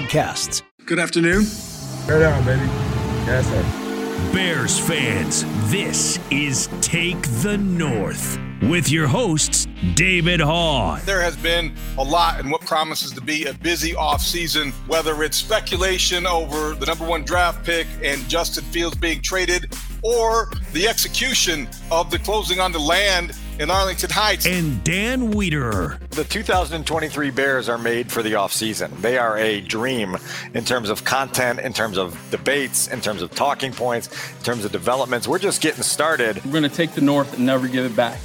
podcasts. 0.00 0.62
Good 0.86 0.98
afternoon. 0.98 1.44
Right 2.06 2.22
on, 2.22 2.44
baby. 2.44 2.64
Yes, 3.26 3.46
sir. 3.46 4.32
Bears 4.32 4.78
fans, 4.78 5.44
this 5.70 6.18
is 6.30 6.68
Take 6.80 7.22
the 7.42 7.58
North 7.58 8.38
with 8.62 8.90
your 8.90 9.06
hosts, 9.06 9.66
David 9.94 10.40
Haugh. 10.40 11.02
There 11.04 11.20
has 11.20 11.36
been 11.36 11.74
a 11.98 12.04
lot 12.04 12.40
in 12.40 12.50
what 12.50 12.60
promises 12.62 13.12
to 13.12 13.20
be 13.20 13.46
a 13.46 13.54
busy 13.54 13.92
offseason, 13.92 14.72
whether 14.86 15.22
it's 15.22 15.36
speculation 15.36 16.26
over 16.26 16.74
the 16.74 16.86
number 16.86 17.06
one 17.06 17.24
draft 17.24 17.64
pick 17.64 17.86
and 18.02 18.26
Justin 18.28 18.64
Fields 18.64 18.96
being 18.96 19.22
traded, 19.22 19.74
or 20.02 20.50
the 20.72 20.86
execution 20.86 21.68
of 21.90 22.10
the 22.10 22.18
closing 22.18 22.60
on 22.60 22.72
the 22.72 22.78
land 22.78 23.34
in 23.60 23.70
Arlington 23.70 24.08
Heights. 24.08 24.46
And 24.46 24.82
Dan 24.84 25.34
Wiederer. 25.34 25.98
The 26.08 26.24
2023 26.24 27.30
Bears 27.30 27.68
are 27.68 27.76
made 27.76 28.10
for 28.10 28.22
the 28.22 28.32
offseason. 28.32 28.90
They 29.02 29.18
are 29.18 29.36
a 29.36 29.60
dream 29.60 30.16
in 30.54 30.64
terms 30.64 30.88
of 30.88 31.04
content, 31.04 31.60
in 31.60 31.74
terms 31.74 31.98
of 31.98 32.18
debates, 32.30 32.88
in 32.88 33.02
terms 33.02 33.20
of 33.20 33.30
talking 33.32 33.72
points, 33.72 34.08
in 34.38 34.42
terms 34.42 34.64
of 34.64 34.72
developments. 34.72 35.28
We're 35.28 35.38
just 35.38 35.60
getting 35.60 35.82
started. 35.82 36.42
We're 36.46 36.52
going 36.52 36.62
to 36.62 36.70
take 36.70 36.92
the 36.92 37.02
North 37.02 37.34
and 37.34 37.44
never 37.44 37.68
give 37.68 37.84
it 37.84 37.94
back. 37.94 38.18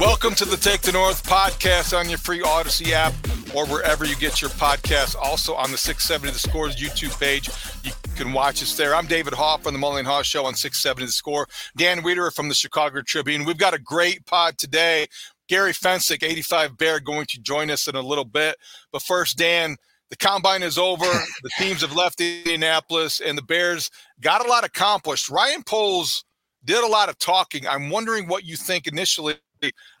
Welcome 0.00 0.34
to 0.36 0.46
the 0.46 0.56
Take 0.58 0.80
the 0.80 0.92
North 0.92 1.22
podcast 1.24 1.96
on 1.96 2.08
your 2.08 2.18
free 2.18 2.40
Audacy 2.40 2.92
app 2.92 3.12
or 3.54 3.66
wherever 3.66 4.04
you 4.04 4.16
get 4.16 4.40
your 4.40 4.50
podcasts. 4.50 5.14
Also 5.16 5.54
on 5.54 5.70
the 5.70 5.76
670 5.76 6.32
The 6.32 6.38
Scores 6.38 6.76
YouTube 6.76 7.18
page. 7.18 7.48
You 7.84 7.92
can 8.16 8.32
watch 8.32 8.62
us 8.62 8.76
there. 8.76 8.94
I'm 8.94 9.06
David 9.06 9.32
Haugh 9.32 9.60
from 9.60 9.74
the 9.74 9.80
Mully 9.80 10.04
Haugh 10.04 10.24
Show 10.24 10.44
on 10.44 10.54
670 10.54 11.06
The 11.06 11.12
Score. 11.12 11.46
Dan 11.76 12.02
Wiederer 12.02 12.32
from 12.34 12.48
the 12.48 12.54
Chicago 12.54 13.02
Tribune. 13.02 13.44
We've 13.44 13.58
got 13.58 13.74
a 13.74 13.78
great 13.78 14.24
pod 14.26 14.58
today. 14.58 15.06
Gary 15.48 15.72
Fencik, 15.72 16.22
85 16.22 16.78
Bear, 16.78 17.00
going 17.00 17.26
to 17.26 17.40
join 17.40 17.70
us 17.70 17.88
in 17.88 17.94
a 17.94 18.00
little 18.00 18.24
bit. 18.24 18.56
But 18.90 19.02
first, 19.02 19.36
Dan, 19.36 19.76
the 20.08 20.16
combine 20.16 20.62
is 20.62 20.78
over. 20.78 21.04
the 21.42 21.50
teams 21.58 21.82
have 21.82 21.94
left 21.94 22.20
Indianapolis, 22.20 23.20
and 23.20 23.36
the 23.36 23.42
Bears 23.42 23.90
got 24.20 24.44
a 24.44 24.48
lot 24.48 24.64
accomplished. 24.64 25.28
Ryan 25.28 25.62
Poles 25.62 26.24
did 26.64 26.82
a 26.82 26.86
lot 26.86 27.08
of 27.08 27.18
talking. 27.18 27.66
I'm 27.66 27.90
wondering 27.90 28.28
what 28.28 28.44
you 28.44 28.56
think 28.56 28.86
initially 28.86 29.36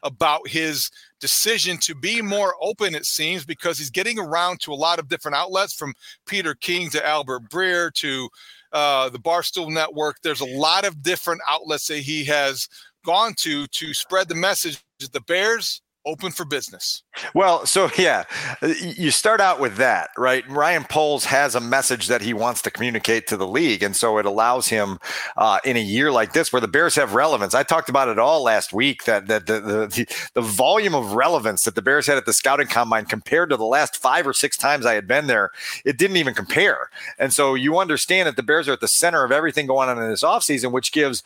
about 0.02 0.48
his 0.48 0.90
decision 1.22 1.78
to 1.78 1.94
be 1.94 2.20
more 2.20 2.56
open, 2.60 2.94
it 2.96 3.06
seems, 3.06 3.46
because 3.46 3.78
he's 3.78 3.90
getting 3.90 4.18
around 4.18 4.60
to 4.60 4.72
a 4.72 4.74
lot 4.74 4.98
of 4.98 5.08
different 5.08 5.36
outlets 5.36 5.72
from 5.72 5.94
Peter 6.26 6.54
King 6.54 6.90
to 6.90 7.06
Albert 7.06 7.48
Breer 7.48 7.94
to 7.94 8.28
uh, 8.72 9.08
the 9.08 9.20
Barstool 9.20 9.70
Network. 9.70 10.16
There's 10.22 10.40
a 10.40 10.58
lot 10.58 10.84
of 10.84 11.00
different 11.00 11.40
outlets 11.48 11.86
that 11.86 11.98
he 11.98 12.24
has 12.24 12.68
gone 13.06 13.34
to 13.38 13.66
to 13.68 13.94
spread 13.94 14.28
the 14.28 14.34
message 14.34 14.82
that 14.98 15.12
the 15.12 15.20
Bears 15.20 15.80
open 16.04 16.32
for 16.32 16.44
business. 16.44 17.02
Well, 17.34 17.64
so 17.66 17.90
yeah, 17.96 18.24
you 18.80 19.10
start 19.10 19.40
out 19.40 19.60
with 19.60 19.76
that, 19.76 20.10
right? 20.18 20.48
Ryan 20.48 20.84
Poles 20.84 21.24
has 21.26 21.54
a 21.54 21.60
message 21.60 22.08
that 22.08 22.22
he 22.22 22.34
wants 22.34 22.62
to 22.62 22.70
communicate 22.70 23.26
to 23.28 23.36
the 23.36 23.46
league. 23.46 23.82
And 23.82 23.94
so 23.94 24.18
it 24.18 24.26
allows 24.26 24.68
him 24.68 24.98
uh, 25.36 25.60
in 25.64 25.76
a 25.76 25.82
year 25.82 26.10
like 26.10 26.32
this 26.32 26.52
where 26.52 26.60
the 26.60 26.68
Bears 26.68 26.94
have 26.96 27.14
relevance. 27.14 27.54
I 27.54 27.62
talked 27.62 27.88
about 27.88 28.08
it 28.08 28.18
all 28.18 28.42
last 28.42 28.72
week 28.72 29.04
that, 29.04 29.28
that 29.28 29.46
the, 29.46 29.60
the, 29.60 30.28
the 30.34 30.40
volume 30.40 30.94
of 30.94 31.12
relevance 31.12 31.64
that 31.64 31.74
the 31.74 31.82
Bears 31.82 32.06
had 32.06 32.18
at 32.18 32.26
the 32.26 32.32
scouting 32.32 32.66
combine 32.66 33.04
compared 33.04 33.50
to 33.50 33.56
the 33.56 33.64
last 33.64 33.96
five 33.96 34.26
or 34.26 34.32
six 34.32 34.56
times 34.56 34.86
I 34.86 34.94
had 34.94 35.06
been 35.06 35.26
there, 35.26 35.50
it 35.84 35.98
didn't 35.98 36.16
even 36.16 36.34
compare. 36.34 36.90
And 37.18 37.32
so 37.32 37.54
you 37.54 37.78
understand 37.78 38.26
that 38.26 38.36
the 38.36 38.42
Bears 38.42 38.68
are 38.68 38.72
at 38.72 38.80
the 38.80 38.88
center 38.88 39.24
of 39.24 39.32
everything 39.32 39.66
going 39.66 39.88
on 39.88 40.02
in 40.02 40.08
this 40.08 40.24
offseason, 40.24 40.72
which 40.72 40.92
gives 40.92 41.22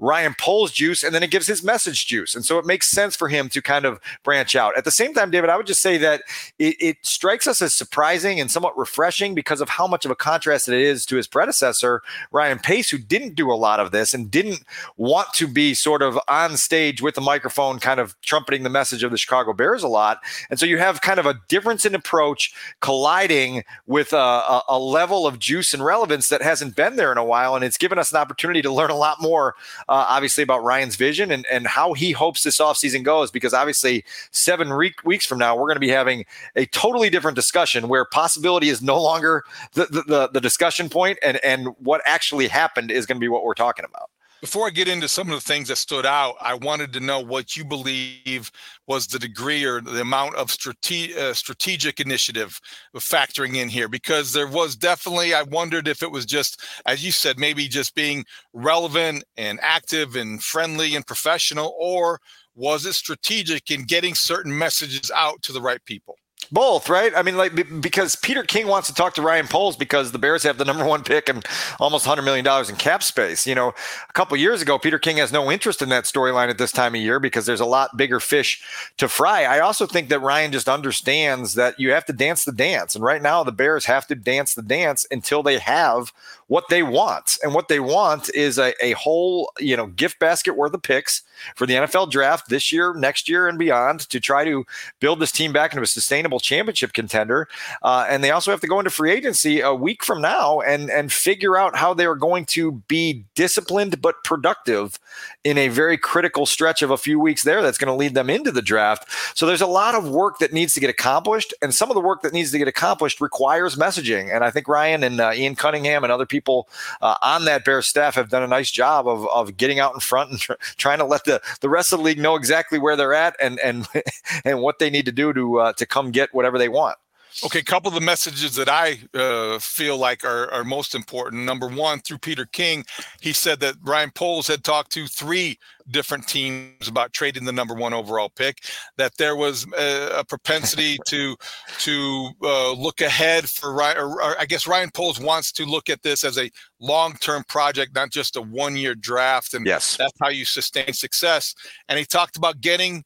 Ryan 0.00 0.34
Poles 0.38 0.72
juice, 0.72 1.02
and 1.02 1.14
then 1.14 1.22
it 1.22 1.30
gives 1.30 1.46
his 1.46 1.62
message 1.62 2.06
juice. 2.06 2.34
And 2.34 2.44
so 2.44 2.58
it 2.58 2.66
makes 2.66 2.90
sense 2.90 3.14
for 3.14 3.28
him 3.28 3.48
to 3.50 3.62
kind 3.62 3.84
of 3.84 4.00
branch 4.24 4.56
out. 4.56 4.76
At 4.76 4.84
the 4.84 4.90
same 4.90 5.14
time, 5.14 5.30
David, 5.30 5.50
I 5.50 5.56
would 5.56 5.66
just 5.66 5.82
say 5.82 5.98
that 5.98 6.22
it, 6.58 6.76
it 6.80 6.96
strikes 7.02 7.46
us 7.46 7.62
as 7.62 7.74
surprising 7.74 8.40
and 8.40 8.50
somewhat 8.50 8.76
refreshing 8.76 9.34
because 9.34 9.60
of 9.60 9.68
how 9.68 9.86
much 9.86 10.04
of 10.04 10.10
a 10.10 10.16
contrast 10.16 10.68
it 10.68 10.80
is 10.80 11.04
to 11.06 11.16
his 11.16 11.26
predecessor, 11.26 12.02
Ryan 12.32 12.58
Pace, 12.58 12.90
who 12.90 12.98
didn't 12.98 13.34
do 13.34 13.52
a 13.52 13.54
lot 13.54 13.78
of 13.78 13.90
this 13.90 14.14
and 14.14 14.30
didn't 14.30 14.64
want 14.96 15.32
to 15.34 15.46
be 15.46 15.74
sort 15.74 16.02
of 16.02 16.18
on 16.28 16.56
stage 16.56 17.02
with 17.02 17.14
the 17.14 17.20
microphone, 17.20 17.78
kind 17.78 18.00
of 18.00 18.18
trumpeting 18.22 18.62
the 18.62 18.70
message 18.70 19.02
of 19.02 19.10
the 19.10 19.18
Chicago 19.18 19.52
Bears 19.52 19.82
a 19.82 19.88
lot. 19.88 20.20
And 20.48 20.58
so 20.58 20.64
you 20.64 20.78
have 20.78 21.02
kind 21.02 21.20
of 21.20 21.26
a 21.26 21.38
difference 21.48 21.84
in 21.84 21.94
approach 21.94 22.54
colliding 22.80 23.64
with 23.86 24.12
a, 24.12 24.16
a, 24.16 24.62
a 24.70 24.78
level 24.78 25.26
of 25.26 25.38
juice 25.38 25.74
and 25.74 25.84
relevance 25.84 26.28
that 26.28 26.40
hasn't 26.40 26.74
been 26.74 26.96
there 26.96 27.12
in 27.12 27.18
a 27.18 27.24
while. 27.24 27.54
And 27.54 27.64
it's 27.64 27.76
given 27.76 27.98
us 27.98 28.12
an 28.12 28.18
opportunity 28.18 28.62
to 28.62 28.72
learn 28.72 28.90
a 28.90 28.96
lot 28.96 29.20
more 29.20 29.54
uh, 29.90 30.06
obviously 30.08 30.42
about 30.42 30.62
Ryan's 30.62 30.94
vision 30.94 31.32
and, 31.32 31.44
and 31.50 31.66
how 31.66 31.92
he 31.92 32.12
hopes 32.12 32.44
this 32.44 32.58
offseason 32.58 33.02
goes, 33.02 33.30
because 33.30 33.52
obviously 33.52 34.04
seven 34.30 34.72
re- 34.72 34.94
weeks 35.04 35.26
from 35.26 35.38
now, 35.38 35.56
we're 35.56 35.66
going 35.66 35.76
to 35.76 35.80
be 35.80 35.90
having 35.90 36.24
a 36.54 36.64
totally 36.66 37.10
different 37.10 37.34
discussion 37.34 37.88
where 37.88 38.04
possibility 38.04 38.68
is 38.68 38.80
no 38.80 39.02
longer 39.02 39.42
the, 39.72 39.86
the, 39.86 40.02
the, 40.02 40.28
the 40.28 40.40
discussion 40.40 40.88
point 40.88 41.18
and, 41.24 41.38
and 41.44 41.68
what 41.78 42.00
actually 42.06 42.46
happened 42.46 42.92
is 42.92 43.04
going 43.04 43.16
to 43.16 43.20
be 43.20 43.28
what 43.28 43.44
we're 43.44 43.52
talking 43.52 43.84
about. 43.84 44.10
Before 44.40 44.66
I 44.66 44.70
get 44.70 44.88
into 44.88 45.06
some 45.06 45.28
of 45.28 45.34
the 45.34 45.46
things 45.46 45.68
that 45.68 45.76
stood 45.76 46.06
out, 46.06 46.34
I 46.40 46.54
wanted 46.54 46.94
to 46.94 47.00
know 47.00 47.20
what 47.20 47.56
you 47.56 47.64
believe 47.64 48.50
was 48.86 49.06
the 49.06 49.18
degree 49.18 49.64
or 49.64 49.82
the 49.82 50.00
amount 50.00 50.34
of 50.36 50.50
strate- 50.50 51.14
uh, 51.14 51.34
strategic 51.34 52.00
initiative 52.00 52.58
factoring 52.96 53.56
in 53.56 53.68
here, 53.68 53.86
because 53.86 54.32
there 54.32 54.48
was 54.48 54.76
definitely, 54.76 55.34
I 55.34 55.42
wondered 55.42 55.86
if 55.86 56.02
it 56.02 56.10
was 56.10 56.24
just, 56.24 56.64
as 56.86 57.04
you 57.04 57.12
said, 57.12 57.38
maybe 57.38 57.68
just 57.68 57.94
being 57.94 58.24
relevant 58.54 59.24
and 59.36 59.60
active 59.60 60.16
and 60.16 60.42
friendly 60.42 60.96
and 60.96 61.06
professional, 61.06 61.76
or 61.78 62.18
was 62.54 62.86
it 62.86 62.94
strategic 62.94 63.70
in 63.70 63.84
getting 63.84 64.14
certain 64.14 64.56
messages 64.56 65.10
out 65.14 65.42
to 65.42 65.52
the 65.52 65.60
right 65.60 65.84
people? 65.84 66.16
Both, 66.52 66.88
right? 66.88 67.12
I 67.14 67.22
mean, 67.22 67.36
like 67.36 67.80
because 67.80 68.16
Peter 68.16 68.42
King 68.42 68.66
wants 68.66 68.88
to 68.88 68.94
talk 68.94 69.14
to 69.14 69.22
Ryan 69.22 69.46
Poles 69.46 69.76
because 69.76 70.10
the 70.10 70.18
Bears 70.18 70.42
have 70.42 70.58
the 70.58 70.64
number 70.64 70.84
one 70.84 71.04
pick 71.04 71.28
and 71.28 71.46
almost 71.78 72.04
hundred 72.04 72.22
million 72.22 72.44
dollars 72.44 72.68
in 72.68 72.74
cap 72.74 73.04
space. 73.04 73.46
You 73.46 73.54
know, 73.54 73.68
a 73.68 74.12
couple 74.14 74.36
years 74.36 74.60
ago, 74.60 74.76
Peter 74.76 74.98
King 74.98 75.18
has 75.18 75.30
no 75.30 75.48
interest 75.48 75.80
in 75.80 75.90
that 75.90 76.04
storyline 76.04 76.50
at 76.50 76.58
this 76.58 76.72
time 76.72 76.96
of 76.96 77.00
year 77.00 77.20
because 77.20 77.46
there's 77.46 77.60
a 77.60 77.66
lot 77.66 77.96
bigger 77.96 78.18
fish 78.18 78.64
to 78.96 79.06
fry. 79.06 79.44
I 79.44 79.60
also 79.60 79.86
think 79.86 80.08
that 80.08 80.18
Ryan 80.18 80.50
just 80.50 80.68
understands 80.68 81.54
that 81.54 81.78
you 81.78 81.92
have 81.92 82.04
to 82.06 82.12
dance 82.12 82.44
the 82.44 82.52
dance, 82.52 82.96
and 82.96 83.04
right 83.04 83.22
now 83.22 83.44
the 83.44 83.52
Bears 83.52 83.84
have 83.84 84.08
to 84.08 84.16
dance 84.16 84.54
the 84.54 84.62
dance 84.62 85.06
until 85.08 85.44
they 85.44 85.58
have 85.58 86.12
what 86.50 86.68
they 86.68 86.82
want. 86.82 87.38
And 87.44 87.54
what 87.54 87.68
they 87.68 87.78
want 87.78 88.28
is 88.34 88.58
a, 88.58 88.74
a 88.84 88.90
whole, 88.94 89.52
you 89.60 89.76
know, 89.76 89.86
gift 89.86 90.18
basket 90.18 90.56
worth 90.56 90.74
of 90.74 90.82
picks 90.82 91.22
for 91.54 91.64
the 91.64 91.74
NFL 91.74 92.10
draft 92.10 92.48
this 92.48 92.72
year, 92.72 92.92
next 92.94 93.28
year, 93.28 93.46
and 93.46 93.56
beyond 93.56 94.00
to 94.10 94.18
try 94.18 94.44
to 94.44 94.66
build 94.98 95.20
this 95.20 95.30
team 95.30 95.52
back 95.52 95.72
into 95.72 95.84
a 95.84 95.86
sustainable 95.86 96.40
championship 96.40 96.92
contender. 96.92 97.46
Uh, 97.82 98.04
and 98.08 98.24
they 98.24 98.32
also 98.32 98.50
have 98.50 98.60
to 98.62 98.66
go 98.66 98.80
into 98.80 98.90
free 98.90 99.12
agency 99.12 99.60
a 99.60 99.72
week 99.72 100.02
from 100.02 100.20
now 100.20 100.58
and 100.60 100.90
and 100.90 101.12
figure 101.12 101.56
out 101.56 101.76
how 101.76 101.94
they 101.94 102.04
are 102.04 102.16
going 102.16 102.44
to 102.46 102.72
be 102.88 103.24
disciplined 103.36 104.02
but 104.02 104.16
productive 104.24 104.98
in 105.44 105.58
a 105.58 105.68
very 105.68 105.96
critical 105.96 106.46
stretch 106.46 106.82
of 106.82 106.90
a 106.90 106.98
few 106.98 107.18
weeks 107.18 107.42
there 107.42 107.62
that's 107.62 107.78
going 107.78 107.88
to 107.88 107.94
lead 107.94 108.14
them 108.14 108.28
into 108.28 108.52
the 108.52 108.62
draft. 108.62 109.08
So 109.34 109.46
there's 109.46 109.60
a 109.60 109.66
lot 109.66 109.94
of 109.94 110.08
work 110.08 110.38
that 110.38 110.52
needs 110.52 110.74
to 110.74 110.80
get 110.80 110.90
accomplished, 110.90 111.54
and 111.62 111.74
some 111.74 111.90
of 111.90 111.94
the 111.94 112.00
work 112.00 112.22
that 112.22 112.32
needs 112.32 112.50
to 112.52 112.58
get 112.58 112.68
accomplished 112.68 113.20
requires 113.20 113.76
messaging. 113.76 114.34
And 114.34 114.44
I 114.44 114.50
think 114.50 114.68
Ryan 114.68 115.02
and 115.02 115.20
uh, 115.20 115.32
Ian 115.34 115.54
Cunningham 115.54 116.04
and 116.04 116.12
other 116.12 116.26
people 116.26 116.68
uh, 117.00 117.16
on 117.22 117.44
that 117.46 117.64
Bears 117.64 117.86
staff 117.86 118.14
have 118.14 118.28
done 118.28 118.42
a 118.42 118.48
nice 118.48 118.70
job 118.70 119.08
of, 119.08 119.26
of 119.28 119.56
getting 119.56 119.78
out 119.78 119.94
in 119.94 120.00
front 120.00 120.30
and 120.30 120.40
tr- 120.40 120.52
trying 120.76 120.98
to 120.98 121.04
let 121.04 121.24
the, 121.24 121.40
the 121.60 121.68
rest 121.68 121.92
of 121.92 121.98
the 121.98 122.04
league 122.04 122.18
know 122.18 122.36
exactly 122.36 122.78
where 122.78 122.96
they're 122.96 123.14
at 123.14 123.36
and 123.40 123.58
and 123.60 123.86
and 124.44 124.60
what 124.60 124.78
they 124.78 124.90
need 124.90 125.06
to 125.06 125.12
do 125.12 125.32
to 125.32 125.60
uh, 125.60 125.72
to 125.74 125.86
come 125.86 126.10
get 126.10 126.32
whatever 126.34 126.58
they 126.58 126.68
want. 126.68 126.96
Okay, 127.44 127.60
a 127.60 127.64
couple 127.64 127.88
of 127.88 127.94
the 127.94 128.00
messages 128.00 128.54
that 128.56 128.68
I 128.68 128.98
uh, 129.14 129.58
feel 129.58 129.96
like 129.96 130.24
are, 130.24 130.50
are 130.50 130.64
most 130.64 130.94
important. 130.94 131.44
Number 131.44 131.68
one, 131.68 132.00
through 132.00 132.18
Peter 132.18 132.44
King, 132.46 132.84
he 133.20 133.32
said 133.32 133.60
that 133.60 133.76
Ryan 133.82 134.10
Poles 134.10 134.46
had 134.46 134.64
talked 134.64 134.90
to 134.92 135.06
three 135.06 135.58
different 135.90 136.26
teams 136.26 136.88
about 136.88 137.12
trading 137.12 137.44
the 137.44 137.52
number 137.52 137.74
one 137.74 137.94
overall 137.94 138.30
pick. 138.30 138.58
That 138.96 139.16
there 139.16 139.36
was 139.36 139.66
a, 139.78 140.18
a 140.18 140.24
propensity 140.24 140.98
to 141.06 141.36
to 141.78 142.30
uh, 142.42 142.72
look 142.72 143.00
ahead 143.00 143.48
for 143.48 143.72
Ryan. 143.72 143.98
Or, 143.98 144.22
or 144.22 144.40
I 144.40 144.44
guess 144.44 144.66
Ryan 144.66 144.90
Poles 144.90 145.20
wants 145.20 145.52
to 145.52 145.64
look 145.64 145.88
at 145.88 146.02
this 146.02 146.24
as 146.24 146.38
a 146.38 146.50
long 146.80 147.14
term 147.14 147.44
project, 147.48 147.94
not 147.94 148.10
just 148.10 148.36
a 148.36 148.42
one 148.42 148.76
year 148.76 148.94
draft. 148.94 149.54
And 149.54 149.64
yes, 149.64 149.96
that's 149.96 150.18
how 150.20 150.28
you 150.28 150.44
sustain 150.44 150.92
success. 150.92 151.54
And 151.88 151.98
he 151.98 152.04
talked 152.04 152.36
about 152.36 152.60
getting 152.60 153.04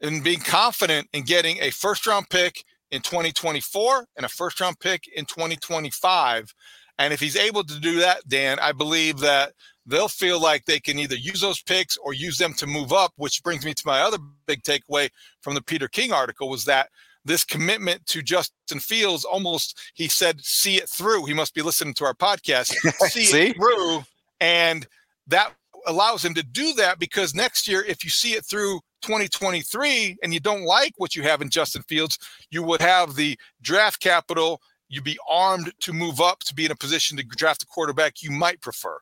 and 0.00 0.22
being 0.22 0.40
confident 0.40 1.08
in 1.12 1.24
getting 1.24 1.58
a 1.60 1.70
first 1.70 2.06
round 2.06 2.28
pick 2.30 2.62
in 2.90 3.02
2024 3.02 4.06
and 4.16 4.26
a 4.26 4.28
first 4.28 4.60
round 4.60 4.78
pick 4.80 5.08
in 5.14 5.24
2025. 5.24 6.52
And 6.98 7.12
if 7.12 7.20
he's 7.20 7.36
able 7.36 7.64
to 7.64 7.78
do 7.78 8.00
that, 8.00 8.26
Dan, 8.26 8.58
I 8.58 8.72
believe 8.72 9.18
that 9.18 9.52
they'll 9.86 10.08
feel 10.08 10.40
like 10.40 10.64
they 10.64 10.80
can 10.80 10.98
either 10.98 11.16
use 11.16 11.40
those 11.40 11.62
picks 11.62 11.96
or 11.96 12.12
use 12.12 12.38
them 12.38 12.54
to 12.54 12.66
move 12.66 12.92
up, 12.92 13.12
which 13.16 13.42
brings 13.42 13.64
me 13.64 13.72
to 13.72 13.82
my 13.86 14.00
other 14.00 14.18
big 14.46 14.62
takeaway 14.62 15.08
from 15.40 15.54
the 15.54 15.62
Peter 15.62 15.88
King 15.88 16.12
article 16.12 16.48
was 16.48 16.64
that 16.64 16.88
this 17.24 17.44
commitment 17.44 18.04
to 18.06 18.22
Justin 18.22 18.80
Fields 18.80 19.24
almost 19.24 19.78
he 19.94 20.08
said 20.08 20.40
see 20.40 20.76
it 20.76 20.88
through. 20.88 21.26
He 21.26 21.34
must 21.34 21.54
be 21.54 21.62
listening 21.62 21.94
to 21.94 22.04
our 22.04 22.14
podcast. 22.14 22.68
See, 23.08 23.24
see? 23.24 23.46
it 23.48 23.56
through 23.56 24.04
and 24.40 24.86
that 25.26 25.52
allows 25.86 26.24
him 26.24 26.34
to 26.34 26.42
do 26.42 26.72
that 26.74 26.98
because 26.98 27.34
next 27.34 27.68
year 27.68 27.84
if 27.84 28.04
you 28.04 28.10
see 28.10 28.32
it 28.32 28.44
through 28.44 28.80
2023 29.02 30.18
and 30.22 30.32
you 30.32 30.40
don't 30.40 30.64
like 30.64 30.92
what 30.96 31.14
you 31.14 31.22
have 31.22 31.42
in 31.42 31.50
Justin 31.50 31.82
Fields, 31.82 32.18
you 32.50 32.62
would 32.62 32.80
have 32.80 33.14
the 33.14 33.38
draft 33.62 34.00
capital. 34.00 34.60
You'd 34.88 35.04
be 35.04 35.18
armed 35.28 35.72
to 35.80 35.92
move 35.92 36.20
up 36.20 36.40
to 36.40 36.54
be 36.54 36.64
in 36.64 36.70
a 36.70 36.76
position 36.76 37.16
to 37.18 37.22
draft 37.22 37.62
a 37.62 37.66
quarterback 37.66 38.22
you 38.22 38.30
might 38.30 38.60
prefer. 38.60 38.98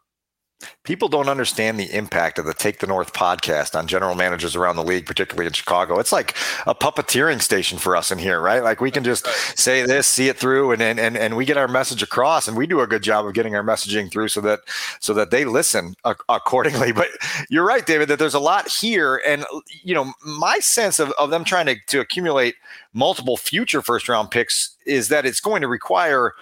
People 0.85 1.09
don't 1.09 1.29
understand 1.29 1.79
the 1.79 1.95
impact 1.95 2.39
of 2.39 2.47
the 2.47 2.55
Take 2.55 2.79
the 2.79 2.87
North 2.87 3.13
podcast 3.13 3.79
on 3.79 3.87
general 3.87 4.15
managers 4.15 4.57
around 4.57 4.77
the 4.77 4.85
league, 4.85 5.05
particularly 5.05 5.47
in 5.47 5.53
Chicago. 5.53 5.99
It's 5.99 6.13
like 6.13 6.31
a 6.67 6.75
puppeteering 6.75 7.43
station 7.43 7.77
for 7.77 7.95
us 7.95 8.11
in 8.11 8.17
here, 8.19 8.41
right? 8.41 8.63
Like 8.63 8.81
we 8.81 8.91
can 8.91 9.05
just 9.05 9.27
say 9.59 9.85
this, 9.85 10.07
see 10.07 10.29
it 10.29 10.39
through, 10.39 10.73
and 10.73 10.81
and 10.81 10.99
and 10.99 11.37
we 11.37 11.45
get 11.45 11.59
our 11.59 11.69
message 11.69 12.03
across, 12.03 12.49
and 12.49 12.57
we 12.57 12.67
do 12.67 12.81
a 12.81 12.87
good 12.87 13.03
job 13.03 13.27
of 13.27 13.35
getting 13.35 13.55
our 13.55 13.63
messaging 13.63 14.11
through, 14.11 14.29
so 14.29 14.41
that 14.41 14.61
so 15.01 15.13
that 15.13 15.31
they 15.31 15.45
listen 15.45 15.95
accordingly. 16.29 16.93
But 16.97 17.09
you're 17.51 17.67
right, 17.67 17.85
David, 17.85 18.09
that 18.09 18.19
there's 18.19 18.33
a 18.33 18.41
lot 18.41 18.69
here, 18.69 19.21
and 19.27 19.45
you 19.83 19.95
know 19.95 20.15
my 20.25 20.59
sense 20.61 20.99
of, 20.99 21.11
of 21.19 21.29
them 21.29 21.45
trying 21.45 21.67
to 21.67 21.77
to 21.89 22.01
accumulate 22.01 22.55
multiple 22.95 23.37
future 23.37 23.83
first 23.83 24.09
round 24.09 24.31
picks 24.31 24.75
is 24.87 25.09
that 25.09 25.27
it's 25.27 25.41
going 25.41 25.61
to 25.61 25.69
require 25.69 26.33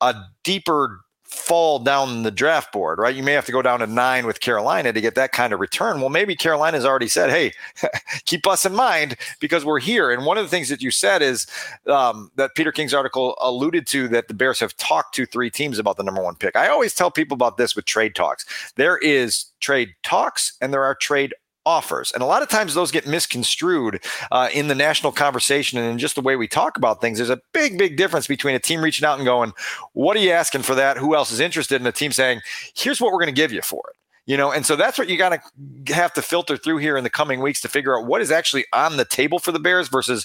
a 0.00 0.14
deeper 0.42 1.02
fall 1.30 1.78
down 1.78 2.24
the 2.24 2.30
draft 2.30 2.72
board, 2.72 2.98
right? 2.98 3.14
You 3.14 3.22
may 3.22 3.32
have 3.32 3.46
to 3.46 3.52
go 3.52 3.62
down 3.62 3.78
to 3.80 3.86
nine 3.86 4.26
with 4.26 4.40
Carolina 4.40 4.92
to 4.92 5.00
get 5.00 5.14
that 5.14 5.30
kind 5.30 5.52
of 5.52 5.60
return. 5.60 6.00
Well, 6.00 6.10
maybe 6.10 6.34
Carolina's 6.34 6.84
already 6.84 7.06
said, 7.06 7.30
hey, 7.30 7.52
keep 8.24 8.46
us 8.46 8.66
in 8.66 8.74
mind 8.74 9.16
because 9.40 9.64
we're 9.64 9.78
here. 9.78 10.10
And 10.10 10.26
one 10.26 10.38
of 10.38 10.44
the 10.44 10.50
things 10.50 10.68
that 10.68 10.82
you 10.82 10.90
said 10.90 11.22
is 11.22 11.46
um, 11.86 12.30
that 12.34 12.54
Peter 12.56 12.72
King's 12.72 12.92
article 12.92 13.36
alluded 13.40 13.86
to 13.88 14.08
that 14.08 14.28
the 14.28 14.34
Bears 14.34 14.58
have 14.58 14.76
talked 14.76 15.14
to 15.14 15.26
three 15.26 15.50
teams 15.50 15.78
about 15.78 15.96
the 15.96 16.02
number 16.02 16.22
one 16.22 16.34
pick. 16.34 16.56
I 16.56 16.68
always 16.68 16.94
tell 16.94 17.10
people 17.10 17.36
about 17.36 17.56
this 17.56 17.76
with 17.76 17.84
trade 17.84 18.14
talks. 18.16 18.72
There 18.74 18.98
is 18.98 19.46
trade 19.60 19.94
talks 20.02 20.54
and 20.60 20.72
there 20.72 20.82
are 20.82 20.94
trade 20.94 21.32
offers. 21.66 22.12
And 22.12 22.22
a 22.22 22.26
lot 22.26 22.42
of 22.42 22.48
times 22.48 22.74
those 22.74 22.90
get 22.90 23.06
misconstrued 23.06 24.02
uh, 24.30 24.48
in 24.52 24.68
the 24.68 24.74
national 24.74 25.12
conversation 25.12 25.78
and 25.78 25.90
in 25.90 25.98
just 25.98 26.14
the 26.14 26.20
way 26.20 26.36
we 26.36 26.48
talk 26.48 26.76
about 26.76 27.00
things. 27.00 27.18
There's 27.18 27.30
a 27.30 27.40
big, 27.52 27.78
big 27.78 27.96
difference 27.96 28.26
between 28.26 28.54
a 28.54 28.58
team 28.58 28.80
reaching 28.80 29.06
out 29.06 29.18
and 29.18 29.26
going, 29.26 29.52
What 29.92 30.16
are 30.16 30.20
you 30.20 30.30
asking 30.30 30.62
for 30.62 30.74
that? 30.74 30.96
Who 30.96 31.14
else 31.14 31.30
is 31.30 31.40
interested? 31.40 31.80
And 31.80 31.86
a 31.86 31.92
team 31.92 32.12
saying, 32.12 32.40
Here's 32.74 33.00
what 33.00 33.12
we're 33.12 33.18
going 33.18 33.34
to 33.34 33.40
give 33.40 33.52
you 33.52 33.62
for 33.62 33.82
it 33.90 33.99
you 34.30 34.36
know 34.36 34.52
and 34.52 34.64
so 34.64 34.76
that's 34.76 34.96
what 34.96 35.08
you 35.08 35.18
got 35.18 35.30
to 35.30 35.92
have 35.92 36.12
to 36.12 36.22
filter 36.22 36.56
through 36.56 36.76
here 36.76 36.96
in 36.96 37.02
the 37.02 37.10
coming 37.10 37.40
weeks 37.40 37.60
to 37.60 37.68
figure 37.68 37.98
out 37.98 38.06
what 38.06 38.22
is 38.22 38.30
actually 38.30 38.64
on 38.72 38.96
the 38.96 39.04
table 39.04 39.40
for 39.40 39.50
the 39.50 39.58
bears 39.58 39.88
versus 39.88 40.24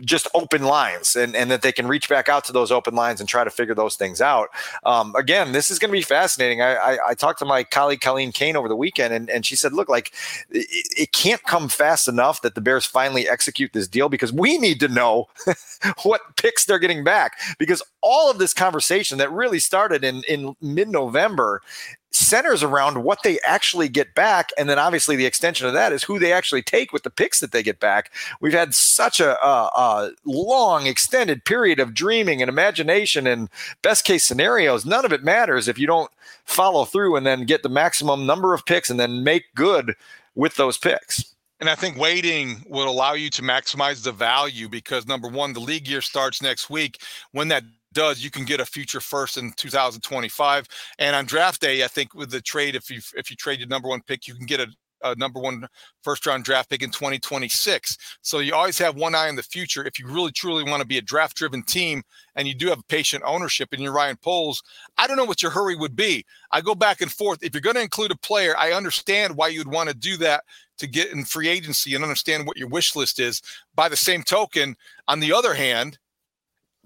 just 0.00 0.26
open 0.34 0.64
lines 0.64 1.14
and, 1.14 1.36
and 1.36 1.48
that 1.48 1.62
they 1.62 1.70
can 1.70 1.86
reach 1.86 2.08
back 2.08 2.28
out 2.28 2.42
to 2.42 2.52
those 2.52 2.72
open 2.72 2.96
lines 2.96 3.20
and 3.20 3.28
try 3.28 3.44
to 3.44 3.50
figure 3.50 3.74
those 3.74 3.94
things 3.94 4.20
out. 4.20 4.48
Um, 4.84 5.14
again 5.14 5.52
this 5.52 5.70
is 5.70 5.78
going 5.78 5.90
to 5.90 5.96
be 5.96 6.02
fascinating. 6.02 6.60
I, 6.60 6.74
I, 6.74 6.98
I, 7.10 7.14
talked 7.14 7.38
to 7.38 7.44
my 7.44 7.62
colleague 7.62 8.00
colleen 8.00 8.32
kane 8.32 8.56
over 8.56 8.68
the 8.68 8.74
weekend 8.74 9.14
and, 9.14 9.30
and 9.30 9.46
she 9.46 9.54
said 9.54 9.72
look 9.72 9.88
like 9.88 10.12
it, 10.50 10.66
it 10.98 11.12
can't 11.12 11.42
come 11.44 11.68
fast 11.68 12.08
enough 12.08 12.42
that 12.42 12.56
the 12.56 12.60
bears 12.60 12.84
finally 12.84 13.28
execute 13.28 13.72
this 13.72 13.86
deal 13.86 14.08
because 14.08 14.32
we 14.32 14.58
need 14.58 14.80
to 14.80 14.88
know 14.88 15.28
what 16.02 16.20
picks 16.36 16.64
they're 16.64 16.80
getting 16.80 17.04
back. 17.04 17.38
Because 17.60 17.80
all 18.00 18.28
of 18.28 18.38
this 18.38 18.52
conversation 18.52 19.18
that 19.18 19.30
really 19.30 19.60
started 19.60 20.02
in, 20.02 20.24
in 20.28 20.56
mid-november 20.60 21.62
centers 22.16 22.62
around 22.62 23.04
what 23.04 23.22
they 23.22 23.38
actually 23.40 23.88
get 23.88 24.14
back. 24.14 24.50
And 24.56 24.68
then 24.68 24.78
obviously 24.78 25.16
the 25.16 25.26
extension 25.26 25.66
of 25.66 25.74
that 25.74 25.92
is 25.92 26.02
who 26.02 26.18
they 26.18 26.32
actually 26.32 26.62
take 26.62 26.92
with 26.92 27.02
the 27.02 27.10
picks 27.10 27.40
that 27.40 27.52
they 27.52 27.62
get 27.62 27.80
back. 27.80 28.12
We've 28.40 28.52
had 28.52 28.74
such 28.74 29.20
a, 29.20 29.42
a, 29.44 29.70
a 29.74 30.10
long, 30.24 30.86
extended 30.86 31.44
period 31.44 31.78
of 31.78 31.94
dreaming 31.94 32.42
and 32.42 32.48
imagination 32.48 33.26
and 33.26 33.48
best 33.82 34.04
case 34.04 34.24
scenarios. 34.24 34.86
None 34.86 35.04
of 35.04 35.12
it 35.12 35.24
matters 35.24 35.68
if 35.68 35.78
you 35.78 35.86
don't 35.86 36.10
follow 36.44 36.84
through 36.84 37.16
and 37.16 37.26
then 37.26 37.44
get 37.44 37.62
the 37.62 37.68
maximum 37.68 38.26
number 38.26 38.54
of 38.54 38.64
picks 38.64 38.90
and 38.90 38.98
then 38.98 39.22
make 39.24 39.54
good 39.54 39.94
with 40.34 40.56
those 40.56 40.78
picks. 40.78 41.34
And 41.58 41.70
I 41.70 41.74
think 41.74 41.96
waiting 41.96 42.62
will 42.68 42.88
allow 42.88 43.14
you 43.14 43.30
to 43.30 43.42
maximize 43.42 44.02
the 44.02 44.12
value 44.12 44.68
because 44.68 45.06
number 45.06 45.28
one, 45.28 45.54
the 45.54 45.60
league 45.60 45.88
year 45.88 46.02
starts 46.02 46.42
next 46.42 46.68
week. 46.68 47.00
When 47.32 47.48
that 47.48 47.64
does, 47.96 48.22
you 48.22 48.30
can 48.30 48.44
get 48.44 48.60
a 48.60 48.66
future 48.66 49.00
first 49.00 49.38
in 49.38 49.52
2025. 49.56 50.68
And 50.98 51.16
on 51.16 51.24
draft 51.24 51.62
day, 51.62 51.82
I 51.82 51.88
think 51.88 52.14
with 52.14 52.30
the 52.30 52.42
trade, 52.42 52.76
if 52.76 52.90
you 52.90 53.00
if 53.14 53.30
you 53.30 53.36
trade 53.36 53.58
your 53.58 53.68
number 53.68 53.88
one 53.88 54.02
pick, 54.02 54.28
you 54.28 54.34
can 54.34 54.44
get 54.46 54.60
a, 54.60 54.66
number 55.16 55.38
one 55.38 55.64
first 56.02 56.26
round 56.26 56.42
draft 56.42 56.68
pick 56.68 56.82
in 56.82 56.90
2026. 56.90 58.18
So 58.22 58.40
you 58.40 58.54
always 58.54 58.76
have 58.78 58.96
one 58.96 59.14
eye 59.14 59.28
in 59.28 59.36
the 59.36 59.42
future. 59.42 59.86
If 59.86 60.00
you 60.00 60.08
really 60.08 60.32
truly 60.32 60.64
want 60.64 60.80
to 60.80 60.86
be 60.86 60.98
a 60.98 61.02
draft 61.02 61.36
driven 61.36 61.62
team 61.62 62.02
and 62.34 62.48
you 62.48 62.54
do 62.54 62.68
have 62.68 62.80
patient 62.88 63.22
ownership 63.24 63.72
in 63.72 63.80
your 63.80 63.92
Ryan 63.92 64.16
Poles, 64.16 64.60
I 64.98 65.06
don't 65.06 65.16
know 65.16 65.24
what 65.24 65.42
your 65.42 65.52
hurry 65.52 65.76
would 65.76 65.94
be. 65.94 66.24
I 66.50 66.60
go 66.60 66.74
back 66.74 67.02
and 67.02 67.12
forth. 67.12 67.44
If 67.44 67.54
you're 67.54 67.60
going 67.60 67.76
to 67.76 67.82
include 67.82 68.10
a 68.10 68.16
player, 68.16 68.56
I 68.58 68.72
understand 68.72 69.36
why 69.36 69.48
you'd 69.48 69.70
want 69.70 69.90
to 69.90 69.94
do 69.94 70.16
that 70.16 70.42
to 70.78 70.88
get 70.88 71.12
in 71.12 71.24
free 71.24 71.48
agency 71.48 71.94
and 71.94 72.02
understand 72.02 72.46
what 72.46 72.56
your 72.56 72.68
wish 72.68 72.96
list 72.96 73.20
is. 73.20 73.40
By 73.76 73.88
the 73.88 73.96
same 73.96 74.24
token, 74.24 74.74
on 75.06 75.20
the 75.20 75.32
other 75.32 75.54
hand, 75.54 75.98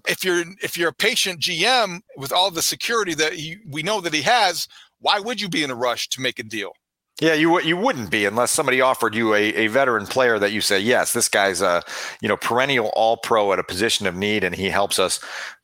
if 0.07 0.23
you're 0.23 0.43
if 0.61 0.77
you're 0.77 0.89
a 0.89 0.93
patient 0.93 1.39
GM 1.39 2.01
with 2.17 2.31
all 2.31 2.51
the 2.51 2.61
security 2.61 3.13
that 3.15 3.33
he, 3.33 3.57
we 3.67 3.83
know 3.83 4.01
that 4.01 4.13
he 4.13 4.21
has, 4.21 4.67
why 4.99 5.19
would 5.19 5.41
you 5.41 5.49
be 5.49 5.63
in 5.63 5.71
a 5.71 5.75
rush 5.75 6.09
to 6.09 6.21
make 6.21 6.39
a 6.39 6.43
deal? 6.43 6.71
Yeah, 7.19 7.33
you 7.33 7.61
you 7.61 7.77
wouldn't 7.77 8.09
be 8.09 8.25
unless 8.25 8.49
somebody 8.49 8.81
offered 8.81 9.13
you 9.13 9.35
a, 9.35 9.53
a 9.53 9.67
veteran 9.67 10.07
player 10.07 10.39
that 10.39 10.51
you 10.51 10.59
say, 10.59 10.79
yes, 10.79 11.13
this 11.13 11.29
guy's 11.29 11.61
a 11.61 11.83
you 12.19 12.27
know 12.27 12.35
perennial 12.35 12.91
All 12.95 13.17
Pro 13.17 13.53
at 13.53 13.59
a 13.59 13.63
position 13.63 14.07
of 14.07 14.15
need, 14.15 14.43
and 14.43 14.55
he 14.55 14.69
helps 14.69 14.97
us 14.97 15.19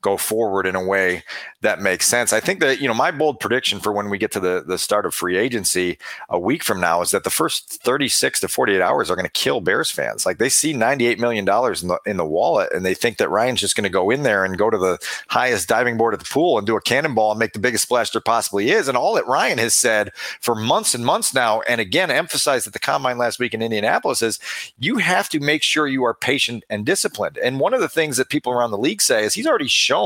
go 0.07 0.15
forward 0.15 0.65
in 0.65 0.75
a 0.75 0.83
way 0.83 1.21
that 1.61 1.81
makes 1.81 2.05
sense. 2.05 2.31
I 2.31 2.39
think 2.39 2.59
that, 2.61 2.79
you 2.79 2.87
know, 2.87 2.93
my 2.93 3.11
bold 3.11 3.39
prediction 3.39 3.79
for 3.79 3.91
when 3.91 4.09
we 4.09 4.17
get 4.17 4.31
to 4.33 4.39
the, 4.39 4.63
the 4.65 4.77
start 4.77 5.05
of 5.05 5.13
free 5.13 5.37
agency 5.37 5.97
a 6.29 6.39
week 6.39 6.63
from 6.63 6.79
now 6.79 7.01
is 7.01 7.11
that 7.11 7.25
the 7.25 7.29
first 7.29 7.81
36 7.83 8.39
to 8.41 8.47
48 8.47 8.79
hours 8.79 9.09
are 9.09 9.15
going 9.15 9.25
to 9.25 9.31
kill 9.31 9.59
Bears 9.59 9.91
fans. 9.91 10.25
Like 10.25 10.37
they 10.37 10.47
see 10.47 10.73
$98 10.73 11.17
million 11.17 11.39
in 11.39 11.87
the, 11.87 11.99
in 12.05 12.17
the 12.17 12.25
wallet 12.25 12.71
and 12.71 12.85
they 12.85 12.93
think 12.93 13.17
that 13.17 13.29
Ryan's 13.29 13.59
just 13.59 13.75
going 13.75 13.83
to 13.83 13.89
go 13.89 14.09
in 14.09 14.23
there 14.23 14.45
and 14.45 14.57
go 14.57 14.69
to 14.69 14.77
the 14.77 14.97
highest 15.27 15.67
diving 15.67 15.97
board 15.97 16.13
at 16.13 16.19
the 16.21 16.25
pool 16.25 16.57
and 16.57 16.65
do 16.65 16.77
a 16.77 16.81
cannonball 16.81 17.31
and 17.31 17.39
make 17.39 17.53
the 17.53 17.59
biggest 17.59 17.83
splash 17.83 18.11
there 18.11 18.21
possibly 18.21 18.69
is. 18.69 18.87
And 18.87 18.95
all 18.95 19.15
that 19.15 19.27
Ryan 19.27 19.57
has 19.57 19.75
said 19.75 20.13
for 20.39 20.55
months 20.55 20.95
and 20.95 21.03
months 21.03 21.33
now, 21.33 21.61
and 21.61 21.81
again, 21.81 22.11
emphasized 22.11 22.67
at 22.67 22.73
the 22.73 22.79
combine 22.79 23.17
last 23.17 23.39
week 23.39 23.53
in 23.53 23.61
Indianapolis 23.61 24.21
is 24.21 24.39
you 24.79 24.99
have 24.99 25.27
to 25.29 25.39
make 25.39 25.63
sure 25.63 25.87
you 25.87 26.05
are 26.05 26.13
patient 26.13 26.63
and 26.69 26.85
disciplined. 26.85 27.37
And 27.39 27.59
one 27.59 27.73
of 27.73 27.81
the 27.81 27.89
things 27.89 28.15
that 28.17 28.29
people 28.29 28.53
around 28.53 28.71
the 28.71 28.77
league 28.77 29.01
say 29.01 29.23
is 29.23 29.33
he's 29.33 29.47
already 29.47 29.67
shown 29.67 29.96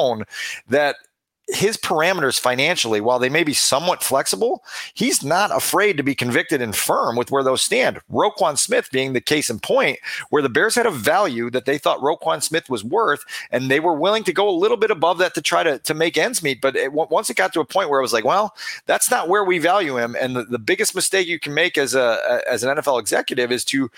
that 0.67 0.95
his 1.53 1.77
parameters 1.77 2.39
financially, 2.39 3.01
while 3.01 3.19
they 3.19 3.29
may 3.29 3.43
be 3.43 3.53
somewhat 3.53 4.03
flexible, 4.03 4.63
he's 4.93 5.23
not 5.23 5.55
afraid 5.55 5.97
to 5.97 6.03
be 6.03 6.15
convicted 6.15 6.61
and 6.61 6.75
firm 6.75 7.15
with 7.15 7.31
where 7.31 7.43
those 7.43 7.61
stand. 7.61 7.99
Roquan 8.11 8.57
Smith 8.57 8.89
being 8.91 9.13
the 9.13 9.21
case 9.21 9.49
in 9.49 9.59
point, 9.59 9.99
where 10.29 10.41
the 10.41 10.49
Bears 10.49 10.75
had 10.75 10.85
a 10.85 10.91
value 10.91 11.49
that 11.49 11.65
they 11.65 11.77
thought 11.77 11.99
Roquan 11.99 12.41
Smith 12.41 12.69
was 12.69 12.83
worth, 12.83 13.23
and 13.51 13.69
they 13.69 13.79
were 13.79 13.93
willing 13.93 14.23
to 14.23 14.33
go 14.33 14.49
a 14.49 14.51
little 14.51 14.77
bit 14.77 14.91
above 14.91 15.17
that 15.17 15.33
to 15.35 15.41
try 15.41 15.63
to, 15.63 15.79
to 15.79 15.93
make 15.93 16.17
ends 16.17 16.41
meet. 16.41 16.61
But 16.61 16.75
it, 16.75 16.93
once 16.93 17.29
it 17.29 17.37
got 17.37 17.53
to 17.53 17.59
a 17.59 17.65
point 17.65 17.89
where 17.89 17.99
it 17.99 18.03
was 18.03 18.13
like, 18.13 18.25
well, 18.25 18.55
that's 18.85 19.11
not 19.11 19.27
where 19.27 19.43
we 19.43 19.59
value 19.59 19.97
him. 19.97 20.15
And 20.19 20.35
the, 20.35 20.43
the 20.43 20.59
biggest 20.59 20.95
mistake 20.95 21.27
you 21.27 21.39
can 21.39 21.53
make 21.53 21.77
as 21.77 21.95
a 21.95 22.41
as 22.49 22.63
an 22.63 22.75
NFL 22.77 22.99
executive 22.99 23.51
is 23.51 23.65
to 23.65 23.89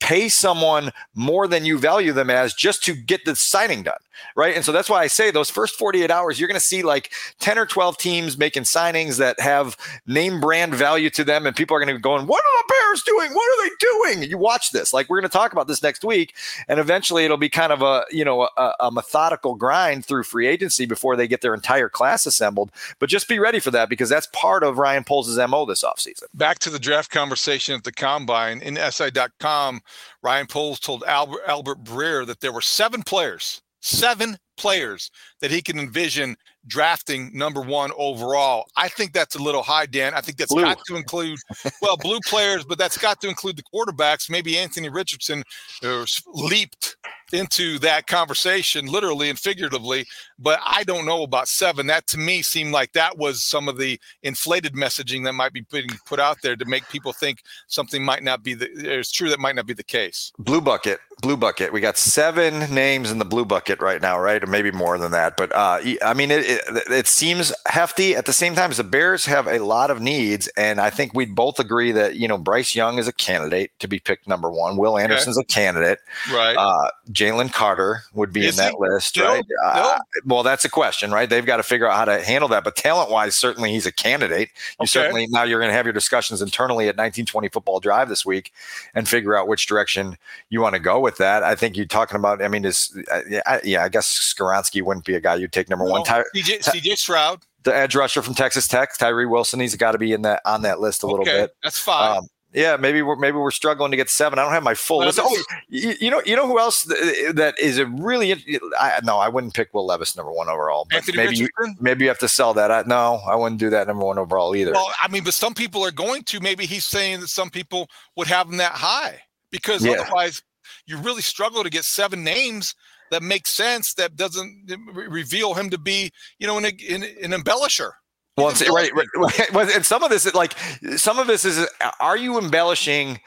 pay 0.00 0.28
someone 0.28 0.92
more 1.14 1.48
than 1.48 1.64
you 1.64 1.78
value 1.78 2.12
them 2.12 2.30
as 2.30 2.54
just 2.54 2.84
to 2.84 2.94
get 2.94 3.24
the 3.24 3.34
signing 3.34 3.82
done 3.82 3.98
right? 4.36 4.54
And 4.54 4.64
so 4.64 4.72
that's 4.72 4.90
why 4.90 5.02
i 5.02 5.06
say 5.06 5.30
those 5.30 5.50
first 5.50 5.76
48 5.76 6.10
hours 6.10 6.38
you're 6.38 6.48
going 6.48 6.60
to 6.60 6.64
see 6.64 6.82
like 6.82 7.12
10 7.40 7.58
or 7.58 7.66
12 7.66 7.98
teams 7.98 8.38
making 8.38 8.64
signings 8.64 9.18
that 9.18 9.38
have 9.40 9.76
name 10.06 10.40
brand 10.40 10.74
value 10.74 11.10
to 11.10 11.24
them 11.24 11.46
and 11.46 11.56
people 11.56 11.76
are 11.76 11.80
going 11.80 11.88
to 11.88 11.94
be 11.94 12.00
going 12.00 12.26
what 12.26 12.42
are 12.42 12.62
the 12.62 12.74
bears 12.74 13.02
doing? 13.02 13.32
What 13.32 13.44
are 13.44 13.64
they 13.64 13.74
doing? 13.78 14.30
You 14.30 14.38
watch 14.38 14.70
this. 14.70 14.92
Like 14.92 15.08
we're 15.08 15.20
going 15.20 15.30
to 15.30 15.36
talk 15.36 15.52
about 15.52 15.66
this 15.66 15.82
next 15.82 16.04
week 16.04 16.34
and 16.68 16.80
eventually 16.80 17.24
it'll 17.24 17.36
be 17.36 17.48
kind 17.48 17.72
of 17.72 17.82
a 17.82 18.04
you 18.10 18.24
know 18.24 18.48
a, 18.56 18.74
a 18.80 18.90
methodical 18.90 19.54
grind 19.54 20.04
through 20.04 20.24
free 20.24 20.46
agency 20.46 20.86
before 20.86 21.16
they 21.16 21.28
get 21.28 21.40
their 21.40 21.54
entire 21.54 21.88
class 21.88 22.26
assembled. 22.26 22.70
But 22.98 23.08
just 23.08 23.28
be 23.28 23.38
ready 23.38 23.60
for 23.60 23.70
that 23.70 23.88
because 23.88 24.08
that's 24.08 24.28
part 24.32 24.62
of 24.62 24.78
ryan 24.78 25.04
poles' 25.04 25.36
mo 25.36 25.64
this 25.66 25.84
offseason. 25.84 26.24
Back 26.34 26.58
to 26.60 26.70
the 26.70 26.78
draft 26.78 27.10
conversation 27.10 27.74
at 27.74 27.84
the 27.84 27.92
combine. 27.92 28.60
In 28.60 28.76
si.com 28.90 29.80
Ryan 30.22 30.46
Poles 30.46 30.80
told 30.80 31.04
Albert, 31.04 31.42
Albert 31.46 31.84
Breer 31.84 32.26
that 32.26 32.40
there 32.40 32.52
were 32.52 32.60
seven 32.60 33.02
players, 33.02 33.62
seven 33.80 34.36
players 34.56 35.10
that 35.40 35.50
he 35.50 35.62
can 35.62 35.78
envision 35.78 36.36
drafting 36.66 37.30
number 37.32 37.60
one 37.60 37.90
overall. 37.96 38.66
I 38.76 38.88
think 38.88 39.12
that's 39.12 39.36
a 39.36 39.42
little 39.42 39.62
high, 39.62 39.86
Dan. 39.86 40.14
I 40.14 40.20
think 40.20 40.36
that's 40.36 40.52
blue. 40.52 40.62
got 40.62 40.78
to 40.86 40.96
include, 40.96 41.38
well, 41.80 41.96
blue 41.96 42.18
players, 42.26 42.64
but 42.64 42.78
that's 42.78 42.98
got 42.98 43.20
to 43.22 43.28
include 43.28 43.56
the 43.56 43.62
quarterbacks. 43.62 44.28
Maybe 44.28 44.58
Anthony 44.58 44.88
Richardson 44.88 45.44
uh, 45.82 46.04
leaped 46.26 46.96
into 47.32 47.78
that 47.80 48.06
conversation, 48.06 48.86
literally 48.86 49.28
and 49.28 49.38
figuratively. 49.38 50.06
But 50.38 50.60
I 50.64 50.84
don't 50.84 51.06
know 51.06 51.22
about 51.22 51.48
seven. 51.48 51.86
That 51.88 52.06
to 52.08 52.18
me 52.18 52.42
seemed 52.42 52.72
like 52.72 52.92
that 52.92 53.18
was 53.18 53.42
some 53.42 53.68
of 53.68 53.78
the 53.78 54.00
inflated 54.22 54.74
messaging 54.74 55.24
that 55.24 55.32
might 55.32 55.52
be 55.52 55.64
being 55.70 55.88
put 56.06 56.20
out 56.20 56.38
there 56.42 56.56
to 56.56 56.64
make 56.64 56.88
people 56.88 57.12
think 57.12 57.42
something 57.66 58.04
might 58.04 58.22
not 58.22 58.42
be 58.42 58.54
the. 58.54 58.68
It's 58.74 59.10
true 59.10 59.28
that 59.30 59.40
might 59.40 59.56
not 59.56 59.66
be 59.66 59.74
the 59.74 59.82
case. 59.82 60.32
Blue 60.38 60.60
bucket, 60.60 61.00
blue 61.22 61.36
bucket. 61.36 61.72
We 61.72 61.80
got 61.80 61.98
seven 61.98 62.72
names 62.72 63.10
in 63.10 63.18
the 63.18 63.24
blue 63.24 63.44
bucket 63.44 63.80
right 63.80 64.00
now, 64.00 64.18
right? 64.20 64.42
Or 64.42 64.46
maybe 64.46 64.70
more 64.70 64.98
than 64.98 65.10
that. 65.12 65.36
But 65.36 65.54
uh, 65.54 65.80
I 66.02 66.14
mean, 66.14 66.30
it, 66.30 66.44
it, 66.46 66.90
it 66.90 67.06
seems 67.06 67.52
hefty. 67.66 68.14
At 68.14 68.26
the 68.26 68.32
same 68.32 68.54
time, 68.54 68.70
as 68.70 68.76
the 68.76 68.84
Bears 68.84 69.26
have 69.26 69.46
a 69.46 69.58
lot 69.58 69.90
of 69.90 70.00
needs, 70.00 70.48
and 70.56 70.80
I 70.80 70.90
think 70.90 71.14
we'd 71.14 71.34
both 71.34 71.58
agree 71.58 71.92
that 71.92 72.16
you 72.16 72.28
know 72.28 72.38
Bryce 72.38 72.74
Young 72.74 72.98
is 72.98 73.08
a 73.08 73.12
candidate 73.12 73.72
to 73.80 73.88
be 73.88 73.98
picked 73.98 74.28
number 74.28 74.50
one. 74.50 74.76
Will 74.76 74.98
Anderson's 74.98 75.38
okay. 75.38 75.44
a 75.44 75.54
candidate, 75.54 75.98
right? 76.32 76.56
Uh, 76.56 76.90
Jalen 77.18 77.52
Carter 77.52 78.04
would 78.14 78.32
be 78.32 78.46
Is 78.46 78.56
in 78.56 78.64
that 78.64 78.78
list, 78.78 79.16
right? 79.16 79.44
No. 79.48 79.68
Uh, 79.68 79.98
well, 80.24 80.44
that's 80.44 80.64
a 80.64 80.68
question, 80.68 81.10
right? 81.10 81.28
They've 81.28 81.44
got 81.44 81.56
to 81.56 81.64
figure 81.64 81.88
out 81.88 81.96
how 81.96 82.04
to 82.04 82.22
handle 82.24 82.48
that. 82.50 82.62
But 82.62 82.76
talent 82.76 83.10
wise, 83.10 83.34
certainly 83.34 83.72
he's 83.72 83.86
a 83.86 83.92
candidate. 83.92 84.50
You 84.78 84.84
okay. 84.84 84.86
certainly 84.86 85.26
now 85.26 85.42
you're 85.42 85.58
going 85.58 85.70
to 85.70 85.74
have 85.74 85.84
your 85.84 85.92
discussions 85.92 86.40
internally 86.40 86.84
at 86.84 86.94
1920 86.94 87.48
Football 87.48 87.80
Drive 87.80 88.08
this 88.08 88.24
week 88.24 88.52
and 88.94 89.08
figure 89.08 89.36
out 89.36 89.48
which 89.48 89.66
direction 89.66 90.16
you 90.48 90.60
want 90.60 90.76
to 90.76 90.78
go 90.78 91.00
with 91.00 91.16
that. 91.16 91.42
I 91.42 91.56
think 91.56 91.76
you're 91.76 91.86
talking 91.86 92.16
about. 92.16 92.40
I 92.40 92.46
mean, 92.46 92.64
is 92.64 92.96
uh, 93.10 93.22
yeah, 93.28 93.58
yeah, 93.64 93.82
I 93.82 93.88
guess 93.88 94.06
Skoronski 94.06 94.82
wouldn't 94.82 95.04
be 95.04 95.16
a 95.16 95.20
guy 95.20 95.34
you'd 95.34 95.52
take 95.52 95.68
number 95.68 95.86
no. 95.86 95.90
one. 95.90 96.04
Ty- 96.04 96.22
CJ, 96.36 96.60
CJ 96.60 96.96
Stroud 96.98 97.42
the 97.64 97.74
edge 97.74 97.96
rusher 97.96 98.22
from 98.22 98.34
Texas 98.34 98.68
Tech, 98.68 98.96
Tyree 98.96 99.26
Wilson. 99.26 99.58
He's 99.58 99.74
got 99.74 99.92
to 99.92 99.98
be 99.98 100.12
in 100.12 100.22
that 100.22 100.40
on 100.44 100.62
that 100.62 100.78
list 100.78 101.02
a 101.02 101.06
okay, 101.06 101.10
little 101.12 101.24
bit. 101.24 101.56
That's 101.64 101.78
fine. 101.80 102.18
Um, 102.18 102.28
yeah, 102.54 102.76
maybe 102.76 103.02
we're 103.02 103.16
maybe 103.16 103.36
we're 103.36 103.50
struggling 103.50 103.90
to 103.90 103.96
get 103.96 104.08
seven. 104.08 104.38
I 104.38 104.42
don't 104.42 104.52
have 104.52 104.62
my 104.62 104.74
full 104.74 104.98
list. 104.98 105.18
Oh, 105.22 105.44
you, 105.68 105.94
you, 106.00 106.10
know, 106.10 106.22
you 106.24 106.34
know 106.34 106.46
who 106.46 106.58
else 106.58 106.82
that 106.84 107.54
is 107.60 107.78
a 107.78 107.86
really? 107.86 108.32
I, 108.78 109.00
no, 109.04 109.18
I 109.18 109.28
wouldn't 109.28 109.52
pick 109.52 109.74
Will 109.74 109.84
Levis 109.84 110.16
number 110.16 110.32
one 110.32 110.48
overall. 110.48 110.86
Maybe 111.14 111.36
you, 111.36 111.48
maybe 111.78 112.04
you 112.04 112.08
have 112.08 112.18
to 112.20 112.28
sell 112.28 112.54
that. 112.54 112.70
I, 112.70 112.84
no, 112.86 113.20
I 113.28 113.34
wouldn't 113.36 113.60
do 113.60 113.68
that 113.70 113.86
number 113.86 114.04
one 114.04 114.18
overall 114.18 114.56
either. 114.56 114.72
Well, 114.72 114.90
I 115.02 115.08
mean, 115.08 115.24
but 115.24 115.34
some 115.34 115.52
people 115.52 115.84
are 115.84 115.90
going 115.90 116.22
to. 116.24 116.40
Maybe 116.40 116.64
he's 116.64 116.86
saying 116.86 117.20
that 117.20 117.28
some 117.28 117.50
people 117.50 117.88
would 118.16 118.28
have 118.28 118.48
him 118.48 118.56
that 118.56 118.72
high 118.72 119.20
because 119.50 119.84
yeah. 119.84 119.92
otherwise 119.92 120.42
you 120.86 120.96
really 120.98 121.22
struggle 121.22 121.62
to 121.62 121.70
get 121.70 121.84
seven 121.84 122.24
names 122.24 122.74
that 123.10 123.22
make 123.22 123.46
sense 123.46 123.94
that 123.94 124.16
doesn't 124.16 124.70
reveal 124.94 125.54
him 125.54 125.70
to 125.70 125.78
be, 125.78 126.10
you 126.38 126.46
know, 126.46 126.58
an, 126.58 126.64
an, 126.64 127.02
an 127.22 127.32
embellisher. 127.32 127.90
Well, 128.38 128.50
it's, 128.50 128.68
right, 128.68 128.92
right. 128.94 129.74
And 129.74 129.84
some 129.84 130.02
of 130.02 130.10
this, 130.10 130.32
like, 130.34 130.54
some 130.96 131.18
of 131.18 131.26
this 131.26 131.44
is, 131.44 131.66
are 132.00 132.16
you 132.16 132.38
embellishing 132.38 133.20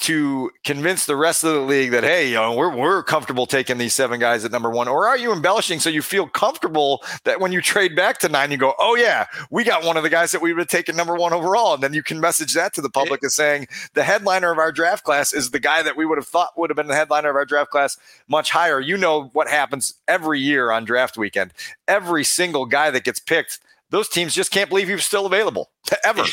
to 0.00 0.50
convince 0.64 1.06
the 1.06 1.16
rest 1.16 1.42
of 1.42 1.52
the 1.52 1.60
league 1.60 1.90
that 1.90 2.04
hey, 2.04 2.28
you 2.28 2.34
know, 2.36 2.54
we're 2.54 2.74
we're 2.74 3.02
comfortable 3.02 3.46
taking 3.46 3.78
these 3.78 3.94
seven 3.94 4.20
guys 4.20 4.44
at 4.44 4.52
number 4.52 4.70
one, 4.70 4.86
or 4.86 5.08
are 5.08 5.18
you 5.18 5.32
embellishing 5.32 5.80
so 5.80 5.90
you 5.90 6.02
feel 6.02 6.28
comfortable 6.28 7.02
that 7.24 7.40
when 7.40 7.50
you 7.50 7.60
trade 7.60 7.96
back 7.96 8.18
to 8.18 8.28
nine, 8.28 8.52
you 8.52 8.56
go, 8.56 8.74
oh 8.78 8.94
yeah, 8.94 9.26
we 9.50 9.64
got 9.64 9.84
one 9.84 9.96
of 9.96 10.04
the 10.04 10.08
guys 10.08 10.30
that 10.30 10.40
we 10.40 10.52
would 10.52 10.60
have 10.60 10.68
taken 10.68 10.94
number 10.94 11.16
one 11.16 11.32
overall, 11.32 11.74
and 11.74 11.82
then 11.82 11.92
you 11.94 12.02
can 12.02 12.20
message 12.20 12.54
that 12.54 12.72
to 12.74 12.80
the 12.80 12.90
public 12.90 13.24
as 13.24 13.34
saying 13.34 13.66
the 13.94 14.04
headliner 14.04 14.52
of 14.52 14.58
our 14.58 14.70
draft 14.70 15.02
class 15.04 15.32
is 15.32 15.50
the 15.50 15.60
guy 15.60 15.82
that 15.82 15.96
we 15.96 16.06
would 16.06 16.18
have 16.18 16.28
thought 16.28 16.56
would 16.56 16.70
have 16.70 16.76
been 16.76 16.86
the 16.86 16.94
headliner 16.94 17.30
of 17.30 17.36
our 17.36 17.44
draft 17.44 17.70
class 17.70 17.96
much 18.28 18.50
higher. 18.50 18.80
You 18.80 18.96
know 18.96 19.30
what 19.32 19.48
happens 19.48 19.94
every 20.06 20.40
year 20.40 20.70
on 20.70 20.84
draft 20.84 21.18
weekend. 21.18 21.52
Every 21.88 22.22
single 22.22 22.66
guy 22.66 22.90
that 22.92 23.02
gets 23.02 23.18
picked 23.18 23.58
those 23.90 24.08
teams 24.08 24.34
just 24.34 24.50
can't 24.50 24.68
believe 24.68 24.88
you're 24.88 24.98
still 24.98 25.26
available 25.26 25.70
ever. 26.04 26.22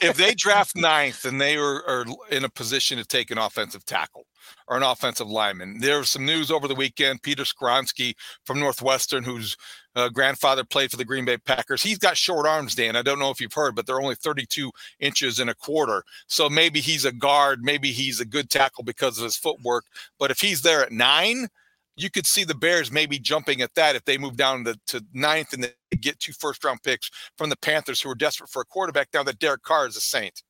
if 0.00 0.16
they 0.16 0.34
draft 0.34 0.76
ninth 0.76 1.24
and 1.24 1.40
they 1.40 1.56
are, 1.56 1.84
are, 1.86 2.04
in 2.30 2.44
a 2.44 2.48
position 2.48 2.98
to 2.98 3.04
take 3.04 3.30
an 3.30 3.38
offensive 3.38 3.84
tackle 3.84 4.26
or 4.68 4.76
an 4.76 4.82
offensive 4.82 5.28
lineman, 5.28 5.80
there 5.80 5.98
was 5.98 6.10
some 6.10 6.24
news 6.24 6.50
over 6.50 6.68
the 6.68 6.74
weekend. 6.74 7.22
Peter 7.22 7.42
Skoronski 7.42 8.14
from 8.44 8.60
Northwestern, 8.60 9.24
whose 9.24 9.56
uh, 9.96 10.08
grandfather 10.08 10.62
played 10.62 10.90
for 10.90 10.96
the 10.96 11.04
Green 11.04 11.24
Bay 11.24 11.38
Packers, 11.38 11.82
he's 11.82 11.98
got 11.98 12.16
short 12.16 12.46
arms, 12.46 12.74
Dan. 12.74 12.94
I 12.94 13.02
don't 13.02 13.18
know 13.18 13.30
if 13.30 13.40
you've 13.40 13.52
heard, 13.52 13.74
but 13.74 13.86
they're 13.86 14.00
only 14.00 14.14
32 14.14 14.70
inches 15.00 15.40
and 15.40 15.50
a 15.50 15.54
quarter. 15.54 16.04
So 16.28 16.48
maybe 16.48 16.80
he's 16.80 17.04
a 17.04 17.12
guard, 17.12 17.62
maybe 17.62 17.90
he's 17.90 18.20
a 18.20 18.26
good 18.26 18.48
tackle 18.48 18.84
because 18.84 19.18
of 19.18 19.24
his 19.24 19.36
footwork. 19.36 19.86
But 20.18 20.30
if 20.30 20.40
he's 20.40 20.62
there 20.62 20.82
at 20.82 20.92
nine, 20.92 21.48
you 21.96 22.10
could 22.10 22.26
see 22.26 22.44
the 22.44 22.54
Bears 22.54 22.92
maybe 22.92 23.18
jumping 23.18 23.62
at 23.62 23.74
that 23.74 23.96
if 23.96 24.04
they 24.04 24.18
move 24.18 24.36
down 24.36 24.64
to, 24.64 24.78
to 24.88 25.04
ninth 25.12 25.52
and 25.52 25.64
they 25.64 25.72
get 26.00 26.20
two 26.20 26.32
first 26.32 26.62
round 26.64 26.82
picks 26.82 27.10
from 27.38 27.50
the 27.50 27.56
Panthers 27.56 28.00
who 28.00 28.10
are 28.10 28.14
desperate 28.14 28.50
for 28.50 28.62
a 28.62 28.66
quarterback 28.66 29.08
now 29.14 29.22
that 29.22 29.38
Derek 29.38 29.62
Carr 29.62 29.86
is 29.86 29.96
a 29.96 30.00
saint. 30.00 30.42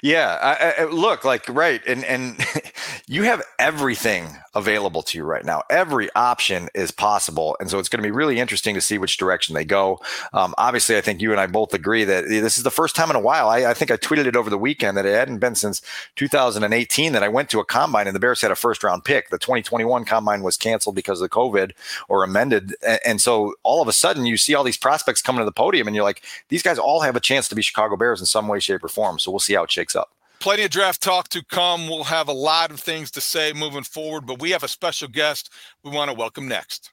Yeah, 0.00 0.38
I, 0.40 0.82
I, 0.82 0.84
look 0.84 1.24
like 1.24 1.48
right, 1.48 1.82
and 1.88 2.04
and 2.04 2.38
you 3.08 3.24
have 3.24 3.42
everything 3.58 4.28
available 4.54 5.02
to 5.02 5.18
you 5.18 5.24
right 5.24 5.44
now. 5.44 5.62
Every 5.68 6.08
option 6.14 6.68
is 6.72 6.92
possible, 6.92 7.56
and 7.58 7.68
so 7.68 7.80
it's 7.80 7.88
going 7.88 8.00
to 8.00 8.06
be 8.06 8.12
really 8.12 8.38
interesting 8.38 8.74
to 8.74 8.80
see 8.80 8.96
which 8.96 9.16
direction 9.16 9.56
they 9.56 9.64
go. 9.64 9.98
Um, 10.32 10.54
obviously, 10.56 10.96
I 10.96 11.00
think 11.00 11.20
you 11.20 11.32
and 11.32 11.40
I 11.40 11.48
both 11.48 11.74
agree 11.74 12.04
that 12.04 12.28
this 12.28 12.58
is 12.58 12.62
the 12.62 12.70
first 12.70 12.94
time 12.94 13.10
in 13.10 13.16
a 13.16 13.20
while. 13.20 13.48
I, 13.48 13.66
I, 13.70 13.74
think 13.74 13.90
I 13.90 13.96
tweeted 13.96 14.26
it 14.26 14.36
over 14.36 14.48
the 14.48 14.58
weekend 14.58 14.96
that 14.96 15.06
it 15.06 15.14
hadn't 15.14 15.38
been 15.38 15.56
since 15.56 15.82
2018 16.14 17.12
that 17.12 17.24
I 17.24 17.28
went 17.28 17.50
to 17.50 17.58
a 17.58 17.64
combine 17.64 18.06
and 18.06 18.14
the 18.14 18.20
Bears 18.20 18.42
had 18.42 18.52
a 18.52 18.56
first 18.56 18.84
round 18.84 19.04
pick. 19.04 19.30
The 19.30 19.38
2021 19.38 20.04
combine 20.04 20.42
was 20.42 20.56
canceled 20.56 20.94
because 20.94 21.20
of 21.20 21.30
COVID 21.30 21.72
or 22.08 22.22
amended, 22.22 22.76
and, 22.86 23.00
and 23.04 23.20
so 23.20 23.54
all 23.64 23.82
of 23.82 23.88
a 23.88 23.92
sudden 23.92 24.26
you 24.26 24.36
see 24.36 24.54
all 24.54 24.64
these 24.64 24.76
prospects 24.76 25.22
coming 25.22 25.40
to 25.40 25.44
the 25.44 25.50
podium, 25.50 25.88
and 25.88 25.96
you're 25.96 26.04
like, 26.04 26.22
these 26.50 26.62
guys 26.62 26.78
all 26.78 27.00
have 27.00 27.16
a 27.16 27.20
chance 27.20 27.48
to 27.48 27.56
be 27.56 27.62
Chicago 27.62 27.96
Bears 27.96 28.20
in 28.20 28.26
some 28.26 28.46
way, 28.46 28.60
shape, 28.60 28.84
or 28.84 28.88
form. 28.88 29.18
So 29.18 29.32
we'll 29.32 29.40
see 29.40 29.55
how 29.56 29.64
it 29.64 29.70
shakes 29.70 29.96
up. 29.96 30.10
Plenty 30.38 30.64
of 30.64 30.70
draft 30.70 31.02
talk 31.02 31.28
to 31.30 31.44
come. 31.44 31.88
We'll 31.88 32.04
have 32.04 32.28
a 32.28 32.32
lot 32.32 32.70
of 32.70 32.78
things 32.78 33.10
to 33.12 33.20
say 33.20 33.52
moving 33.52 33.82
forward, 33.82 34.26
but 34.26 34.38
we 34.38 34.50
have 34.50 34.62
a 34.62 34.68
special 34.68 35.08
guest 35.08 35.50
we 35.82 35.90
want 35.90 36.10
to 36.10 36.16
welcome 36.16 36.46
next. 36.46 36.92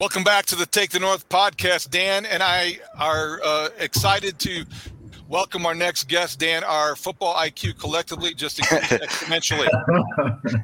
Welcome 0.00 0.24
back 0.24 0.44
to 0.46 0.56
the 0.56 0.66
Take 0.66 0.90
the 0.90 0.98
North 0.98 1.28
podcast. 1.28 1.88
Dan 1.88 2.26
and 2.26 2.42
I 2.42 2.80
are 2.98 3.40
uh, 3.44 3.68
excited 3.78 4.40
to 4.40 4.64
welcome 5.28 5.64
our 5.66 5.74
next 5.74 6.08
guest, 6.08 6.40
Dan. 6.40 6.64
Our 6.64 6.96
football 6.96 7.32
IQ 7.36 7.78
collectively 7.78 8.34
just 8.34 8.58
increased 8.58 8.90
exponentially. 8.90 9.68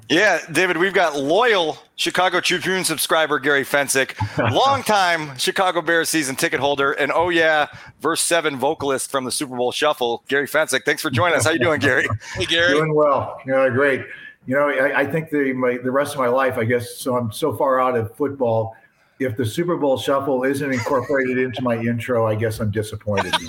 yeah, 0.08 0.40
David, 0.50 0.78
we've 0.78 0.92
got 0.92 1.16
loyal 1.16 1.78
Chicago 1.94 2.40
Tribune 2.40 2.82
subscriber 2.82 3.38
Gary 3.38 3.62
Fencik, 3.62 4.16
longtime 4.52 5.36
Chicago 5.38 5.80
Bears 5.80 6.10
season 6.10 6.34
ticket 6.34 6.58
holder, 6.58 6.90
and 6.90 7.12
oh 7.12 7.28
yeah, 7.28 7.68
verse 8.00 8.22
seven 8.22 8.56
vocalist 8.56 9.12
from 9.12 9.24
the 9.24 9.30
Super 9.30 9.56
Bowl 9.56 9.70
Shuffle, 9.70 10.24
Gary 10.26 10.48
Fencik. 10.48 10.84
Thanks 10.84 11.02
for 11.02 11.10
joining 11.10 11.36
us. 11.36 11.44
How 11.44 11.52
you 11.52 11.60
doing, 11.60 11.78
Gary? 11.78 12.08
Hey, 12.34 12.46
Gary. 12.46 12.72
Doing 12.72 12.96
well. 12.96 13.40
Yeah, 13.46 13.68
great. 13.68 14.00
You 14.48 14.56
know, 14.56 14.68
I, 14.68 15.02
I 15.02 15.06
think 15.06 15.30
the 15.30 15.52
my, 15.52 15.78
the 15.80 15.92
rest 15.92 16.14
of 16.14 16.18
my 16.18 16.26
life, 16.26 16.58
I 16.58 16.64
guess, 16.64 16.96
so 16.96 17.16
I'm 17.16 17.30
so 17.30 17.56
far 17.56 17.80
out 17.80 17.96
of 17.96 18.16
football 18.16 18.74
if 19.20 19.36
the 19.36 19.44
Super 19.44 19.76
Bowl 19.76 19.98
shuffle 19.98 20.44
isn't 20.44 20.72
incorporated 20.72 21.38
into 21.38 21.62
my 21.62 21.76
intro, 21.76 22.26
I 22.26 22.34
guess 22.34 22.58
I'm 22.58 22.70
disappointed. 22.70 23.34
you 23.40 23.48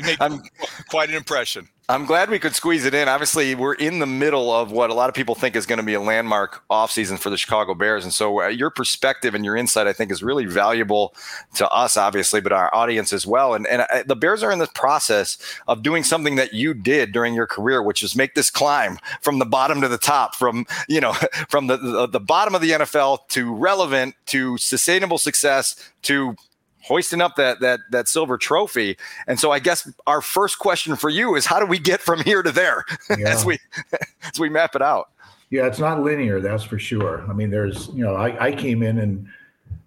make 0.00 0.20
I'm, 0.20 0.42
quite 0.88 1.10
an 1.10 1.14
impression. 1.14 1.68
I'm 1.88 2.04
glad 2.04 2.30
we 2.30 2.40
could 2.40 2.56
squeeze 2.56 2.84
it 2.84 2.94
in. 2.94 3.06
Obviously, 3.06 3.54
we're 3.54 3.74
in 3.74 4.00
the 4.00 4.06
middle 4.06 4.52
of 4.52 4.72
what 4.72 4.90
a 4.90 4.94
lot 4.94 5.08
of 5.08 5.14
people 5.14 5.36
think 5.36 5.54
is 5.54 5.66
going 5.66 5.76
to 5.76 5.84
be 5.84 5.94
a 5.94 6.00
landmark 6.00 6.64
offseason 6.68 7.16
for 7.16 7.30
the 7.30 7.36
Chicago 7.36 7.74
Bears. 7.74 8.02
And 8.02 8.12
so, 8.12 8.42
uh, 8.42 8.48
your 8.48 8.70
perspective 8.70 9.36
and 9.36 9.44
your 9.44 9.54
insight, 9.54 9.86
I 9.86 9.92
think, 9.92 10.10
is 10.10 10.20
really 10.20 10.46
valuable 10.46 11.14
to 11.54 11.68
us, 11.70 11.96
obviously, 11.96 12.40
but 12.40 12.50
our 12.50 12.74
audience 12.74 13.12
as 13.12 13.24
well. 13.24 13.54
And, 13.54 13.68
and 13.68 13.82
uh, 13.82 14.02
the 14.04 14.16
Bears 14.16 14.42
are 14.42 14.50
in 14.50 14.58
the 14.58 14.66
process 14.66 15.38
of 15.68 15.84
doing 15.84 16.02
something 16.02 16.34
that 16.34 16.52
you 16.52 16.74
did 16.74 17.12
during 17.12 17.34
your 17.34 17.46
career, 17.46 17.80
which 17.80 18.02
is 18.02 18.16
make 18.16 18.34
this 18.34 18.50
climb 18.50 18.98
from 19.20 19.38
the 19.38 19.46
bottom 19.46 19.80
to 19.80 19.86
the 19.86 19.98
top, 19.98 20.34
from 20.34 20.66
you 20.88 21.00
know, 21.00 21.12
from 21.48 21.68
the, 21.68 21.76
the, 21.76 22.08
the 22.08 22.20
bottom 22.20 22.56
of 22.56 22.62
the 22.62 22.70
NFL 22.72 23.28
to 23.28 23.54
relevant 23.54 24.16
to 24.26 24.45
sustainable 24.56 25.18
success 25.18 25.90
to 26.02 26.36
hoisting 26.82 27.20
up 27.20 27.34
that 27.36 27.60
that 27.60 27.80
that 27.90 28.08
silver 28.08 28.38
trophy. 28.38 28.96
And 29.26 29.40
so 29.40 29.50
I 29.50 29.58
guess 29.58 29.90
our 30.06 30.20
first 30.20 30.58
question 30.58 30.94
for 30.96 31.10
you 31.10 31.34
is 31.34 31.46
how 31.46 31.58
do 31.58 31.66
we 31.66 31.78
get 31.78 32.00
from 32.00 32.20
here 32.20 32.42
to 32.42 32.52
there 32.52 32.84
yeah. 33.18 33.28
as 33.28 33.44
we 33.44 33.58
as 34.22 34.38
we 34.38 34.48
map 34.48 34.76
it 34.76 34.82
out? 34.82 35.10
Yeah, 35.50 35.66
it's 35.66 35.78
not 35.78 36.02
linear, 36.02 36.40
that's 36.40 36.64
for 36.64 36.78
sure. 36.78 37.24
I 37.28 37.32
mean, 37.32 37.50
there's 37.50 37.88
you 37.88 38.04
know, 38.04 38.14
I, 38.14 38.46
I 38.46 38.52
came 38.52 38.82
in 38.82 38.98
and 38.98 39.28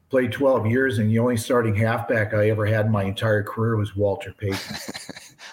played 0.09 0.31
12 0.31 0.67
years, 0.67 0.99
and 0.99 1.09
the 1.09 1.19
only 1.19 1.37
starting 1.37 1.75
halfback 1.75 2.33
I 2.33 2.49
ever 2.49 2.65
had 2.65 2.87
in 2.87 2.91
my 2.91 3.03
entire 3.03 3.43
career 3.43 3.75
was 3.75 3.95
Walter 3.95 4.33
Payton. 4.37 4.57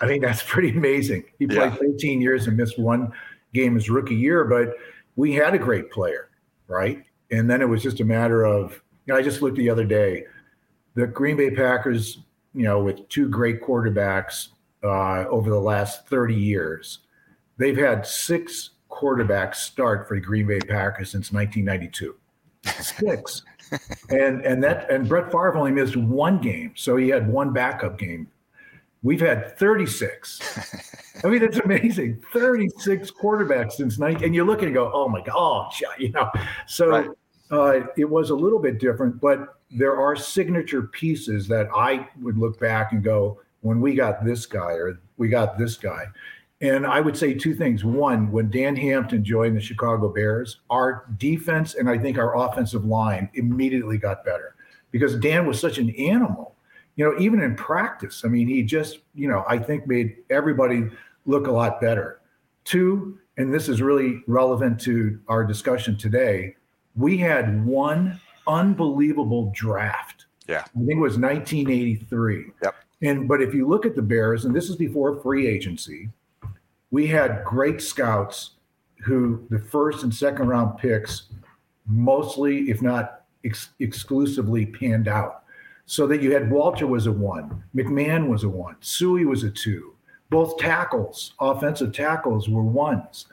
I 0.00 0.06
think 0.06 0.22
that's 0.22 0.42
pretty 0.42 0.70
amazing. 0.70 1.25
He 1.38 1.46
played 1.46 1.72
yeah. 1.72 1.76
13 1.76 2.20
years 2.20 2.46
and 2.46 2.56
missed 2.56 2.78
one 2.78 3.12
game 3.52 3.75
his 3.75 3.90
rookie 3.90 4.14
year, 4.14 4.44
but 4.44 4.75
we 5.16 5.32
had 5.32 5.54
a 5.54 5.58
great 5.58 5.90
player, 5.90 6.30
right? 6.68 7.02
And 7.30 7.50
then 7.50 7.60
it 7.60 7.68
was 7.68 7.82
just 7.82 8.00
a 8.00 8.04
matter 8.04 8.44
of, 8.44 8.80
you 9.06 9.14
know, 9.14 9.18
I 9.18 9.22
just 9.22 9.40
looked 9.40 9.56
the 9.56 9.70
other 9.70 9.84
day 9.84 10.25
the 10.96 11.06
Green 11.06 11.36
Bay 11.36 11.50
Packers, 11.50 12.18
you 12.54 12.64
know, 12.64 12.82
with 12.82 13.08
two 13.08 13.28
great 13.28 13.62
quarterbacks 13.62 14.48
uh, 14.82 15.28
over 15.28 15.50
the 15.50 15.60
last 15.60 16.08
30 16.08 16.34
years, 16.34 17.00
they've 17.58 17.76
had 17.76 18.04
six 18.04 18.70
quarterbacks 18.90 19.56
start 19.56 20.08
for 20.08 20.16
the 20.16 20.20
Green 20.20 20.46
Bay 20.46 20.58
Packers 20.58 21.10
since 21.10 21.32
1992. 21.32 22.16
Six. 22.82 23.42
and 24.10 24.42
and 24.42 24.62
that 24.62 24.90
and 24.90 25.08
Brett 25.08 25.26
Favre 25.26 25.56
only 25.56 25.72
missed 25.72 25.96
one 25.96 26.40
game, 26.40 26.72
so 26.76 26.96
he 26.96 27.08
had 27.08 27.28
one 27.28 27.52
backup 27.52 27.98
game. 27.98 28.28
We've 29.02 29.20
had 29.20 29.58
36. 29.58 30.40
I 31.25 31.28
mean, 31.28 31.42
it's 31.42 31.58
amazing. 31.58 32.22
36 32.32 33.10
quarterbacks 33.10 33.72
since 33.72 33.98
19. 33.98 34.25
And 34.25 34.34
you're 34.34 34.46
looking 34.46 34.66
and 34.66 34.75
go, 34.75 34.90
oh 34.92 35.08
my 35.08 35.20
God, 35.20 35.36
oh, 35.36 35.92
you 35.98 36.10
know. 36.10 36.30
So 36.66 36.88
right. 36.88 37.10
Uh, 37.50 37.80
it 37.96 38.08
was 38.08 38.30
a 38.30 38.34
little 38.34 38.58
bit 38.58 38.78
different, 38.78 39.20
but 39.20 39.58
there 39.70 39.96
are 39.96 40.16
signature 40.16 40.82
pieces 40.82 41.49
that 41.49 41.68
I 41.75 42.08
would 42.21 42.38
look 42.38 42.58
back 42.58 42.92
and 42.92 43.02
go, 43.02 43.40
when 43.66 43.80
we 43.80 43.94
got 43.94 44.25
this 44.25 44.47
guy 44.47 44.73
or 44.73 45.00
we 45.16 45.28
got 45.28 45.58
this 45.58 45.76
guy. 45.76 46.04
And 46.60 46.86
I 46.86 47.00
would 47.00 47.16
say 47.16 47.34
two 47.34 47.54
things. 47.54 47.84
One, 47.84 48.30
when 48.30 48.50
Dan 48.50 48.76
Hampton 48.76 49.23
joined 49.25 49.56
the 49.56 49.60
Chicago 49.60 50.08
Bears, 50.08 50.60
our 50.71 51.04
defense 51.18 51.75
and 51.75 51.90
I 51.90 51.99
think 51.99 52.16
our 52.16 52.36
offensive 52.36 52.84
line 52.84 53.28
immediately 53.34 53.99
got 53.99 54.25
better 54.25 54.54
because 54.90 55.16
Dan 55.16 55.47
was 55.47 55.60
such 55.60 55.78
an 55.78 55.90
animal. 55.90 56.54
You 56.94 57.04
know, 57.04 57.21
even 57.21 57.42
in 57.42 57.56
practice, 57.56 58.23
I 58.25 58.28
mean, 58.28 58.49
he 58.49 58.62
just, 58.62 59.00
you 59.14 59.28
know, 59.28 59.44
I 59.47 59.58
think 59.58 59.86
made 59.86 60.16
everybody 60.30 60.88
look 61.26 61.47
a 61.47 61.52
lot 61.52 61.78
better. 61.80 62.21
Two, 62.64 63.18
and 63.36 63.52
this 63.52 63.68
is 63.68 63.82
really 63.82 64.23
relevant 64.26 64.80
to 64.82 65.21
our 65.28 65.44
discussion 65.44 65.99
today, 65.99 66.56
we 66.97 67.17
had 67.17 67.65
one 67.65 68.21
unbelievable 68.47 69.52
draft. 69.54 70.26
Yeah. 70.49 70.61
I 70.61 70.78
think 70.78 70.93
it 70.93 71.00
was 71.00 71.19
1983. 71.19 72.47
Yep. 72.63 72.75
And 73.02 73.28
but 73.28 73.43
if 73.43 73.54
you 73.54 73.67
look 73.69 73.85
at 73.85 73.95
the 73.95 74.02
Bears, 74.02 74.45
and 74.45 74.54
this 74.54 74.71
is 74.71 74.76
before 74.76 75.21
free 75.21 75.47
agency, 75.47 76.09
we 76.91 77.06
had 77.06 77.45
great 77.45 77.82
scouts 77.82 78.52
who 79.04 79.47
the 79.50 79.59
first 79.59 80.02
and 80.02 80.15
second 80.15 80.49
round 80.49 80.78
picks 80.78 81.28
mostly, 81.87 82.71
if 82.71 82.80
not 82.82 83.25
ex- 83.45 83.71
exclusively, 83.80 84.67
panned 84.67 85.09
out. 85.09 85.43
So 85.89 86.06
that 86.09 86.21
you 86.21 86.32
had 86.32 86.50
Walter 86.50 86.87
was 86.87 87.06
a 87.06 87.13
one, 87.13 87.63
McMahon 87.75 88.28
was 88.28 88.43
a 88.43 88.49
one, 88.49 88.76
Suhey 88.80 89.25
was 89.25 89.45
a 89.45 89.50
two. 89.50 89.95
Both 90.30 90.59
tackles, 90.59 91.35
offensive 91.39 91.93
tackles, 91.93 92.49
were 92.49 92.65
ones. 92.65 93.26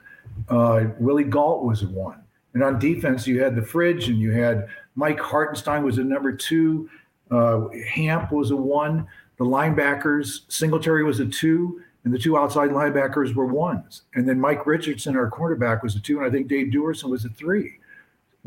Uh, 0.50 0.86
Willie 1.00 1.24
Gault 1.24 1.64
was 1.64 1.82
a 1.82 1.88
one. 1.88 2.23
And 2.54 2.64
on 2.64 2.80
defense, 2.80 3.26
you 3.26 3.42
had 3.42 3.56
the 3.56 3.62
fridge 3.62 4.10
and 4.10 4.20
you 4.20 4.32
had 4.32 4.68
Mike 4.96 5.20
Hartenstine 5.20 5.84
was 5.84 5.98
a 5.98 6.04
number 6.04 6.32
two. 6.32 6.90
Uh, 7.32 7.68
Hamp 7.88 8.32
was 8.32 8.52
a 8.52 8.56
one. 8.56 9.08
The 9.38 9.46
linebackers, 9.46 10.42
Singletary 10.48 11.04
was 11.04 11.20
a 11.20 11.26
two, 11.26 11.82
and 12.04 12.14
the 12.14 12.20
two 12.20 12.38
outside 12.38 12.70
linebackers 12.70 13.34
were 13.34 13.48
ones. 13.48 14.04
And 14.14 14.30
then 14.30 14.40
Mike 14.40 14.68
Richardson, 14.68 15.18
our 15.18 15.30
quarterback, 15.30 15.82
was 15.82 15.96
a 15.96 16.00
two, 16.00 16.20
and 16.20 16.28
I 16.28 16.30
think 16.30 16.48
Dave 16.48 16.68
Duerson 16.68 17.10
was 17.10 17.26
a 17.26 17.30
three. 17.30 17.80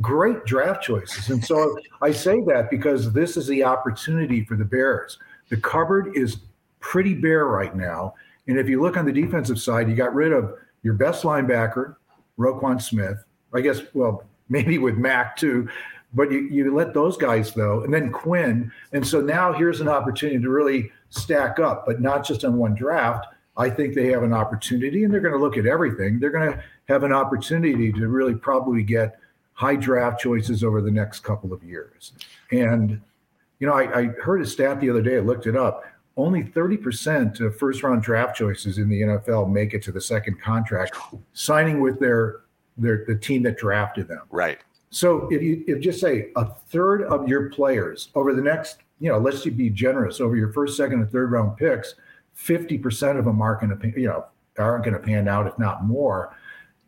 Great 0.00 0.44
draft 0.44 0.84
choices. 0.84 1.30
And 1.30 1.44
so 1.44 1.76
I 2.02 2.12
say 2.12 2.40
that 2.46 2.70
because 2.70 3.12
this 3.12 3.36
is 3.36 3.46
the 3.46 3.64
opportunity 3.64 4.44
for 4.44 4.56
the 4.56 4.64
Bears. 4.64 5.18
The 5.48 5.56
cupboard 5.56 6.12
is 6.14 6.38
pretty 6.80 7.14
bare 7.14 7.46
right 7.46 7.74
now. 7.74 8.14
And 8.46 8.58
if 8.58 8.68
you 8.68 8.80
look 8.80 8.96
on 8.96 9.06
the 9.06 9.12
defensive 9.12 9.58
side, 9.58 9.88
you 9.88 9.96
got 9.96 10.14
rid 10.14 10.32
of 10.32 10.54
your 10.82 10.94
best 10.94 11.24
linebacker, 11.24 11.96
Roquan 12.38 12.80
Smith. 12.80 13.24
I 13.56 13.60
guess, 13.60 13.80
well, 13.94 14.24
maybe 14.48 14.78
with 14.78 14.96
Mack 14.96 15.36
too, 15.36 15.68
but 16.14 16.30
you, 16.30 16.40
you 16.50 16.74
let 16.74 16.94
those 16.94 17.16
guys 17.16 17.52
though, 17.52 17.82
and 17.82 17.92
then 17.92 18.12
Quinn. 18.12 18.70
And 18.92 19.06
so 19.06 19.20
now 19.20 19.52
here's 19.52 19.80
an 19.80 19.88
opportunity 19.88 20.40
to 20.40 20.48
really 20.48 20.90
stack 21.10 21.58
up, 21.58 21.84
but 21.84 22.00
not 22.00 22.24
just 22.24 22.44
on 22.44 22.56
one 22.56 22.74
draft. 22.74 23.26
I 23.56 23.70
think 23.70 23.94
they 23.94 24.08
have 24.08 24.22
an 24.22 24.32
opportunity, 24.32 25.04
and 25.04 25.12
they're 25.12 25.20
going 25.20 25.32
to 25.32 25.40
look 25.40 25.56
at 25.56 25.66
everything. 25.66 26.20
They're 26.20 26.30
going 26.30 26.52
to 26.52 26.62
have 26.88 27.04
an 27.04 27.12
opportunity 27.12 27.90
to 27.92 28.08
really 28.08 28.34
probably 28.34 28.82
get 28.82 29.18
high 29.54 29.76
draft 29.76 30.20
choices 30.20 30.62
over 30.62 30.82
the 30.82 30.90
next 30.90 31.20
couple 31.20 31.52
of 31.52 31.64
years. 31.64 32.12
And, 32.52 33.00
you 33.58 33.66
know, 33.66 33.72
I, 33.72 34.00
I 34.00 34.04
heard 34.22 34.42
a 34.42 34.46
stat 34.46 34.80
the 34.80 34.90
other 34.90 35.00
day, 35.00 35.16
I 35.16 35.20
looked 35.20 35.46
it 35.46 35.56
up. 35.56 35.84
Only 36.18 36.44
30% 36.44 37.40
of 37.40 37.58
first 37.58 37.82
round 37.82 38.02
draft 38.02 38.36
choices 38.36 38.78
in 38.78 38.88
the 38.88 39.00
NFL 39.02 39.50
make 39.50 39.72
it 39.74 39.82
to 39.84 39.92
the 39.92 40.00
second 40.00 40.40
contract, 40.40 40.96
signing 41.32 41.80
with 41.80 41.98
their, 41.98 42.40
their 42.76 43.04
the 43.06 43.16
team 43.16 43.42
that 43.44 43.56
drafted 43.58 44.08
them. 44.08 44.22
Right. 44.30 44.58
So 44.90 45.28
if 45.30 45.42
you 45.42 45.64
if 45.66 45.80
just 45.80 46.00
say 46.00 46.30
a 46.36 46.44
third 46.44 47.02
of 47.02 47.28
your 47.28 47.50
players 47.50 48.10
over 48.14 48.34
the 48.34 48.42
next, 48.42 48.78
you 49.00 49.10
know, 49.10 49.18
let's 49.18 49.44
be 49.44 49.70
generous 49.70 50.20
over 50.20 50.36
your 50.36 50.52
first, 50.52 50.76
second, 50.76 51.00
and 51.00 51.10
third 51.10 51.30
round 51.32 51.56
picks, 51.56 51.94
fifty 52.34 52.78
percent 52.78 53.18
of 53.18 53.24
them 53.24 53.42
aren't 53.42 53.60
going 53.60 53.78
to, 53.78 54.00
you 54.00 54.08
know, 54.08 54.26
aren't 54.58 54.84
going 54.84 54.94
to 54.94 55.00
pan 55.00 55.28
out, 55.28 55.46
if 55.46 55.58
not 55.58 55.84
more. 55.84 56.34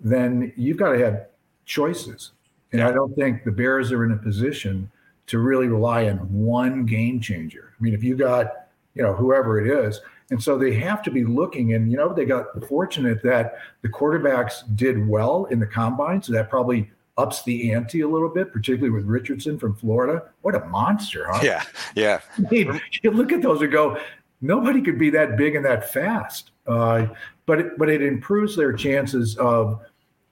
Then 0.00 0.52
you've 0.56 0.76
got 0.76 0.92
to 0.92 0.98
have 1.04 1.26
choices, 1.64 2.32
and 2.72 2.82
I 2.82 2.92
don't 2.92 3.14
think 3.14 3.44
the 3.44 3.50
Bears 3.50 3.90
are 3.92 4.04
in 4.04 4.12
a 4.12 4.16
position 4.16 4.90
to 5.26 5.40
really 5.40 5.68
rely 5.68 6.08
on 6.08 6.18
one 6.32 6.86
game 6.86 7.20
changer. 7.20 7.74
I 7.78 7.82
mean, 7.82 7.94
if 7.94 8.02
you 8.02 8.16
got, 8.16 8.67
you 8.94 9.02
know, 9.02 9.14
whoever 9.14 9.60
it 9.60 9.86
is, 9.86 10.00
and 10.30 10.42
so 10.42 10.58
they 10.58 10.74
have 10.74 11.02
to 11.04 11.10
be 11.10 11.24
looking, 11.24 11.74
and 11.74 11.90
you 11.90 11.96
know, 11.96 12.12
they 12.12 12.24
got 12.24 12.46
fortunate 12.66 13.22
that 13.22 13.58
the 13.82 13.88
quarterbacks 13.88 14.64
did 14.76 15.08
well 15.08 15.46
in 15.46 15.58
the 15.58 15.66
combine, 15.66 16.22
so 16.22 16.32
that 16.32 16.50
probably 16.50 16.90
ups 17.18 17.42
the 17.42 17.72
ante 17.72 18.02
a 18.02 18.08
little 18.08 18.28
bit, 18.28 18.52
particularly 18.52 18.90
with 18.90 19.04
Richardson 19.04 19.58
from 19.58 19.74
Florida. 19.74 20.22
What 20.42 20.54
a 20.54 20.64
monster, 20.66 21.26
huh? 21.28 21.40
Yeah, 21.42 21.64
yeah. 21.94 22.20
I 22.38 22.48
mean, 22.50 22.80
you 23.02 23.10
look 23.10 23.32
at 23.32 23.42
those 23.42 23.60
and 23.60 23.72
go, 23.72 23.98
nobody 24.40 24.80
could 24.80 24.98
be 24.98 25.10
that 25.10 25.36
big 25.36 25.56
and 25.56 25.64
that 25.64 25.92
fast. 25.92 26.52
Uh, 26.66 27.06
but 27.46 27.60
it, 27.60 27.78
but 27.78 27.88
it 27.88 28.02
improves 28.02 28.56
their 28.56 28.72
chances 28.72 29.36
of, 29.38 29.80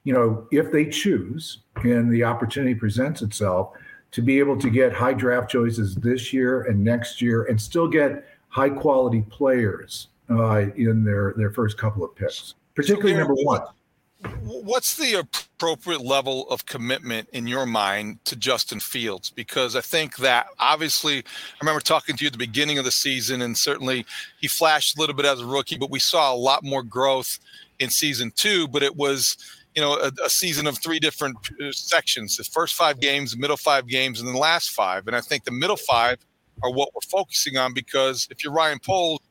you 0.03 0.13
know, 0.13 0.47
if 0.51 0.71
they 0.71 0.85
choose 0.85 1.59
and 1.75 2.11
the 2.11 2.23
opportunity 2.23 2.73
presents 2.73 3.21
itself, 3.21 3.73
to 4.11 4.21
be 4.21 4.39
able 4.39 4.57
to 4.57 4.69
get 4.69 4.93
high 4.93 5.13
draft 5.13 5.49
choices 5.49 5.95
this 5.95 6.31
year 6.31 6.61
and 6.61 6.81
next 6.81 7.21
year, 7.21 7.43
and 7.43 7.59
still 7.59 7.87
get 7.87 8.25
high 8.49 8.69
quality 8.69 9.21
players 9.29 10.07
uh, 10.29 10.65
in 10.75 11.03
their 11.03 11.33
their 11.37 11.51
first 11.51 11.77
couple 11.77 12.03
of 12.03 12.15
picks, 12.15 12.55
particularly 12.75 13.13
so 13.13 13.19
number 13.19 13.35
one. 13.35 13.61
What's 14.41 14.95
the 14.95 15.13
appropriate 15.13 16.01
level 16.01 16.49
of 16.49 16.65
commitment 16.65 17.29
in 17.33 17.45
your 17.45 17.67
mind 17.67 18.17
to 18.25 18.35
Justin 18.35 18.79
Fields? 18.79 19.29
Because 19.29 19.75
I 19.75 19.81
think 19.81 20.17
that 20.17 20.47
obviously, 20.57 21.19
I 21.19 21.23
remember 21.61 21.81
talking 21.81 22.15
to 22.15 22.23
you 22.23 22.27
at 22.27 22.31
the 22.31 22.39
beginning 22.39 22.79
of 22.79 22.85
the 22.85 22.91
season, 22.91 23.43
and 23.43 23.55
certainly 23.55 24.07
he 24.39 24.47
flashed 24.47 24.97
a 24.97 24.99
little 24.99 25.15
bit 25.15 25.27
as 25.27 25.39
a 25.39 25.45
rookie, 25.45 25.77
but 25.77 25.91
we 25.91 25.99
saw 25.99 26.33
a 26.33 26.35
lot 26.35 26.63
more 26.63 26.81
growth 26.81 27.37
in 27.77 27.91
season 27.91 28.31
two. 28.35 28.67
But 28.67 28.81
it 28.81 28.95
was, 28.95 29.37
you 29.75 29.83
know, 29.83 29.93
a, 29.93 30.11
a 30.25 30.29
season 30.31 30.65
of 30.65 30.79
three 30.81 30.99
different 30.99 31.37
uh, 31.61 31.71
sections: 31.71 32.37
the 32.37 32.43
first 32.43 32.73
five 32.73 32.99
games, 32.99 33.33
the 33.33 33.37
middle 33.37 33.57
five 33.57 33.87
games, 33.87 34.19
and 34.19 34.33
the 34.33 34.37
last 34.39 34.71
five. 34.71 35.05
And 35.05 35.15
I 35.15 35.21
think 35.21 35.43
the 35.43 35.51
middle 35.51 35.77
five 35.77 36.17
are 36.63 36.71
what 36.71 36.89
we're 36.93 37.01
focusing 37.01 37.57
on 37.57 37.73
because 37.73 38.27
if 38.31 38.43
you're 38.43 38.53
Ryan 38.53 38.79
Poles, 38.79 39.21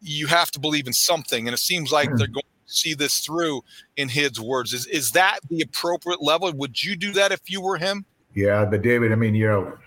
you 0.00 0.26
have 0.26 0.50
to 0.52 0.60
believe 0.60 0.86
in 0.86 0.92
something, 0.92 1.46
and 1.46 1.54
it 1.54 1.58
seems 1.58 1.92
like 1.92 2.10
hmm. 2.10 2.16
they're 2.16 2.26
going 2.26 2.42
to 2.42 2.72
see 2.72 2.94
this 2.94 3.20
through 3.20 3.62
in 3.96 4.08
his 4.08 4.40
words. 4.40 4.72
Is 4.72 4.86
is 4.86 5.12
that 5.12 5.40
the 5.48 5.62
appropriate 5.62 6.22
level? 6.22 6.52
Would 6.52 6.82
you 6.82 6.96
do 6.96 7.12
that 7.12 7.32
if 7.32 7.50
you 7.50 7.60
were 7.60 7.76
him? 7.76 8.04
Yeah, 8.34 8.64
but 8.66 8.82
David, 8.82 9.12
I 9.12 9.14
mean, 9.14 9.34
you 9.34 9.46
know, 9.46 9.78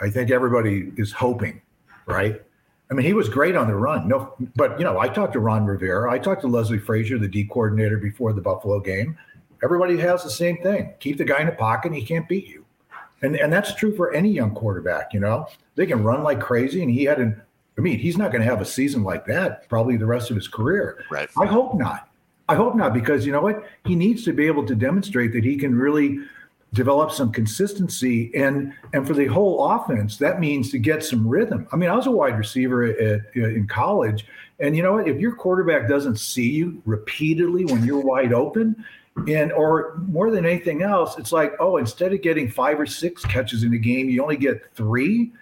I 0.00 0.08
think 0.08 0.30
everybody 0.30 0.92
is 0.96 1.10
hoping, 1.12 1.60
right? 2.06 2.40
I 2.90 2.94
mean, 2.94 3.06
he 3.06 3.14
was 3.14 3.28
great 3.28 3.56
on 3.56 3.66
the 3.66 3.74
run. 3.74 4.06
No, 4.06 4.34
but 4.54 4.78
you 4.78 4.84
know, 4.84 4.98
I 4.98 5.08
talked 5.08 5.32
to 5.32 5.40
Ron 5.40 5.64
Rivera, 5.64 6.12
I 6.12 6.18
talked 6.18 6.42
to 6.42 6.46
Leslie 6.46 6.78
Frazier, 6.78 7.18
the 7.18 7.28
D 7.28 7.44
coordinator 7.44 7.98
before 7.98 8.32
the 8.32 8.40
Buffalo 8.40 8.80
game. 8.80 9.16
Everybody 9.64 9.96
has 9.98 10.24
the 10.24 10.30
same 10.30 10.60
thing. 10.62 10.92
Keep 10.98 11.18
the 11.18 11.24
guy 11.24 11.40
in 11.40 11.46
the 11.46 11.52
pocket, 11.52 11.94
he 11.94 12.04
can't 12.04 12.28
beat 12.28 12.48
you. 12.48 12.61
And 13.22 13.36
and 13.36 13.52
that's 13.52 13.74
true 13.74 13.94
for 13.94 14.12
any 14.12 14.30
young 14.30 14.54
quarterback, 14.54 15.14
you 15.14 15.20
know. 15.20 15.46
They 15.76 15.86
can 15.86 16.02
run 16.02 16.22
like 16.22 16.40
crazy, 16.40 16.82
and 16.82 16.90
he 16.90 17.04
had 17.04 17.18
an 17.18 17.40
I 17.78 17.80
mean, 17.80 17.98
he's 17.98 18.18
not 18.18 18.32
going 18.32 18.42
to 18.42 18.50
have 18.50 18.60
a 18.60 18.66
season 18.66 19.02
like 19.02 19.24
that 19.26 19.68
probably 19.68 19.96
the 19.96 20.06
rest 20.06 20.30
of 20.30 20.36
his 20.36 20.48
career. 20.48 21.04
Right. 21.10 21.28
I 21.38 21.46
hope 21.46 21.74
not. 21.74 22.08
I 22.48 22.54
hope 22.54 22.74
not 22.76 22.92
because 22.92 23.24
you 23.24 23.32
know 23.32 23.40
what? 23.40 23.64
He 23.86 23.94
needs 23.94 24.24
to 24.24 24.32
be 24.32 24.46
able 24.46 24.66
to 24.66 24.74
demonstrate 24.74 25.32
that 25.32 25.44
he 25.44 25.56
can 25.56 25.74
really 25.74 26.18
develop 26.72 27.10
some 27.12 27.30
consistency 27.30 28.30
and 28.34 28.72
and 28.94 29.06
for 29.06 29.12
the 29.12 29.26
whole 29.26 29.72
offense 29.72 30.16
that 30.16 30.40
means 30.40 30.70
to 30.70 30.78
get 30.78 31.04
some 31.04 31.26
rhythm. 31.28 31.66
I 31.70 31.76
mean, 31.76 31.90
I 31.90 31.94
was 31.94 32.06
a 32.06 32.10
wide 32.10 32.38
receiver 32.38 32.84
at, 32.84 33.20
uh, 33.36 33.48
in 33.48 33.66
college 33.66 34.26
and 34.62 34.76
you 34.76 34.82
know 34.82 34.92
what? 34.94 35.08
If 35.08 35.20
your 35.20 35.34
quarterback 35.34 35.88
doesn't 35.88 36.16
see 36.18 36.48
you 36.48 36.80
repeatedly 36.86 37.64
when 37.64 37.84
you're 37.84 38.00
wide 38.00 38.32
open, 38.32 38.84
and 39.28 39.52
or 39.52 39.98
more 40.06 40.30
than 40.30 40.46
anything 40.46 40.82
else, 40.82 41.18
it's 41.18 41.32
like, 41.32 41.52
oh, 41.60 41.76
instead 41.76 42.12
of 42.12 42.22
getting 42.22 42.48
five 42.48 42.80
or 42.80 42.86
six 42.86 43.24
catches 43.24 43.64
in 43.64 43.74
a 43.74 43.78
game, 43.78 44.08
you 44.08 44.22
only 44.22 44.36
get 44.36 44.62
three 44.74 45.32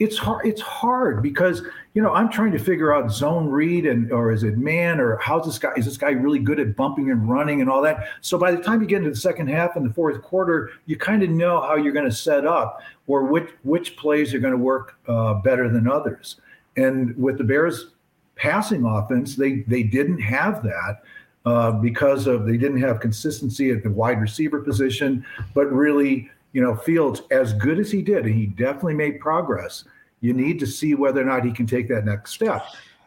it's 0.00 0.16
hard 0.16 0.46
it's 0.46 0.62
hard 0.62 1.22
because 1.22 1.62
you 1.92 2.02
know 2.02 2.12
i'm 2.14 2.30
trying 2.30 2.50
to 2.50 2.58
figure 2.58 2.92
out 2.94 3.12
zone 3.12 3.46
read 3.48 3.84
and 3.84 4.10
or 4.10 4.32
is 4.32 4.42
it 4.42 4.56
man 4.56 4.98
or 4.98 5.18
how's 5.18 5.44
this 5.44 5.58
guy 5.58 5.70
is 5.76 5.84
this 5.84 5.98
guy 5.98 6.10
really 6.10 6.38
good 6.38 6.58
at 6.58 6.74
bumping 6.74 7.10
and 7.10 7.28
running 7.28 7.60
and 7.60 7.70
all 7.70 7.82
that? 7.82 8.08
So 8.22 8.38
by 8.38 8.50
the 8.50 8.62
time 8.62 8.80
you 8.80 8.88
get 8.88 8.98
into 8.98 9.10
the 9.10 9.16
second 9.16 9.48
half 9.48 9.76
and 9.76 9.88
the 9.88 9.92
fourth 9.92 10.22
quarter 10.22 10.70
you 10.86 10.96
kind 10.96 11.22
of 11.22 11.28
know 11.28 11.60
how 11.60 11.76
you're 11.76 11.92
going 11.92 12.08
to 12.08 12.16
set 12.16 12.46
up 12.46 12.80
or 13.06 13.24
which 13.24 13.50
which 13.62 13.96
plays 13.96 14.32
are 14.32 14.38
going 14.38 14.52
to 14.52 14.58
work 14.58 14.96
uh, 15.06 15.34
better 15.34 15.68
than 15.68 15.86
others. 15.86 16.40
And 16.76 17.14
with 17.16 17.36
the 17.36 17.44
bears 17.44 17.90
passing 18.36 18.86
offense 18.86 19.36
they 19.36 19.60
they 19.68 19.82
didn't 19.82 20.20
have 20.20 20.62
that 20.62 21.02
uh, 21.44 21.72
because 21.72 22.26
of 22.26 22.46
they 22.46 22.56
didn't 22.56 22.80
have 22.80 23.00
consistency 23.00 23.70
at 23.70 23.82
the 23.82 23.90
wide 23.90 24.18
receiver 24.18 24.60
position 24.60 25.24
but 25.52 25.70
really 25.70 26.30
you 26.52 26.60
know, 26.60 26.74
Fields, 26.74 27.22
as 27.30 27.52
good 27.54 27.78
as 27.78 27.90
he 27.90 28.02
did, 28.02 28.26
and 28.26 28.34
he 28.34 28.46
definitely 28.46 28.94
made 28.94 29.20
progress, 29.20 29.84
you 30.20 30.32
need 30.32 30.58
to 30.60 30.66
see 30.66 30.94
whether 30.94 31.20
or 31.20 31.24
not 31.24 31.44
he 31.44 31.52
can 31.52 31.66
take 31.66 31.88
that 31.88 32.04
next 32.04 32.32
step. 32.32 32.64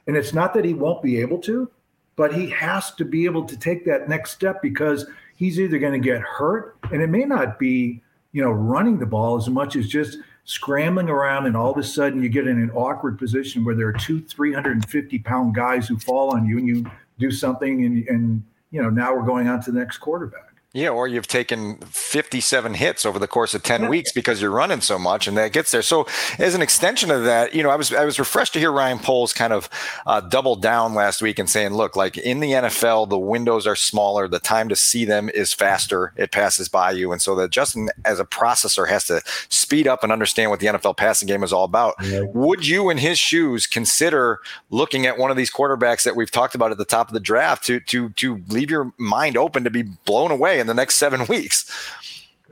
And 0.08 0.18
it's 0.18 0.34
not 0.34 0.54
that 0.54 0.66
he 0.66 0.74
won't 0.74 1.04
be 1.04 1.20
able 1.20 1.40
to, 1.40 1.70
but 2.16 2.34
he 2.34 2.50
has 2.50 2.92
to 2.96 3.06
be 3.06 3.26
able 3.26 3.46
to 3.46 3.58
take 3.58 3.86
that 3.86 4.10
next 4.10 4.32
step 4.32 4.62
because 4.62 5.06
he's 5.36 5.60
either 5.60 5.80
going 5.80 5.94
to 5.94 6.00
get 6.00 6.22
hurt, 6.22 6.78
and 6.92 7.02
it 7.02 7.10
may 7.10 7.26
not 7.26 7.60
be, 7.60 8.02
you 8.32 8.42
know, 8.42 8.52
running 8.52 9.00
the 9.00 9.06
ball 9.06 9.38
as 9.38 9.50
much 9.50 9.76
as 9.76 9.88
just 9.88 10.18
scrambling 10.46 11.10
around, 11.10 11.46
and 11.46 11.56
all 11.56 11.72
of 11.72 11.78
a 11.78 11.84
sudden 11.84 12.22
you 12.22 12.30
get 12.30 12.48
in 12.48 12.62
an 12.62 12.72
awkward 12.72 13.18
position 13.18 13.64
where 13.64 13.76
there 13.76 13.88
are 13.88 13.94
two 13.94 14.22
350 14.22 15.20
pound 15.20 15.56
guys 15.56 15.88
who 15.88 15.98
fall 15.98 16.34
on 16.36 16.46
you, 16.46 16.58
and 16.58 16.68
you 16.68 16.86
do 17.20 17.32
something, 17.32 17.86
and, 17.86 18.08
and 18.08 18.44
you 18.72 18.82
know, 18.82 18.90
now 18.90 19.16
we're 19.16 19.26
going 19.26 19.48
on 19.48 19.62
to 19.64 19.72
the 19.72 19.80
next 19.80 20.00
quarterback. 20.00 20.53
Yeah, 20.76 20.90
or 20.90 21.08
you've 21.08 21.28
taken 21.28 21.78
57 21.78 22.74
hits 22.74 23.06
over 23.06 23.20
the 23.20 23.28
course 23.28 23.54
of 23.54 23.62
10 23.62 23.90
weeks 23.90 24.12
because 24.12 24.42
you're 24.42 24.50
running 24.50 24.82
so 24.82 24.98
much 24.98 25.28
and 25.28 25.38
that 25.38 25.54
gets 25.54 25.70
there. 25.70 25.84
So 25.84 26.08
as 26.40 26.56
an 26.56 26.64
extension 26.64 27.12
of 27.12 27.26
that, 27.26 27.54
you 27.54 27.62
know, 27.62 27.70
I 27.70 27.76
was 27.76 27.94
I 27.94 28.06
was 28.06 28.18
refreshed 28.18 28.54
to 28.54 28.60
hear 28.60 28.72
Ryan 28.72 28.98
Poles 28.98 29.34
kind 29.34 29.54
of 29.54 29.70
uh, 30.08 30.22
double 30.22 30.56
down 30.56 30.96
last 30.96 31.22
week 31.22 31.38
and 31.38 31.48
saying, 31.48 31.76
look, 31.76 31.96
like 31.96 32.18
in 32.18 32.40
the 32.40 32.54
NFL, 32.54 33.08
the 33.10 33.20
windows 33.20 33.68
are 33.68 33.76
smaller, 33.76 34.28
the 34.28 34.40
time 34.40 34.68
to 34.70 34.76
see 34.76 35.06
them 35.06 35.30
is 35.30 35.54
faster, 35.54 36.12
it 36.16 36.32
passes 36.32 36.70
by 36.70 36.90
you. 36.90 37.12
And 37.12 37.22
so 37.22 37.36
that 37.36 37.52
Justin 37.52 37.90
as 38.04 38.20
a 38.20 38.26
processor 38.26 38.90
has 38.90 39.06
to 39.06 39.22
speed 39.50 39.88
up 39.88 40.02
and 40.02 40.12
understand 40.12 40.50
what 40.50 40.60
the 40.60 40.66
NFL 40.68 40.98
passing 40.98 41.28
game 41.28 41.44
is 41.44 41.54
all 41.54 41.66
about. 41.66 41.94
Would 42.34 42.66
you 42.66 42.90
in 42.90 42.98
his 42.98 43.20
shoes 43.20 43.68
consider 43.68 44.40
looking 44.72 45.06
at 45.06 45.20
one 45.20 45.30
of 45.30 45.38
these 45.38 45.52
quarterbacks 45.52 46.04
that 46.04 46.16
we've 46.16 46.32
talked 46.32 46.56
about 46.56 46.72
at 46.72 46.80
the 46.80 46.86
top 46.86 47.10
of 47.10 47.14
the 47.14 47.20
draft 47.20 47.64
to 47.66 47.80
to 47.82 48.10
to 48.10 48.42
leave 48.50 48.72
your 48.72 48.92
mind 48.98 49.38
open 49.38 49.64
to 49.66 49.70
be 49.70 49.84
blown 49.84 50.32
away 50.32 50.63
in 50.64 50.68
the 50.68 50.74
next 50.74 50.96
seven 50.96 51.26
weeks. 51.28 51.70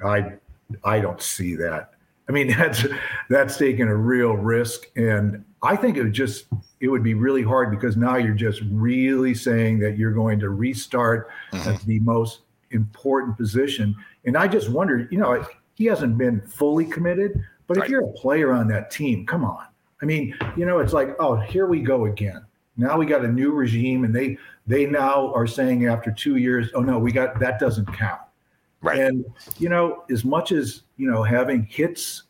I 0.05 0.33
I 0.83 0.99
don't 0.99 1.21
see 1.21 1.55
that. 1.55 1.91
I 2.27 2.31
mean, 2.31 2.47
that's 2.57 2.85
that's 3.29 3.57
taking 3.57 3.87
a 3.87 3.95
real 3.95 4.33
risk, 4.33 4.87
and 4.95 5.43
I 5.63 5.75
think 5.75 5.97
it 5.97 6.03
would 6.03 6.13
just 6.13 6.45
it 6.79 6.89
would 6.89 7.03
be 7.03 7.13
really 7.13 7.43
hard 7.43 7.71
because 7.71 7.97
now 7.97 8.17
you're 8.17 8.33
just 8.33 8.61
really 8.69 9.33
saying 9.33 9.79
that 9.79 9.97
you're 9.97 10.13
going 10.13 10.39
to 10.39 10.49
restart 10.49 11.29
mm-hmm. 11.51 11.69
at 11.69 11.81
the 11.81 11.99
most 11.99 12.41
important 12.71 13.37
position. 13.37 13.95
And 14.25 14.37
I 14.37 14.47
just 14.47 14.69
wonder, 14.69 15.07
you 15.11 15.17
know, 15.17 15.45
he 15.75 15.85
hasn't 15.85 16.17
been 16.17 16.41
fully 16.41 16.85
committed, 16.85 17.43
but 17.67 17.77
right. 17.77 17.85
if 17.85 17.89
you're 17.89 18.03
a 18.03 18.13
player 18.13 18.51
on 18.51 18.67
that 18.69 18.91
team, 18.91 19.25
come 19.25 19.43
on. 19.43 19.65
I 20.01 20.05
mean, 20.05 20.35
you 20.57 20.65
know, 20.65 20.79
it's 20.79 20.93
like, 20.93 21.15
oh, 21.19 21.35
here 21.35 21.67
we 21.67 21.81
go 21.81 22.05
again. 22.05 22.43
Now 22.77 22.97
we 22.97 23.05
got 23.05 23.23
a 23.23 23.27
new 23.27 23.51
regime, 23.51 24.03
and 24.03 24.15
they 24.15 24.37
they 24.67 24.85
now 24.85 25.33
are 25.33 25.47
saying 25.47 25.87
after 25.87 26.11
two 26.11 26.35
years, 26.37 26.69
oh 26.75 26.81
no, 26.81 26.99
we 26.99 27.11
got 27.11 27.39
that 27.39 27.59
doesn't 27.59 27.87
count. 27.93 28.21
Right. 28.81 28.99
And 28.99 29.25
you 29.59 29.69
know, 29.69 30.03
as 30.09 30.23
much 30.25 30.51
as 30.51 30.83
you 30.97 31.09
know, 31.09 31.23
having 31.23 31.63
hits, 31.63 32.23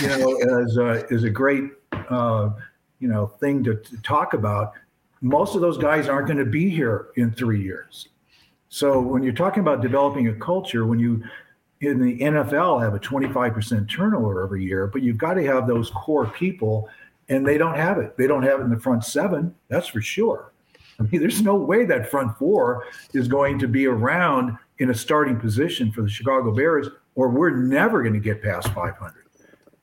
you 0.00 0.08
know, 0.08 0.36
as 0.62 0.76
a, 0.76 1.06
is 1.12 1.24
a 1.24 1.30
great 1.30 1.64
uh, 2.10 2.50
you 2.98 3.08
know 3.08 3.26
thing 3.26 3.62
to, 3.64 3.76
to 3.76 4.02
talk 4.02 4.34
about. 4.34 4.72
Most 5.20 5.54
of 5.54 5.62
those 5.62 5.78
guys 5.78 6.08
aren't 6.08 6.26
going 6.26 6.38
to 6.38 6.44
be 6.44 6.68
here 6.68 7.08
in 7.16 7.30
three 7.30 7.62
years. 7.62 8.08
So 8.68 9.00
when 9.00 9.22
you're 9.22 9.32
talking 9.32 9.60
about 9.60 9.80
developing 9.80 10.28
a 10.28 10.34
culture, 10.34 10.84
when 10.84 10.98
you 10.98 11.22
in 11.80 12.00
the 12.00 12.18
NFL 12.18 12.82
have 12.82 12.94
a 12.94 12.98
25% 12.98 13.88
turnover 13.88 14.42
every 14.42 14.64
year, 14.64 14.86
but 14.86 15.02
you've 15.02 15.18
got 15.18 15.34
to 15.34 15.44
have 15.44 15.66
those 15.66 15.90
core 15.90 16.26
people, 16.26 16.88
and 17.28 17.46
they 17.46 17.58
don't 17.58 17.76
have 17.76 17.98
it. 17.98 18.16
They 18.16 18.26
don't 18.26 18.42
have 18.42 18.60
it 18.60 18.64
in 18.64 18.70
the 18.70 18.80
front 18.80 19.04
seven, 19.04 19.54
that's 19.68 19.86
for 19.86 20.00
sure. 20.00 20.52
I 20.98 21.04
mean, 21.04 21.20
there's 21.20 21.42
no 21.42 21.56
way 21.56 21.84
that 21.86 22.10
front 22.10 22.36
four 22.38 22.84
is 23.12 23.28
going 23.28 23.58
to 23.60 23.68
be 23.68 23.86
around 23.86 24.56
in 24.78 24.90
a 24.90 24.94
starting 24.94 25.38
position 25.38 25.92
for 25.92 26.02
the 26.02 26.08
Chicago 26.08 26.52
Bears, 26.52 26.88
or 27.14 27.28
we're 27.28 27.56
never 27.56 28.02
going 28.02 28.14
to 28.14 28.20
get 28.20 28.42
past 28.42 28.68
500. 28.68 29.14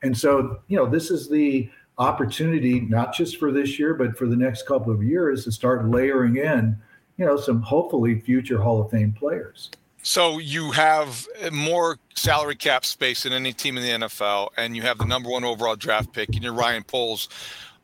And 0.02 0.16
so, 0.16 0.60
you 0.68 0.76
know, 0.76 0.86
this 0.86 1.10
is 1.10 1.28
the 1.28 1.70
opportunity, 1.98 2.80
not 2.80 3.14
just 3.14 3.38
for 3.38 3.52
this 3.52 3.78
year, 3.78 3.94
but 3.94 4.16
for 4.18 4.26
the 4.26 4.36
next 4.36 4.66
couple 4.66 4.92
of 4.92 5.02
years 5.02 5.44
to 5.44 5.52
start 5.52 5.88
layering 5.88 6.36
in, 6.36 6.76
you 7.16 7.24
know, 7.24 7.36
some 7.36 7.62
hopefully 7.62 8.20
future 8.20 8.60
Hall 8.60 8.80
of 8.82 8.90
Fame 8.90 9.12
players. 9.12 9.70
So 10.02 10.38
you 10.38 10.72
have 10.72 11.26
more 11.52 11.96
salary 12.16 12.56
cap 12.56 12.84
space 12.84 13.22
than 13.22 13.32
any 13.32 13.52
team 13.52 13.78
in 13.78 13.84
the 13.84 14.06
NFL, 14.06 14.48
and 14.56 14.74
you 14.74 14.82
have 14.82 14.98
the 14.98 15.04
number 15.04 15.30
one 15.30 15.44
overall 15.44 15.76
draft 15.76 16.12
pick, 16.12 16.30
and 16.30 16.42
you're 16.42 16.52
Ryan 16.52 16.82
Poles. 16.82 17.28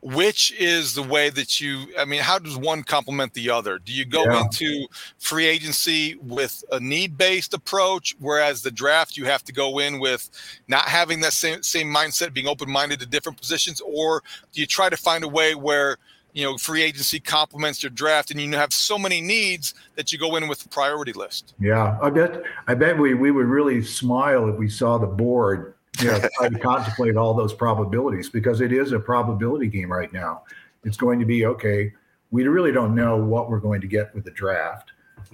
Which 0.01 0.53
is 0.53 0.93
the 0.93 1.03
way 1.03 1.29
that 1.29 1.59
you? 1.59 1.87
I 1.97 2.05
mean, 2.05 2.21
how 2.21 2.39
does 2.39 2.55
one 2.55 2.83
complement 2.83 3.33
the 3.33 3.49
other? 3.49 3.79
Do 3.79 3.91
you 3.91 4.05
go 4.05 4.23
yeah. 4.23 4.43
into 4.43 4.87
free 5.17 5.45
agency 5.45 6.15
with 6.21 6.63
a 6.71 6.79
need-based 6.79 7.53
approach, 7.53 8.15
whereas 8.19 8.61
the 8.61 8.71
draft 8.71 9.17
you 9.17 9.25
have 9.25 9.43
to 9.43 9.51
go 9.51 9.79
in 9.79 9.99
with 9.99 10.29
not 10.69 10.83
having 10.87 11.19
that 11.21 11.33
same 11.33 11.63
same 11.63 11.93
mindset, 11.93 12.33
being 12.33 12.47
open-minded 12.47 13.01
to 13.01 13.05
different 13.05 13.37
positions, 13.37 13.81
or 13.81 14.23
do 14.53 14.61
you 14.61 14.67
try 14.67 14.89
to 14.89 14.97
find 14.97 15.25
a 15.25 15.27
way 15.27 15.53
where 15.53 15.97
you 16.33 16.43
know 16.43 16.57
free 16.57 16.81
agency 16.81 17.19
complements 17.19 17.83
your 17.83 17.89
draft 17.89 18.31
and 18.31 18.39
you 18.39 18.51
have 18.51 18.71
so 18.71 18.97
many 18.97 19.21
needs 19.21 19.73
that 19.95 20.11
you 20.11 20.19
go 20.19 20.35
in 20.35 20.47
with 20.47 20.65
a 20.65 20.69
priority 20.69 21.13
list 21.13 21.55
yeah 21.59 21.97
i 22.01 22.09
bet 22.09 22.43
i 22.67 22.73
bet 22.73 22.97
we, 22.97 23.13
we 23.13 23.31
would 23.31 23.47
really 23.47 23.81
smile 23.81 24.47
if 24.47 24.55
we 24.57 24.69
saw 24.69 24.97
the 24.97 25.07
board 25.07 25.73
you 25.99 26.07
know 26.07 26.19
try 26.37 26.49
to 26.49 26.59
contemplate 26.59 27.15
all 27.15 27.33
those 27.33 27.53
probabilities 27.53 28.29
because 28.29 28.61
it 28.61 28.71
is 28.71 28.91
a 28.91 28.99
probability 28.99 29.67
game 29.67 29.91
right 29.91 30.11
now. 30.13 30.43
It's 30.83 30.97
going 30.97 31.19
to 31.19 31.25
be 31.25 31.45
okay 31.45 31.91
we 32.31 32.47
really 32.47 32.71
don't 32.71 32.95
know 32.95 33.17
what 33.17 33.49
we're 33.49 33.59
going 33.59 33.81
to 33.81 33.87
get 33.87 34.13
with 34.13 34.23
the 34.23 34.31
draft. 34.31 34.91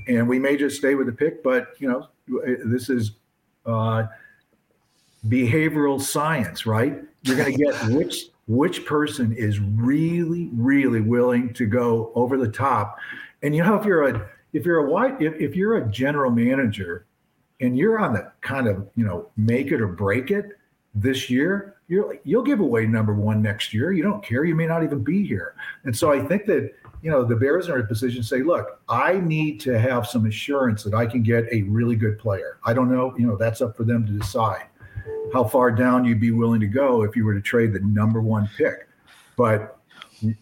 And 0.07 0.27
we 0.27 0.39
may 0.39 0.57
just 0.57 0.77
stay 0.77 0.95
with 0.95 1.07
the 1.07 1.13
pick 1.13 1.43
but 1.43 1.69
you 1.79 1.87
know 1.87 2.07
this 2.65 2.89
is 2.89 3.11
uh, 3.65 4.05
behavioral 5.27 6.01
science 6.01 6.65
right? 6.65 7.01
You're 7.23 7.37
going 7.37 7.55
to 7.55 7.63
get 7.63 7.87
which 7.89 8.25
which 8.47 8.85
person 8.85 9.33
is 9.33 9.59
really 9.59 10.49
really 10.53 11.01
willing 11.01 11.53
to 11.53 11.65
go 11.65 12.11
over 12.15 12.37
the 12.37 12.49
top. 12.49 12.97
And 13.41 13.55
you 13.55 13.63
know 13.63 13.75
if 13.75 13.85
you're 13.85 14.07
a 14.07 14.29
if 14.53 14.65
you're 14.65 14.85
a 14.85 14.89
white 14.89 15.21
if, 15.21 15.33
if 15.35 15.55
you're 15.55 15.77
a 15.77 15.91
general 15.91 16.31
manager 16.31 17.05
and 17.61 17.77
you're 17.77 17.99
on 17.99 18.13
the 18.13 18.31
kind 18.41 18.67
of 18.67 18.87
you 18.95 19.05
know 19.05 19.29
make 19.37 19.71
it 19.71 19.81
or 19.81 19.87
break 19.87 20.31
it 20.31 20.57
this 20.93 21.29
year 21.29 21.75
you're 21.87 22.17
you'll 22.23 22.43
give 22.43 22.59
away 22.59 22.85
number 22.85 23.13
one 23.13 23.41
next 23.41 23.73
year 23.73 23.91
you 23.91 24.03
don't 24.03 24.23
care 24.23 24.43
you 24.43 24.55
may 24.55 24.65
not 24.65 24.83
even 24.83 25.03
be 25.03 25.25
here 25.25 25.55
and 25.83 25.95
so 25.95 26.11
i 26.11 26.19
think 26.19 26.45
that 26.45 26.73
you 27.01 27.11
know 27.11 27.23
the 27.23 27.35
bears 27.35 27.69
are 27.69 27.79
in 27.79 27.85
a 27.85 27.87
position 27.87 28.21
to 28.21 28.27
say 28.27 28.41
look 28.41 28.81
i 28.89 29.13
need 29.19 29.59
to 29.59 29.77
have 29.79 30.07
some 30.07 30.25
assurance 30.25 30.83
that 30.83 30.93
i 30.93 31.05
can 31.05 31.21
get 31.21 31.45
a 31.51 31.63
really 31.63 31.95
good 31.95 32.17
player 32.17 32.57
i 32.65 32.73
don't 32.73 32.89
know 32.89 33.13
you 33.17 33.27
know 33.27 33.35
that's 33.35 33.61
up 33.61 33.75
for 33.75 33.83
them 33.83 34.05
to 34.05 34.11
decide 34.11 34.65
how 35.33 35.43
far 35.43 35.71
down 35.71 36.05
you'd 36.05 36.19
be 36.19 36.31
willing 36.31 36.59
to 36.61 36.67
go 36.67 37.03
if 37.03 37.15
you 37.15 37.25
were 37.25 37.33
to 37.33 37.41
trade 37.41 37.73
the 37.73 37.79
number 37.79 38.21
one 38.21 38.49
pick. 38.57 38.87
But 39.35 39.77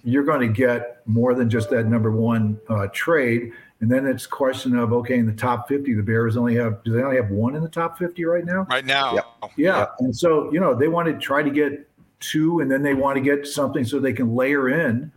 you're 0.04 0.23
going 0.23 0.41
to 0.41 0.54
get 0.54 1.02
more 1.08 1.34
than 1.34 1.49
just 1.49 1.69
that 1.71 1.88
number 1.88 2.12
one 2.12 2.60
uh, 2.69 2.88
trade. 2.93 3.52
And 3.84 3.91
then 3.91 4.06
it's 4.08 4.24
a 4.24 4.30
question 4.30 4.78
of 4.78 4.93
okay, 4.93 5.17
in 5.17 5.26
the 5.26 5.34
top 5.34 5.67
50, 5.67 5.93
the 5.93 6.02
Bears 6.02 6.38
only 6.38 6.56
have 6.56 6.82
do 6.86 6.93
they 6.93 7.04
only 7.04 7.17
have 7.17 7.30
one 7.32 7.54
in 7.54 7.62
the 7.62 7.67
top 7.67 8.00
50 8.00 8.24
right 8.24 8.46
now? 8.46 8.65
Right 8.69 8.86
now. 8.86 9.13
Yeah. 9.13 9.50
yeah. 9.58 9.86
And 10.00 10.15
so, 10.15 10.50
you 10.54 10.62
know, 10.62 10.74
they 10.74 10.88
want 10.88 11.10
to 11.10 11.17
try 11.17 11.43
to 11.43 11.50
get 11.50 11.86
two 12.22 12.62
and 12.62 12.72
then 12.72 12.82
they 12.82 12.93
want 12.93 13.17
to 13.17 13.22
get 13.22 13.46
something 13.46 13.84
so 13.84 14.00
they 14.00 14.13
can 14.13 14.34
layer 14.34 14.69
in 14.69 15.12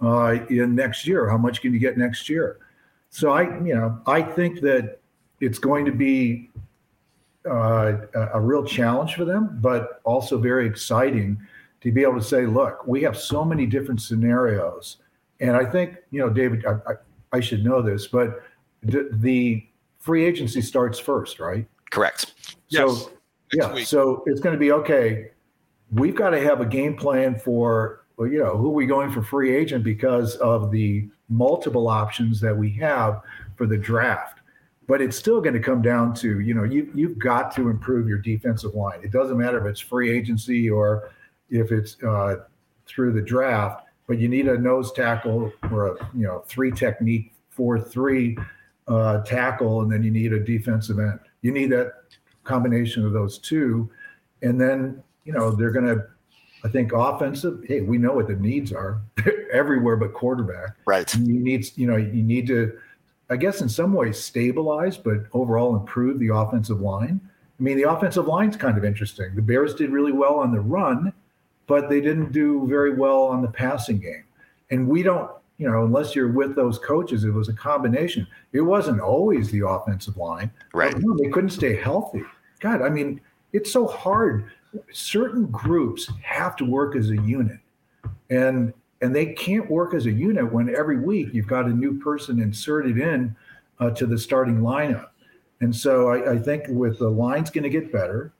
uh, 0.00 0.36
in 0.48 0.76
next 0.76 1.08
year. 1.08 1.28
How 1.28 1.36
much 1.36 1.60
can 1.60 1.72
you 1.72 1.80
get 1.80 1.98
next 1.98 2.28
year? 2.28 2.58
So 3.10 3.32
I, 3.32 3.42
you 3.64 3.74
know, 3.74 4.00
I 4.06 4.22
think 4.22 4.60
that 4.60 5.00
it's 5.40 5.58
going 5.58 5.84
to 5.84 5.92
be 5.92 6.52
uh, 7.50 7.96
a 8.32 8.40
real 8.40 8.64
challenge 8.64 9.16
for 9.16 9.24
them, 9.24 9.58
but 9.60 10.00
also 10.04 10.38
very 10.38 10.68
exciting 10.68 11.36
to 11.80 11.90
be 11.90 12.02
able 12.02 12.14
to 12.14 12.22
say, 12.22 12.46
look, 12.46 12.86
we 12.86 13.02
have 13.02 13.18
so 13.18 13.44
many 13.44 13.66
different 13.66 14.00
scenarios. 14.00 14.98
And 15.40 15.56
I 15.56 15.64
think, 15.64 15.96
you 16.12 16.20
know, 16.20 16.30
David, 16.30 16.64
I, 16.64 16.74
I, 16.92 16.94
I 17.34 17.40
should 17.40 17.64
know 17.64 17.82
this, 17.82 18.06
but 18.06 18.42
d- 18.86 19.08
the 19.10 19.66
free 19.98 20.24
agency 20.24 20.60
starts 20.60 20.98
first, 20.98 21.40
right? 21.40 21.66
Correct. 21.90 22.34
So, 22.68 22.88
yes. 22.88 23.08
yeah. 23.52 23.74
Week. 23.74 23.86
So 23.86 24.22
it's 24.26 24.40
going 24.40 24.54
to 24.54 24.58
be 24.58 24.72
okay. 24.72 25.30
We've 25.92 26.14
got 26.14 26.30
to 26.30 26.40
have 26.40 26.60
a 26.60 26.66
game 26.66 26.96
plan 26.96 27.38
for, 27.38 28.04
well, 28.16 28.28
you 28.28 28.38
know, 28.38 28.56
who 28.56 28.68
are 28.68 28.74
we 28.74 28.86
going 28.86 29.10
for 29.10 29.22
free 29.22 29.54
agent 29.54 29.84
because 29.84 30.36
of 30.36 30.70
the 30.70 31.08
multiple 31.28 31.88
options 31.88 32.40
that 32.40 32.56
we 32.56 32.70
have 32.70 33.20
for 33.56 33.66
the 33.66 33.76
draft 33.76 34.40
but 34.86 35.00
it's 35.00 35.16
still 35.16 35.40
going 35.40 35.54
to 35.54 35.60
come 35.60 35.80
down 35.80 36.14
to 36.14 36.40
you 36.40 36.52
know 36.52 36.64
you 36.64 36.90
you've 36.94 37.18
got 37.18 37.54
to 37.54 37.70
improve 37.70 38.06
your 38.06 38.18
defensive 38.18 38.74
line. 38.74 39.00
It 39.02 39.12
doesn't 39.12 39.38
matter 39.38 39.58
if 39.58 39.70
it's 39.70 39.80
free 39.80 40.14
agency 40.14 40.68
or 40.68 41.10
if 41.48 41.72
it's 41.72 41.96
uh, 42.02 42.36
through 42.86 43.12
the 43.12 43.22
draft, 43.22 43.83
but 44.06 44.18
you 44.18 44.28
need 44.28 44.48
a 44.48 44.58
nose 44.58 44.92
tackle 44.92 45.52
or 45.70 45.88
a 45.88 46.10
you 46.14 46.26
know 46.26 46.44
three 46.46 46.70
technique 46.70 47.32
four 47.48 47.80
three 47.80 48.36
uh, 48.88 49.22
tackle, 49.22 49.82
and 49.82 49.90
then 49.90 50.02
you 50.02 50.10
need 50.10 50.32
a 50.32 50.40
defensive 50.40 50.98
end. 50.98 51.20
You 51.42 51.52
need 51.52 51.70
that 51.70 51.92
combination 52.44 53.06
of 53.06 53.12
those 53.12 53.38
two, 53.38 53.90
and 54.42 54.60
then 54.60 55.02
you 55.24 55.32
know 55.32 55.50
they're 55.50 55.72
going 55.72 55.86
to. 55.86 56.06
I 56.62 56.68
think 56.68 56.92
offensive. 56.94 57.62
Hey, 57.66 57.82
we 57.82 57.98
know 57.98 58.14
what 58.14 58.26
the 58.26 58.36
needs 58.36 58.72
are 58.72 59.02
everywhere 59.52 59.96
but 59.96 60.14
quarterback. 60.14 60.76
Right. 60.86 61.14
You 61.14 61.38
need 61.38 61.66
you 61.76 61.86
know 61.86 61.96
you 61.96 62.22
need 62.22 62.46
to 62.46 62.78
I 63.30 63.36
guess 63.36 63.60
in 63.60 63.68
some 63.68 63.92
ways 63.92 64.22
stabilize, 64.22 64.96
but 64.96 65.24
overall 65.32 65.76
improve 65.76 66.18
the 66.18 66.28
offensive 66.28 66.80
line. 66.80 67.20
I 67.58 67.62
mean, 67.62 67.76
the 67.76 67.90
offensive 67.90 68.26
line's 68.26 68.56
kind 68.56 68.76
of 68.76 68.84
interesting. 68.84 69.34
The 69.34 69.42
Bears 69.42 69.74
did 69.74 69.90
really 69.90 70.12
well 70.12 70.34
on 70.34 70.52
the 70.52 70.60
run, 70.60 71.12
but 71.66 71.88
they 71.88 72.00
didn't 72.00 72.32
do 72.32 72.66
very 72.66 72.94
well 72.94 73.22
on 73.22 73.42
the 73.42 73.48
passing 73.48 73.98
game. 73.98 74.24
And 74.70 74.88
we 74.88 75.02
don't, 75.02 75.30
you 75.58 75.70
know, 75.70 75.84
unless 75.84 76.14
you're 76.14 76.32
with 76.32 76.56
those 76.56 76.78
coaches, 76.78 77.24
it 77.24 77.30
was 77.30 77.48
a 77.48 77.52
combination. 77.52 78.26
It 78.52 78.60
wasn't 78.60 79.00
always 79.00 79.50
the 79.50 79.66
offensive 79.66 80.16
line. 80.16 80.50
Right. 80.72 80.94
No, 80.98 81.16
they 81.16 81.30
couldn't 81.30 81.50
stay 81.50 81.76
healthy. 81.76 82.22
God, 82.60 82.82
I 82.82 82.88
mean, 82.88 83.20
it's 83.52 83.70
so 83.72 83.86
hard. 83.86 84.50
Certain 84.92 85.46
groups 85.46 86.10
have 86.22 86.56
to 86.56 86.64
work 86.64 86.96
as 86.96 87.10
a 87.10 87.16
unit. 87.16 87.58
And 88.30 88.72
and 89.00 89.14
they 89.14 89.34
can't 89.34 89.70
work 89.70 89.92
as 89.92 90.06
a 90.06 90.10
unit 90.10 90.50
when 90.50 90.74
every 90.74 90.98
week 90.98 91.28
you've 91.32 91.46
got 91.46 91.66
a 91.66 91.70
new 91.70 91.98
person 91.98 92.40
inserted 92.40 92.98
in 92.98 93.36
uh, 93.78 93.90
to 93.90 94.06
the 94.06 94.16
starting 94.16 94.60
lineup. 94.60 95.08
And 95.60 95.74
so 95.74 96.08
I, 96.08 96.32
I 96.32 96.38
think 96.38 96.64
with 96.68 96.98
the 96.98 97.10
line's 97.10 97.50
going 97.50 97.64
to 97.64 97.70
get 97.70 97.92
better, 97.92 98.32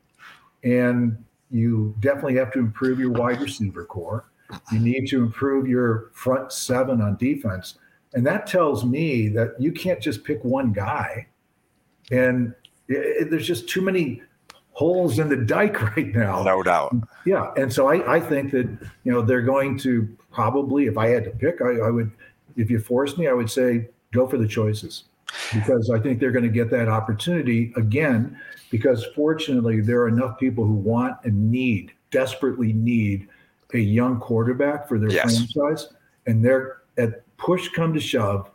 and 0.62 1.22
you 1.50 1.94
definitely 2.00 2.36
have 2.36 2.52
to 2.52 2.58
improve 2.58 2.98
your 2.98 3.10
wide 3.10 3.40
receiver 3.40 3.84
corps. 3.84 4.26
You 4.72 4.78
need 4.78 5.08
to 5.08 5.22
improve 5.22 5.66
your 5.66 6.10
front 6.12 6.52
seven 6.52 7.00
on 7.00 7.16
defense. 7.16 7.78
And 8.14 8.24
that 8.26 8.46
tells 8.46 8.84
me 8.84 9.28
that 9.30 9.54
you 9.58 9.72
can't 9.72 10.00
just 10.00 10.24
pick 10.24 10.42
one 10.44 10.72
guy. 10.72 11.26
And 12.10 12.54
it, 12.88 13.22
it, 13.22 13.30
there's 13.30 13.46
just 13.46 13.68
too 13.68 13.80
many 13.80 14.22
holes 14.72 15.18
in 15.18 15.28
the 15.28 15.36
dike 15.36 15.80
right 15.96 16.14
now. 16.14 16.42
No 16.42 16.62
doubt. 16.62 16.94
Yeah. 17.26 17.50
And 17.56 17.72
so 17.72 17.88
I, 17.88 18.16
I 18.16 18.20
think 18.20 18.52
that, 18.52 18.66
you 19.04 19.12
know, 19.12 19.22
they're 19.22 19.42
going 19.42 19.78
to 19.78 20.08
probably, 20.30 20.86
if 20.86 20.98
I 20.98 21.08
had 21.08 21.24
to 21.24 21.30
pick, 21.30 21.60
I, 21.60 21.86
I 21.86 21.90
would, 21.90 22.10
if 22.56 22.70
you 22.70 22.78
forced 22.78 23.18
me, 23.18 23.26
I 23.28 23.32
would 23.32 23.50
say 23.50 23.88
go 24.12 24.26
for 24.26 24.38
the 24.38 24.46
choices 24.46 25.04
because 25.52 25.90
I 25.90 25.98
think 25.98 26.20
they're 26.20 26.30
going 26.30 26.44
to 26.44 26.50
get 26.50 26.70
that 26.70 26.88
opportunity 26.88 27.72
again. 27.76 28.38
Because 28.74 29.06
fortunately, 29.14 29.80
there 29.80 30.00
are 30.00 30.08
enough 30.08 30.36
people 30.36 30.64
who 30.64 30.74
want 30.74 31.16
and 31.22 31.48
need, 31.48 31.92
desperately 32.10 32.72
need 32.72 33.28
a 33.72 33.78
young 33.78 34.18
quarterback 34.18 34.88
for 34.88 34.98
their 34.98 35.12
yes. 35.12 35.46
franchise. 35.46 35.90
And 36.26 36.44
they're 36.44 36.78
at 36.98 37.22
push 37.36 37.68
come 37.68 37.94
to 37.94 38.00
shove, 38.00 38.50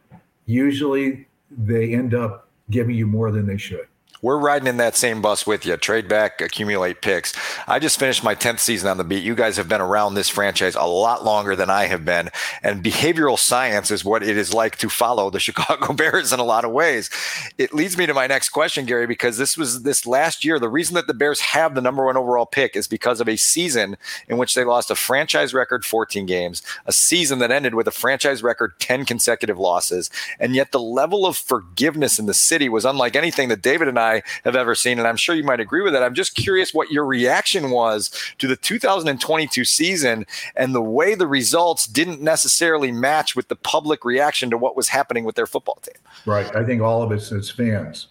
usually 0.45 1.25
they 1.49 1.93
end 1.93 2.13
up 2.13 2.49
giving 2.69 2.97
you 2.97 3.08
more 3.08 3.32
than 3.32 3.47
they 3.47 3.55
should. 3.55 3.88
We're 4.21 4.38
riding 4.38 4.67
in 4.67 4.77
that 4.77 4.97
same 4.97 5.21
bus 5.21 5.47
with 5.47 5.65
you. 5.65 5.77
Trade 5.77 6.10
back, 6.10 6.41
accumulate 6.41 7.01
picks. 7.01 7.34
I 7.67 7.79
just 7.79 7.97
finished 7.97 8.21
my 8.21 8.36
10th 8.36 8.60
season 8.60 8.89
on 8.89 8.97
the 8.97 9.05
beat. 9.05 9.23
You 9.23 9.34
guys 9.34 9.55
have 9.55 9.69
been 9.69 9.79
around 9.79 10.15
this 10.15 10.27
franchise 10.27 10.75
a 10.75 10.84
lot 10.84 11.23
longer 11.23 11.55
than 11.55 11.69
I 11.69 11.86
have 11.86 12.03
been. 12.03 12.29
And 12.62 12.84
behavioral 12.84 13.39
science 13.39 13.91
is 13.91 14.03
what 14.03 14.21
it 14.21 14.36
is 14.36 14.53
like 14.53 14.77
to 14.79 14.89
follow 14.89 15.29
the 15.29 15.39
Chicago 15.49 15.93
Bears 15.93 16.34
in 16.34 16.39
a 16.41 16.43
lot 16.43 16.65
of 16.65 16.71
ways. 16.71 17.10
It 17.58 17.73
leads 17.73 17.97
me 17.97 18.05
to 18.08 18.13
my 18.13 18.27
next 18.27 18.49
question, 18.49 18.86
Gary, 18.86 19.08
because 19.08 19.38
this 19.38 19.58
was 19.58 19.84
this 19.84 20.05
last 20.05 20.43
year. 20.43 20.60
The 20.60 20.67
reason 20.67 20.95
that 20.95 21.08
the 21.08 21.13
Bears 21.13 21.39
have 21.39 21.73
the 21.73 21.82
number 21.82 22.05
one 22.05 22.17
overall 22.17 22.45
pick 22.45 22.75
is 22.75 22.88
because 22.88 23.21
of 23.21 23.29
a 23.29 23.38
season 23.38 23.95
in 24.27 24.38
which 24.38 24.53
they 24.53 24.65
lost 24.65 24.91
a 24.91 24.95
franchise 24.95 25.53
record 25.53 25.86
14 25.86 26.25
games, 26.25 26.62
a 26.86 26.91
season 26.91 27.39
that 27.39 27.51
ended 27.51 27.73
with 27.73 27.88
a 27.88 27.91
franchise 27.91 28.43
record 28.43 28.73
10 28.79 29.05
consecutive 29.05 29.58
losses. 29.58 30.10
And 30.41 30.55
yet 30.55 30.73
the 30.73 30.79
level 30.82 31.25
of 31.25 31.38
forgiveness 31.38 32.19
in 32.19 32.25
the 32.25 32.34
city 32.34 32.67
was 32.67 32.84
unlike 32.84 33.15
anything 33.15 33.47
that 33.47 33.62
David 33.62 33.88
and 33.88 33.97
I 33.97 34.08
I 34.09 34.23
have 34.43 34.55
ever 34.55 34.75
seen. 34.75 34.99
And 34.99 35.07
I'm 35.07 35.17
sure 35.17 35.35
you 35.35 35.43
might 35.43 35.59
agree 35.59 35.81
with 35.81 35.93
that. 35.93 36.03
I'm 36.03 36.15
just 36.15 36.35
curious 36.35 36.73
what 36.73 36.91
your 36.91 37.05
reaction 37.05 37.69
was 37.69 38.09
to 38.39 38.47
the 38.47 38.55
2022 38.55 39.65
season 39.65 40.25
and 40.55 40.73
the 40.73 40.81
way 40.81 41.15
the 41.15 41.27
results 41.27 41.85
didn't 41.87 42.21
necessarily 42.21 42.91
match 42.91 43.35
with 43.35 43.47
the 43.47 43.55
public 43.55 44.03
reaction 44.05 44.49
to 44.49 44.57
what 44.57 44.75
was 44.75 44.89
happening 44.89 45.23
with 45.23 45.35
their 45.35 45.47
football 45.47 45.79
team. 45.81 46.01
Right. 46.25 46.53
I 46.55 46.65
think 46.65 46.81
all 46.81 47.01
of 47.01 47.11
us 47.11 47.31
as 47.31 47.49
fans 47.49 48.07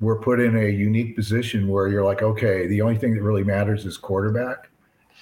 we're 0.00 0.18
put 0.18 0.40
in 0.40 0.56
a 0.56 0.68
unique 0.68 1.16
position 1.16 1.68
where 1.68 1.88
you're 1.88 2.04
like, 2.04 2.22
okay, 2.22 2.66
the 2.66 2.82
only 2.82 2.96
thing 2.96 3.14
that 3.14 3.22
really 3.22 3.44
matters 3.44 3.86
is 3.86 3.96
quarterback 3.96 4.68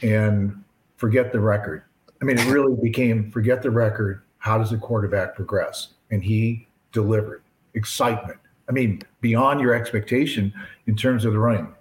and 0.02 0.64
forget 0.96 1.32
the 1.32 1.40
record. 1.40 1.84
I 2.20 2.24
mean, 2.24 2.38
it 2.38 2.46
really 2.46 2.74
became 2.82 3.30
forget 3.30 3.62
the 3.62 3.70
record. 3.70 4.22
How 4.38 4.58
does 4.58 4.72
a 4.72 4.78
quarterback 4.78 5.36
progress? 5.36 5.88
And 6.10 6.24
he 6.24 6.66
delivered 6.92 7.42
excitement 7.74 8.38
I 8.68 8.72
mean, 8.72 9.02
beyond 9.20 9.60
your 9.60 9.74
expectation 9.74 10.52
in 10.86 10.96
terms 10.96 11.24
of 11.24 11.32
the 11.32 11.38
running. 11.38 11.74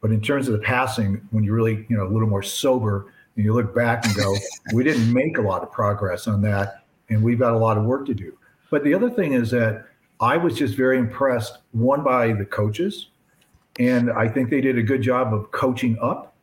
But 0.00 0.10
in 0.10 0.20
terms 0.20 0.48
of 0.48 0.52
the 0.52 0.60
passing, 0.60 1.26
when 1.30 1.42
you're 1.44 1.54
really, 1.54 1.86
you 1.88 1.96
know, 1.96 2.06
a 2.06 2.10
little 2.12 2.28
more 2.28 2.42
sober 2.42 3.12
and 3.34 3.44
you 3.44 3.54
look 3.54 3.74
back 3.74 4.04
and 4.06 4.14
go, 4.14 4.34
we 4.72 4.84
didn't 4.84 5.12
make 5.12 5.38
a 5.38 5.42
lot 5.42 5.62
of 5.62 5.72
progress 5.72 6.26
on 6.26 6.42
that. 6.42 6.84
And 7.08 7.22
we've 7.22 7.38
got 7.38 7.54
a 7.54 7.58
lot 7.58 7.78
of 7.78 7.84
work 7.84 8.06
to 8.06 8.14
do. 8.14 8.36
But 8.70 8.84
the 8.84 8.94
other 8.94 9.10
thing 9.10 9.32
is 9.32 9.50
that 9.52 9.86
I 10.20 10.36
was 10.36 10.56
just 10.56 10.74
very 10.74 10.98
impressed, 10.98 11.58
one 11.72 12.02
by 12.02 12.32
the 12.32 12.44
coaches. 12.44 13.08
And 13.78 14.10
I 14.10 14.28
think 14.28 14.50
they 14.50 14.60
did 14.60 14.78
a 14.78 14.82
good 14.82 15.02
job 15.02 15.32
of 15.32 15.50
coaching 15.50 15.98
up. 16.00 16.34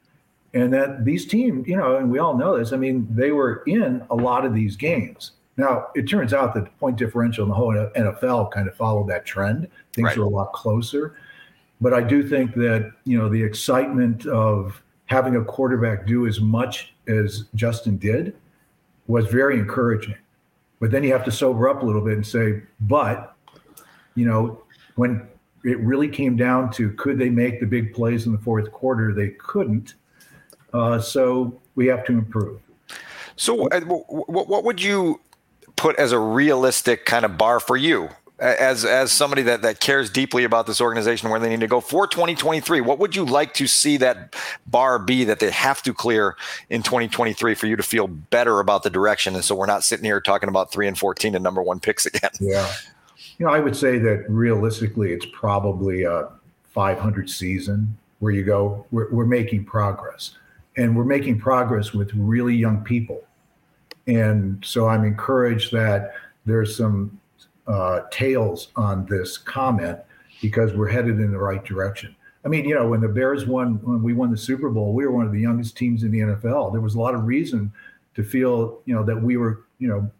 And 0.53 0.71
that 0.73 1.03
these 1.03 1.25
teams, 1.25 1.67
you 1.67 1.75
know, 1.75 1.97
and 1.97 2.11
we 2.11 2.19
all 2.19 2.37
know 2.37 2.57
this, 2.57 2.73
I 2.73 2.77
mean, 2.77 3.07
they 3.09 3.31
were 3.31 3.63
in 3.65 4.05
a 4.11 4.15
lot 4.15 4.45
of 4.45 4.53
these 4.53 4.75
games. 4.75 5.31
Now, 5.57 5.87
it 5.95 6.03
turns 6.03 6.33
out 6.33 6.53
that 6.55 6.65
the 6.65 6.71
point 6.71 6.97
differential 6.97 7.43
in 7.43 7.49
the 7.49 7.55
whole 7.55 7.73
NFL 7.73 8.51
kind 8.51 8.67
of 8.67 8.75
followed 8.75 9.07
that 9.09 9.25
trend. 9.25 9.67
Things 9.93 10.07
right. 10.07 10.17
are 10.17 10.23
a 10.23 10.29
lot 10.29 10.51
closer. 10.53 11.15
But 11.79 11.93
I 11.93 12.01
do 12.01 12.27
think 12.27 12.55
that, 12.55 12.91
you 13.03 13.17
know, 13.17 13.29
the 13.29 13.41
excitement 13.41 14.25
of 14.25 14.81
having 15.05 15.35
a 15.35 15.43
quarterback 15.43 16.07
do 16.07 16.25
as 16.27 16.39
much 16.39 16.93
as 17.07 17.45
Justin 17.55 17.97
did 17.97 18.35
was 19.07 19.27
very 19.27 19.59
encouraging. 19.59 20.15
But 20.79 20.91
then 20.91 21.03
you 21.03 21.11
have 21.11 21.25
to 21.25 21.31
sober 21.31 21.69
up 21.69 21.83
a 21.83 21.85
little 21.85 22.01
bit 22.01 22.13
and 22.13 22.25
say, 22.25 22.63
but, 22.81 23.35
you 24.15 24.25
know, 24.25 24.63
when 24.95 25.27
it 25.63 25.79
really 25.79 26.07
came 26.07 26.35
down 26.35 26.71
to 26.71 26.91
could 26.93 27.17
they 27.17 27.29
make 27.29 27.59
the 27.59 27.65
big 27.65 27.93
plays 27.93 28.25
in 28.25 28.31
the 28.31 28.37
fourth 28.39 28.71
quarter, 28.71 29.13
they 29.13 29.29
couldn't. 29.29 29.95
Uh, 30.73 30.99
so 30.99 31.61
we 31.75 31.85
have 31.87 32.05
to 32.05 32.13
improve. 32.13 32.59
So, 33.35 33.67
uh, 33.69 33.81
what 33.81 34.63
would 34.63 34.81
you 34.81 35.19
put 35.75 35.95
as 35.97 36.11
a 36.11 36.19
realistic 36.19 37.05
kind 37.05 37.25
of 37.25 37.37
bar 37.37 37.59
for 37.59 37.77
you 37.77 38.09
as 38.39 38.83
as 38.83 39.11
somebody 39.11 39.41
that 39.43 39.61
that 39.61 39.79
cares 39.79 40.09
deeply 40.09 40.43
about 40.43 40.65
this 40.65 40.81
organization 40.81 41.29
where 41.29 41.39
they 41.39 41.49
need 41.49 41.59
to 41.59 41.67
go 41.67 41.79
for 41.79 42.07
2023 42.07 42.81
what 42.81 42.97
would 42.99 43.15
you 43.15 43.23
like 43.23 43.53
to 43.53 43.67
see 43.67 43.95
that 43.95 44.35
bar 44.65 44.97
be 44.97 45.23
that 45.23 45.39
they 45.39 45.51
have 45.51 45.81
to 45.83 45.93
clear 45.93 46.35
in 46.69 46.81
2023 46.81 47.53
for 47.53 47.67
you 47.67 47.75
to 47.75 47.83
feel 47.83 48.07
better 48.07 48.59
about 48.59 48.83
the 48.83 48.89
direction? 48.89 49.35
And 49.35 49.43
so 49.43 49.55
we're 49.55 49.65
not 49.65 49.83
sitting 49.83 50.05
here 50.05 50.19
talking 50.19 50.49
about 50.49 50.71
3 50.71 50.87
and 50.87 50.97
14 50.97 51.35
and 51.35 51.43
number 51.43 51.61
1 51.61 51.79
picks 51.79 52.05
again. 52.05 52.31
Yeah. 52.39 52.71
You 53.37 53.45
know 53.45 53.51
i 53.51 53.59
would 53.59 53.75
say 53.75 53.97
that 53.99 54.25
realistically 54.29 55.11
it's 55.11 55.25
probably 55.31 56.03
a 56.03 56.29
500 56.73 57.29
season 57.29 57.97
where 58.19 58.31
you 58.31 58.43
go. 58.43 58.85
We're, 58.91 59.11
we're 59.11 59.25
making 59.25 59.65
progress. 59.65 60.37
And 60.77 60.95
we're 60.95 61.03
making 61.03 61.39
progress 61.39 61.93
with 61.93 62.11
really 62.15 62.55
young 62.55 62.83
people 62.83 63.21
and 64.07 64.63
so 64.65 64.87
I'm 64.87 65.03
encouraged 65.05 65.71
that 65.71 66.13
there's 66.45 66.75
some 66.75 67.19
uh, 67.67 68.01
tails 68.11 68.69
on 68.75 69.05
this 69.05 69.37
comment 69.37 69.99
because 70.41 70.73
we're 70.73 70.89
headed 70.89 71.19
in 71.19 71.31
the 71.31 71.37
right 71.37 71.63
direction. 71.63 72.15
I 72.45 72.49
mean, 72.49 72.65
you 72.65 72.75
know, 72.75 72.87
when 72.89 72.99
the 72.99 73.07
Bears 73.07 73.45
won, 73.45 73.75
when 73.83 74.03
we 74.03 74.13
won 74.13 74.29
the 74.29 74.37
Super 74.37 74.69
Bowl, 74.69 74.93
we 74.93 75.05
were 75.05 75.13
one 75.13 75.25
of 75.25 75.31
the 75.31 75.39
youngest 75.39 75.77
teams 75.77 76.03
in 76.03 76.11
the 76.11 76.19
NFL. 76.19 76.73
There 76.73 76.81
was 76.81 76.95
a 76.95 76.99
lot 76.99 77.15
of 77.15 77.23
reason 77.25 77.71
to 78.15 78.23
feel, 78.23 78.81
you 78.85 78.93
know, 78.93 79.03
that 79.03 79.15
we 79.15 79.37
were, 79.37 79.63
you 79.79 79.87
know, 79.87 80.11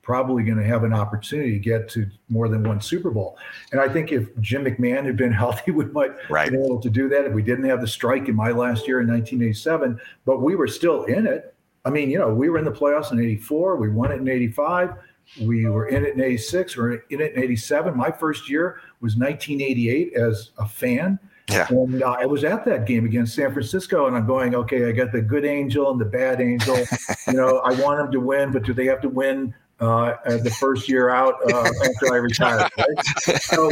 probably 0.00 0.44
going 0.44 0.56
to 0.56 0.64
have 0.64 0.84
an 0.84 0.92
opportunity 0.92 1.50
to 1.52 1.58
get 1.58 1.88
to 1.90 2.06
more 2.28 2.48
than 2.48 2.62
one 2.62 2.80
Super 2.80 3.10
Bowl. 3.10 3.36
And 3.72 3.80
I 3.80 3.88
think 3.88 4.12
if 4.12 4.28
Jim 4.40 4.64
McMahon 4.64 5.04
had 5.04 5.16
been 5.16 5.32
healthy, 5.42 5.72
we 5.72 5.84
might 5.86 6.12
right. 6.30 6.50
been 6.50 6.64
able 6.64 6.80
to 6.80 6.88
do 6.88 7.08
that. 7.08 7.26
If 7.26 7.32
we 7.32 7.42
didn't 7.42 7.64
have 7.64 7.80
the 7.80 7.88
strike 7.88 8.28
in 8.28 8.36
my 8.36 8.52
last 8.52 8.86
year 8.86 9.00
in 9.00 9.08
1987, 9.08 10.00
but 10.24 10.40
we 10.40 10.54
were 10.54 10.68
still 10.68 11.04
in 11.04 11.26
it. 11.26 11.55
I 11.86 11.90
mean, 11.90 12.10
you 12.10 12.18
know, 12.18 12.34
we 12.34 12.48
were 12.48 12.58
in 12.58 12.64
the 12.64 12.72
playoffs 12.72 13.12
in 13.12 13.20
84, 13.20 13.76
we 13.76 13.88
won 13.88 14.10
it 14.10 14.16
in 14.16 14.28
85, 14.28 14.94
we 15.40 15.66
were 15.66 15.86
in 15.86 16.04
it 16.04 16.14
in 16.14 16.20
86, 16.20 16.76
we 16.76 16.82
were 16.82 17.04
in 17.10 17.20
it 17.20 17.34
in 17.34 17.42
87. 17.42 17.96
My 17.96 18.10
first 18.10 18.50
year 18.50 18.80
was 19.00 19.16
1988 19.16 20.14
as 20.14 20.50
a 20.58 20.66
fan. 20.66 21.18
Yeah. 21.48 21.68
And 21.70 22.02
uh, 22.02 22.16
I 22.18 22.26
was 22.26 22.42
at 22.42 22.64
that 22.64 22.86
game 22.86 23.04
against 23.04 23.36
San 23.36 23.52
Francisco, 23.52 24.08
and 24.08 24.16
I'm 24.16 24.26
going, 24.26 24.56
okay, 24.56 24.88
I 24.88 24.92
got 24.92 25.12
the 25.12 25.22
good 25.22 25.44
angel 25.44 25.92
and 25.92 26.00
the 26.00 26.06
bad 26.06 26.40
angel. 26.40 26.76
you 27.28 27.34
know, 27.34 27.58
I 27.58 27.70
want 27.80 27.98
them 28.00 28.10
to 28.10 28.18
win, 28.18 28.50
but 28.50 28.64
do 28.64 28.74
they 28.74 28.86
have 28.86 29.00
to 29.02 29.08
win 29.08 29.54
uh, 29.78 30.14
the 30.24 30.50
first 30.58 30.88
year 30.88 31.10
out 31.10 31.34
uh, 31.52 31.70
after 31.84 32.12
I 32.12 32.16
retire? 32.16 32.68
Right? 32.76 33.42
So, 33.42 33.70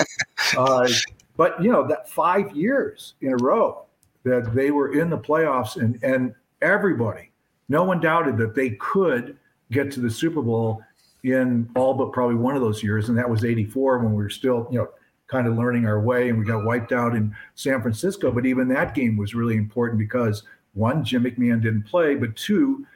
uh, 0.56 0.88
but 1.36 1.60
you 1.60 1.72
know, 1.72 1.84
that 1.88 2.08
five 2.08 2.54
years 2.54 3.14
in 3.22 3.32
a 3.32 3.36
row 3.38 3.86
that 4.22 4.54
they 4.54 4.70
were 4.70 4.92
in 4.92 5.10
the 5.10 5.18
playoffs, 5.18 5.74
and 5.74 5.98
and 6.04 6.32
everybody 6.62 7.30
no 7.68 7.84
one 7.84 8.00
doubted 8.00 8.36
that 8.38 8.54
they 8.54 8.70
could 8.70 9.36
get 9.70 9.90
to 9.92 10.00
the 10.00 10.10
Super 10.10 10.42
Bowl 10.42 10.82
in 11.22 11.68
all 11.74 11.94
but 11.94 12.12
probably 12.12 12.36
one 12.36 12.54
of 12.54 12.62
those 12.62 12.82
years, 12.82 13.08
and 13.08 13.16
that 13.16 13.28
was 13.28 13.44
'84 13.44 13.98
when 13.98 14.10
we 14.10 14.22
were 14.22 14.30
still, 14.30 14.68
you 14.70 14.78
know, 14.78 14.88
kind 15.26 15.46
of 15.46 15.56
learning 15.56 15.86
our 15.86 16.00
way, 16.00 16.28
and 16.28 16.38
we 16.38 16.44
got 16.44 16.64
wiped 16.64 16.92
out 16.92 17.14
in 17.14 17.34
San 17.54 17.80
Francisco. 17.80 18.30
But 18.30 18.46
even 18.46 18.68
that 18.68 18.94
game 18.94 19.16
was 19.16 19.34
really 19.34 19.56
important 19.56 19.98
because 19.98 20.42
one, 20.74 21.04
Jim 21.04 21.24
McMahon 21.24 21.62
didn't 21.62 21.84
play, 21.84 22.14
but 22.14 22.36
two, 22.36 22.86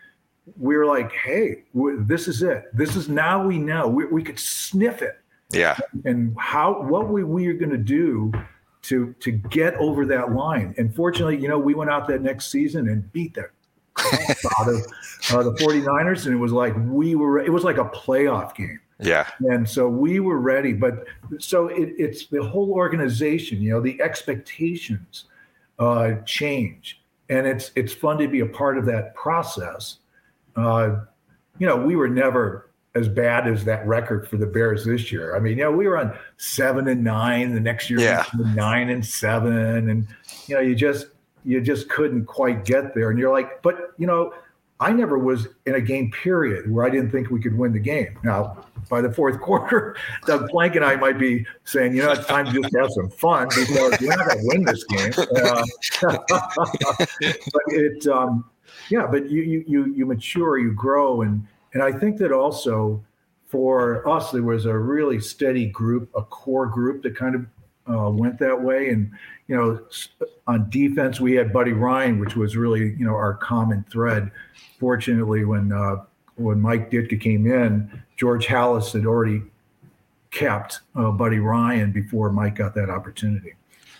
we 0.58 0.76
were 0.76 0.86
like, 0.86 1.12
hey, 1.12 1.64
this 1.74 2.28
is 2.28 2.42
it. 2.42 2.64
This 2.74 2.96
is 2.96 3.08
now 3.08 3.44
we 3.44 3.58
know 3.58 3.88
we, 3.88 4.04
we 4.06 4.22
could 4.22 4.38
sniff 4.38 5.02
it. 5.02 5.18
Yeah. 5.50 5.78
And 6.04 6.36
how 6.38 6.82
what 6.82 7.08
we 7.08 7.24
we 7.24 7.46
are 7.48 7.54
going 7.54 7.70
to 7.70 7.78
do 7.78 8.30
to 8.82 9.14
to 9.20 9.30
get 9.30 9.74
over 9.76 10.04
that 10.06 10.32
line. 10.32 10.74
And 10.76 10.94
fortunately, 10.94 11.38
you 11.38 11.48
know, 11.48 11.58
we 11.58 11.74
went 11.74 11.90
out 11.90 12.06
that 12.08 12.22
next 12.22 12.50
season 12.50 12.88
and 12.88 13.10
beat 13.12 13.34
that 13.34 13.50
out 14.58 14.68
of 14.68 14.76
uh, 15.32 15.42
the 15.42 15.52
49ers 15.60 16.26
and 16.26 16.34
it 16.34 16.38
was 16.38 16.52
like 16.52 16.74
we 16.86 17.14
were 17.14 17.38
it 17.38 17.52
was 17.52 17.64
like 17.64 17.78
a 17.78 17.84
playoff 17.84 18.54
game 18.54 18.80
yeah 19.00 19.28
and 19.40 19.68
so 19.68 19.88
we 19.88 20.20
were 20.20 20.38
ready 20.38 20.72
but 20.72 21.04
so 21.38 21.68
it, 21.68 21.94
it's 21.98 22.26
the 22.26 22.42
whole 22.42 22.72
organization 22.72 23.60
you 23.60 23.70
know 23.70 23.80
the 23.80 24.00
expectations 24.00 25.24
uh, 25.78 26.14
change 26.24 27.00
and 27.28 27.46
it's 27.46 27.70
it's 27.76 27.92
fun 27.92 28.18
to 28.18 28.26
be 28.26 28.40
a 28.40 28.46
part 28.46 28.76
of 28.78 28.84
that 28.84 29.14
process 29.14 29.98
uh, 30.56 30.96
you 31.58 31.66
know 31.66 31.76
we 31.76 31.96
were 31.96 32.08
never 32.08 32.68
as 32.94 33.08
bad 33.08 33.46
as 33.46 33.64
that 33.64 33.86
record 33.86 34.26
for 34.28 34.36
the 34.36 34.46
Bears 34.46 34.84
this 34.84 35.12
year. 35.12 35.36
I 35.36 35.38
mean, 35.38 35.56
you 35.56 35.64
know, 35.64 35.70
we 35.70 35.86
were 35.86 35.98
on 35.98 36.16
seven 36.36 36.88
and 36.88 37.04
nine. 37.04 37.54
The 37.54 37.60
next 37.60 37.88
year, 37.88 38.00
yeah. 38.00 38.24
nine 38.54 38.90
and 38.90 39.04
seven, 39.04 39.88
and 39.88 40.08
you 40.46 40.56
know, 40.56 40.60
you 40.60 40.74
just 40.74 41.06
you 41.48 41.62
just 41.62 41.88
couldn't 41.88 42.26
quite 42.26 42.66
get 42.66 42.94
there. 42.94 43.08
And 43.08 43.18
you're 43.18 43.32
like, 43.32 43.62
but 43.62 43.94
you 43.96 44.06
know, 44.06 44.34
I 44.80 44.92
never 44.92 45.18
was 45.18 45.48
in 45.64 45.76
a 45.76 45.80
game 45.80 46.10
period 46.10 46.70
where 46.70 46.84
I 46.84 46.90
didn't 46.90 47.10
think 47.10 47.30
we 47.30 47.40
could 47.40 47.56
win 47.56 47.72
the 47.72 47.78
game. 47.78 48.18
Now, 48.22 48.66
by 48.90 49.00
the 49.00 49.10
fourth 49.10 49.40
quarter, 49.46 49.96
Doug 50.26 50.50
Plank 50.50 50.76
and 50.76 50.84
I 50.84 50.96
might 50.96 51.18
be 51.18 51.46
saying, 51.64 51.96
you 51.96 52.02
know, 52.02 52.12
it's 52.12 52.26
time 52.26 52.44
to 52.44 52.52
just 52.52 52.76
have 52.76 52.90
some 52.90 53.08
fun 53.08 53.48
because 53.48 53.70
we're 53.70 53.88
not 53.88 53.98
going 53.98 54.38
to 54.38 54.42
win 54.42 54.64
this 54.64 54.84
game. 54.84 55.12
Uh, 55.16 55.64
but 56.28 57.62
it, 57.68 58.06
um, 58.08 58.44
yeah, 58.90 59.06
but 59.06 59.30
you, 59.30 59.42
you 59.42 59.64
you 59.66 59.86
you 59.94 60.04
mature, 60.04 60.58
you 60.58 60.72
grow, 60.72 61.22
and 61.22 61.46
and 61.72 61.82
I 61.82 61.92
think 61.92 62.18
that 62.18 62.30
also 62.30 63.02
for 63.46 64.06
us 64.06 64.32
there 64.32 64.42
was 64.42 64.66
a 64.66 64.76
really 64.76 65.18
steady 65.18 65.66
group, 65.66 66.10
a 66.14 66.22
core 66.22 66.66
group 66.66 67.02
that 67.04 67.16
kind 67.16 67.34
of 67.34 67.46
uh, 67.88 68.10
went 68.10 68.38
that 68.38 68.60
way. 68.60 68.90
And, 68.90 69.10
you 69.46 69.56
know, 69.56 69.80
on 70.46 70.68
defense, 70.70 71.20
we 71.20 71.34
had 71.34 71.52
Buddy 71.52 71.72
Ryan, 71.72 72.18
which 72.18 72.36
was 72.36 72.56
really, 72.56 72.94
you 72.98 73.04
know, 73.04 73.14
our 73.14 73.34
common 73.34 73.84
thread. 73.90 74.30
Fortunately, 74.78 75.44
when 75.44 75.72
uh, 75.72 76.04
when 76.36 76.60
Mike 76.60 76.90
Ditka 76.90 77.20
came 77.20 77.50
in, 77.50 77.90
George 78.16 78.46
Halas 78.46 78.92
had 78.92 79.06
already 79.06 79.42
kept 80.30 80.80
uh, 80.94 81.10
Buddy 81.10 81.38
Ryan 81.38 81.90
before 81.90 82.30
Mike 82.30 82.56
got 82.56 82.74
that 82.74 82.90
opportunity. 82.90 83.54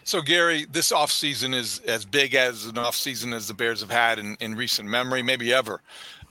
So, 0.09 0.23
Gary, 0.23 0.65
this 0.73 0.91
offseason 0.91 1.55
is 1.55 1.81
as 1.81 2.07
big 2.07 2.35
as 2.35 2.65
an 2.65 2.77
offseason 2.77 3.35
as 3.35 3.47
the 3.47 3.53
Bears 3.53 3.81
have 3.81 3.91
had 3.91 4.19
in, 4.19 4.39
in 4.41 4.55
recent 4.55 4.89
memory, 4.89 5.21
maybe 5.21 5.53
ever. 5.53 5.83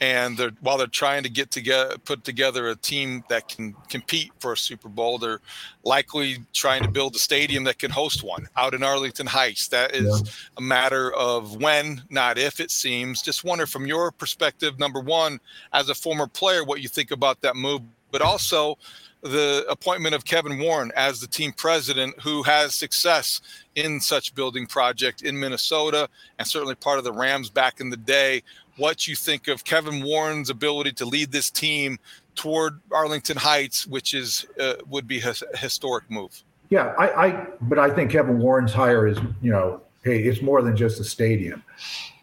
And 0.02 0.36
they're 0.36 0.50
while 0.62 0.80
they're 0.80 0.88
trying 0.88 1.22
to 1.22 1.30
get 1.30 1.52
together 1.52 1.96
put 2.00 2.24
together 2.24 2.70
a 2.70 2.76
team 2.76 3.24
that 3.30 3.48
can 3.48 3.76
compete 3.88 4.32
for 4.40 4.54
a 4.54 4.58
super 4.58 4.90
bowl 4.90 5.20
they're 5.20 5.42
likely 5.84 6.38
trying 6.54 6.82
to 6.84 6.90
build 6.90 7.16
a 7.16 7.20
stadium 7.20 7.66
that 7.66 7.78
can 7.78 7.92
host 7.92 8.24
one 8.24 8.48
out 8.58 8.74
in 8.74 8.82
arlington 8.82 9.28
heights. 9.28 9.68
That 9.68 9.94
is 9.94 10.24
yeah. 10.24 10.32
a 10.58 10.62
matter 10.62 11.14
of 11.14 11.58
when 11.62 12.02
not 12.10 12.40
if 12.40 12.60
it 12.60 12.72
seems. 12.72 13.22
Just 13.22 13.44
wonder 13.44 13.68
from 13.68 13.86
your 13.86 14.12
perspective 14.12 14.80
number 14.80 15.00
one 15.00 15.40
as 15.74 15.90
a 15.90 15.96
former 15.96 16.26
player 16.26 16.64
what 16.64 16.82
you 16.82 16.90
think 16.90 17.12
about 17.12 17.42
that 17.42 17.56
move 17.56 17.82
but 18.12 18.24
also 18.24 18.76
the 19.22 19.66
appointment 19.70 20.16
of 20.16 20.26
Kevin 20.26 20.60
Warren 20.60 20.92
as 20.96 21.20
the 21.20 21.28
team 21.28 21.52
president, 21.52 22.20
who 22.22 22.44
has 22.44 22.76
success 22.76 23.42
in 23.76 24.00
such 24.00 24.36
building 24.36 24.68
project 24.68 25.22
in 25.22 25.40
Minnesota 25.40 26.08
and 26.40 26.48
certainly 26.48 26.76
part 26.76 26.98
of 26.98 27.04
the 27.04 27.12
Rams 27.12 27.50
back 27.50 27.80
in 27.80 27.90
the 27.90 27.98
day 27.98 28.44
what 28.78 29.08
you 29.08 29.16
think 29.16 29.48
of 29.48 29.64
Kevin 29.64 30.04
Warren's 30.04 30.50
ability 30.50 30.94
to 30.94 31.06
lead 31.06 31.32
this 31.32 31.50
team 31.50 32.00
toward 32.36 32.80
Arlington 32.92 33.38
Heights, 33.38 33.88
which 33.88 34.14
is 34.14 34.46
uh, 34.60 34.76
would 34.88 35.08
be 35.08 35.20
a 35.20 35.34
historic 35.58 36.10
move. 36.10 36.44
Yeah, 36.70 36.94
I, 36.98 37.28
I, 37.28 37.48
but 37.62 37.80
I 37.80 37.90
think 37.90 38.12
Kevin 38.12 38.40
Warren's 38.40 38.74
hire 38.74 39.08
is, 39.08 39.18
you 39.42 39.52
know, 39.52 39.82
hey, 40.04 40.22
it's 40.24 40.42
more 40.42 40.62
than 40.62 40.76
just 40.76 41.00
a 41.00 41.04
stadium. 41.04 41.64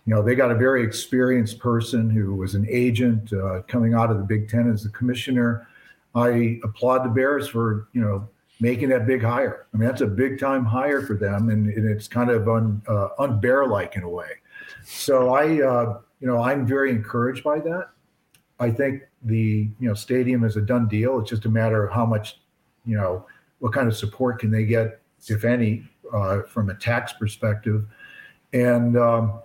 You 0.06 0.14
know, 0.14 0.22
they 0.22 0.34
got 0.34 0.50
a 0.50 0.54
very 0.54 0.82
experienced 0.82 1.58
person 1.58 2.10
who 2.10 2.34
was 2.34 2.54
an 2.54 2.66
agent 2.68 3.32
uh, 3.32 3.62
coming 3.62 3.94
out 3.94 4.10
of 4.10 4.18
the 4.18 4.22
Big 4.22 4.48
Ten 4.48 4.70
as 4.70 4.82
the 4.82 4.90
commissioner. 4.90 5.66
I 6.14 6.60
applaud 6.62 7.04
the 7.04 7.08
Bears 7.08 7.48
for, 7.48 7.88
you 7.92 8.00
know, 8.00 8.28
making 8.60 8.88
that 8.90 9.06
big 9.06 9.22
hire. 9.22 9.66
I 9.72 9.76
mean, 9.76 9.88
that's 9.88 10.00
a 10.00 10.06
big 10.06 10.38
time 10.38 10.64
hire 10.64 11.02
for 11.02 11.14
them, 11.14 11.50
and, 11.50 11.68
and 11.70 11.88
it's 11.88 12.06
kind 12.06 12.30
of 12.30 12.48
un, 12.48 12.82
uh, 12.88 13.08
unbear 13.18 13.68
like 13.68 13.96
in 13.96 14.04
a 14.04 14.08
way. 14.08 14.30
So 14.84 15.34
I, 15.34 15.62
uh, 15.62 16.00
you 16.20 16.26
know, 16.26 16.42
I'm 16.42 16.66
very 16.66 16.90
encouraged 16.90 17.42
by 17.42 17.58
that. 17.60 17.88
I 18.60 18.70
think 18.70 19.02
the 19.22 19.68
you 19.80 19.88
know 19.88 19.94
stadium 19.94 20.44
is 20.44 20.56
a 20.56 20.60
done 20.60 20.86
deal. 20.86 21.18
It's 21.18 21.30
just 21.30 21.44
a 21.46 21.48
matter 21.48 21.84
of 21.84 21.92
how 21.92 22.06
much, 22.06 22.40
you 22.84 22.96
know, 22.96 23.26
what 23.58 23.72
kind 23.72 23.88
of 23.88 23.96
support 23.96 24.38
can 24.38 24.50
they 24.50 24.64
get, 24.64 25.00
if 25.28 25.44
any, 25.44 25.84
uh, 26.12 26.42
from 26.42 26.70
a 26.70 26.74
tax 26.74 27.12
perspective, 27.12 27.84
and 28.52 28.96
um, 28.96 29.40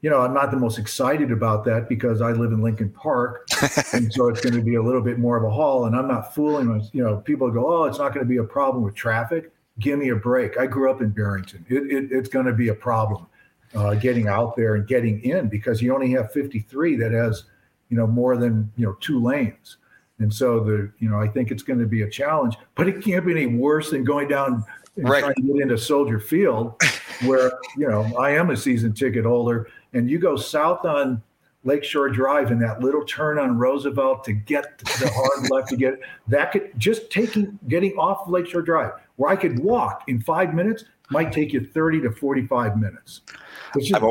you 0.00 0.10
know, 0.10 0.20
I'm 0.20 0.32
not 0.32 0.50
the 0.50 0.56
most 0.56 0.78
excited 0.78 1.32
about 1.32 1.64
that 1.64 1.88
because 1.88 2.20
I 2.20 2.30
live 2.32 2.52
in 2.52 2.62
Lincoln 2.62 2.90
Park, 2.90 3.48
and 3.92 4.12
so 4.12 4.28
it's 4.28 4.40
going 4.40 4.54
to 4.54 4.62
be 4.62 4.76
a 4.76 4.82
little 4.82 5.00
bit 5.02 5.18
more 5.18 5.36
of 5.36 5.44
a 5.44 5.50
haul. 5.50 5.86
And 5.86 5.96
I'm 5.96 6.06
not 6.06 6.34
fooling. 6.34 6.72
with, 6.72 6.88
You 6.92 7.02
know, 7.02 7.16
people 7.16 7.50
go, 7.50 7.82
"Oh, 7.82 7.84
it's 7.84 7.98
not 7.98 8.14
going 8.14 8.24
to 8.24 8.28
be 8.28 8.36
a 8.36 8.44
problem 8.44 8.84
with 8.84 8.94
traffic." 8.94 9.52
Give 9.80 9.98
me 9.98 10.08
a 10.10 10.16
break. 10.16 10.58
I 10.58 10.66
grew 10.66 10.90
up 10.90 11.00
in 11.02 11.10
Barrington. 11.10 11.64
It, 11.68 11.84
it, 11.92 12.12
it's 12.12 12.28
going 12.28 12.46
to 12.46 12.52
be 12.52 12.68
a 12.68 12.74
problem 12.74 13.26
uh, 13.74 13.94
getting 13.94 14.26
out 14.28 14.56
there 14.56 14.74
and 14.74 14.86
getting 14.86 15.20
in 15.22 15.48
because 15.48 15.80
you 15.82 15.94
only 15.94 16.10
have 16.12 16.32
53 16.32 16.96
that 16.96 17.12
has, 17.12 17.44
you 17.88 17.96
know, 17.96 18.06
more 18.06 18.36
than 18.36 18.70
you 18.76 18.86
know 18.86 18.96
two 19.00 19.22
lanes. 19.22 19.76
And 20.20 20.32
so 20.34 20.58
the, 20.60 20.90
you 20.98 21.08
know, 21.08 21.20
I 21.20 21.28
think 21.28 21.52
it's 21.52 21.62
going 21.62 21.78
to 21.78 21.86
be 21.86 22.02
a 22.02 22.10
challenge, 22.10 22.56
but 22.74 22.88
it 22.88 23.02
can't 23.02 23.24
be 23.24 23.30
any 23.32 23.46
worse 23.46 23.90
than 23.90 24.02
going 24.04 24.26
down 24.28 24.64
and 24.96 25.08
Right. 25.08 25.20
trying 25.22 25.34
to 25.36 25.42
get 25.42 25.62
into 25.62 25.78
Soldier 25.78 26.18
Field, 26.18 26.74
where 27.24 27.52
you 27.76 27.88
know 27.88 28.02
I 28.18 28.30
am 28.30 28.50
a 28.50 28.56
season 28.56 28.92
ticket 28.92 29.24
holder, 29.24 29.68
and 29.92 30.10
you 30.10 30.18
go 30.18 30.36
south 30.36 30.84
on 30.84 31.22
Lakeshore 31.64 32.08
Drive 32.08 32.50
in 32.50 32.58
that 32.60 32.80
little 32.80 33.04
turn 33.04 33.38
on 33.38 33.58
Roosevelt 33.58 34.24
to 34.24 34.32
get 34.32 34.78
the 34.78 35.10
hard 35.14 35.50
left 35.50 35.68
to 35.68 35.76
get 35.76 36.00
that 36.28 36.52
could 36.52 36.70
just 36.78 37.10
taking 37.10 37.58
getting 37.68 37.92
off 37.92 38.28
Lakeshore 38.28 38.62
Drive, 38.62 38.92
where 39.16 39.30
I 39.30 39.36
could 39.36 39.58
walk 39.58 40.04
in 40.06 40.20
five 40.20 40.54
minutes, 40.54 40.84
might 41.10 41.32
take 41.32 41.52
you 41.52 41.64
thirty 41.64 42.00
to 42.00 42.10
forty-five 42.10 42.78
minutes. 42.78 43.22
It's 43.74 43.88
just 43.88 44.04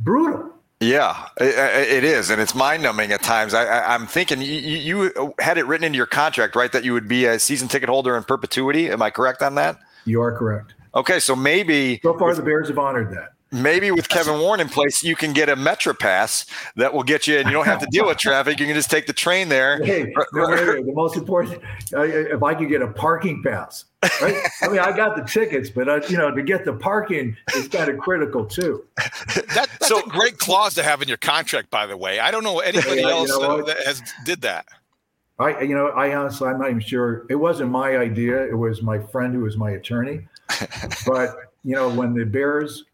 brutal. 0.00 0.50
Yeah, 0.80 1.28
it 1.40 2.04
is, 2.04 2.30
and 2.30 2.42
it's 2.42 2.54
mind-numbing 2.54 3.10
at 3.10 3.22
times. 3.22 3.54
I, 3.54 3.94
I'm 3.94 4.06
thinking 4.06 4.42
you, 4.42 4.46
you 4.46 5.04
you 5.04 5.34
had 5.38 5.56
it 5.56 5.66
written 5.66 5.84
into 5.84 5.96
your 5.96 6.06
contract, 6.06 6.56
right, 6.56 6.70
that 6.72 6.84
you 6.84 6.92
would 6.92 7.08
be 7.08 7.24
a 7.24 7.38
season 7.38 7.68
ticket 7.68 7.88
holder 7.88 8.16
in 8.16 8.24
perpetuity. 8.24 8.90
Am 8.90 9.00
I 9.00 9.10
correct 9.10 9.40
on 9.40 9.54
that? 9.54 9.78
You 10.04 10.20
are 10.20 10.36
correct. 10.36 10.74
Okay, 10.94 11.20
so 11.20 11.34
maybe 11.34 12.00
So 12.02 12.18
far, 12.18 12.34
the 12.34 12.42
Bears 12.42 12.68
have 12.68 12.78
honored 12.78 13.10
that. 13.12 13.32
Maybe 13.54 13.90
with 13.90 14.08
Kevin 14.08 14.38
Warren 14.40 14.60
in 14.60 14.68
place, 14.68 15.02
you 15.02 15.16
can 15.16 15.32
get 15.32 15.48
a 15.48 15.56
Metro 15.56 15.94
Pass 15.94 16.46
that 16.76 16.92
will 16.92 17.02
get 17.02 17.26
you, 17.26 17.38
and 17.38 17.46
you 17.46 17.52
don't 17.52 17.66
have 17.66 17.80
to 17.80 17.86
deal 17.86 18.06
with 18.06 18.18
traffic. 18.18 18.58
You 18.58 18.66
can 18.66 18.74
just 18.74 18.90
take 18.90 19.06
the 19.06 19.12
train 19.12 19.48
there. 19.48 19.82
Hey, 19.82 20.12
no, 20.32 20.48
wait, 20.48 20.68
wait, 20.68 20.86
the 20.86 20.92
most 20.92 21.16
important, 21.16 21.62
uh, 21.94 22.02
if 22.02 22.42
I 22.42 22.54
could 22.54 22.68
get 22.68 22.82
a 22.82 22.88
parking 22.88 23.42
pass, 23.42 23.86
right? 24.20 24.36
I 24.62 24.68
mean, 24.68 24.80
I 24.80 24.94
got 24.94 25.16
the 25.16 25.22
tickets, 25.22 25.70
but 25.70 25.88
uh, 25.88 26.00
you 26.08 26.16
know, 26.16 26.34
to 26.34 26.42
get 26.42 26.64
the 26.64 26.74
parking 26.74 27.36
is 27.54 27.68
kind 27.68 27.88
of 27.88 27.98
critical 27.98 28.44
too. 28.44 28.84
That, 29.54 29.68
that's 29.80 29.90
a 29.90 30.02
great 30.08 30.38
clause 30.38 30.74
to 30.74 30.82
have 30.82 31.00
in 31.00 31.08
your 31.08 31.16
contract, 31.16 31.70
by 31.70 31.86
the 31.86 31.96
way. 31.96 32.18
I 32.18 32.30
don't 32.30 32.44
know 32.44 32.58
anybody 32.58 33.00
Yeah, 33.00 33.08
you 33.08 33.10
else 33.10 33.28
know 33.30 33.60
uh, 33.60 33.64
that 33.64 33.86
has 33.86 34.02
did 34.24 34.42
that. 34.42 34.66
I, 35.38 35.62
you 35.62 35.74
know, 35.74 35.88
I 35.88 36.14
honestly, 36.14 36.48
I'm 36.48 36.60
not 36.60 36.70
even 36.70 36.80
sure. 36.80 37.26
It 37.28 37.34
wasn't 37.34 37.70
my 37.70 37.96
idea. 37.96 38.44
It 38.46 38.56
was 38.56 38.82
my 38.82 39.00
friend 39.00 39.34
who 39.34 39.40
was 39.40 39.56
my 39.56 39.72
attorney. 39.72 40.28
but 41.06 41.36
you 41.64 41.74
know, 41.74 41.88
when 41.88 42.14
the 42.14 42.24
Bears 42.24 42.84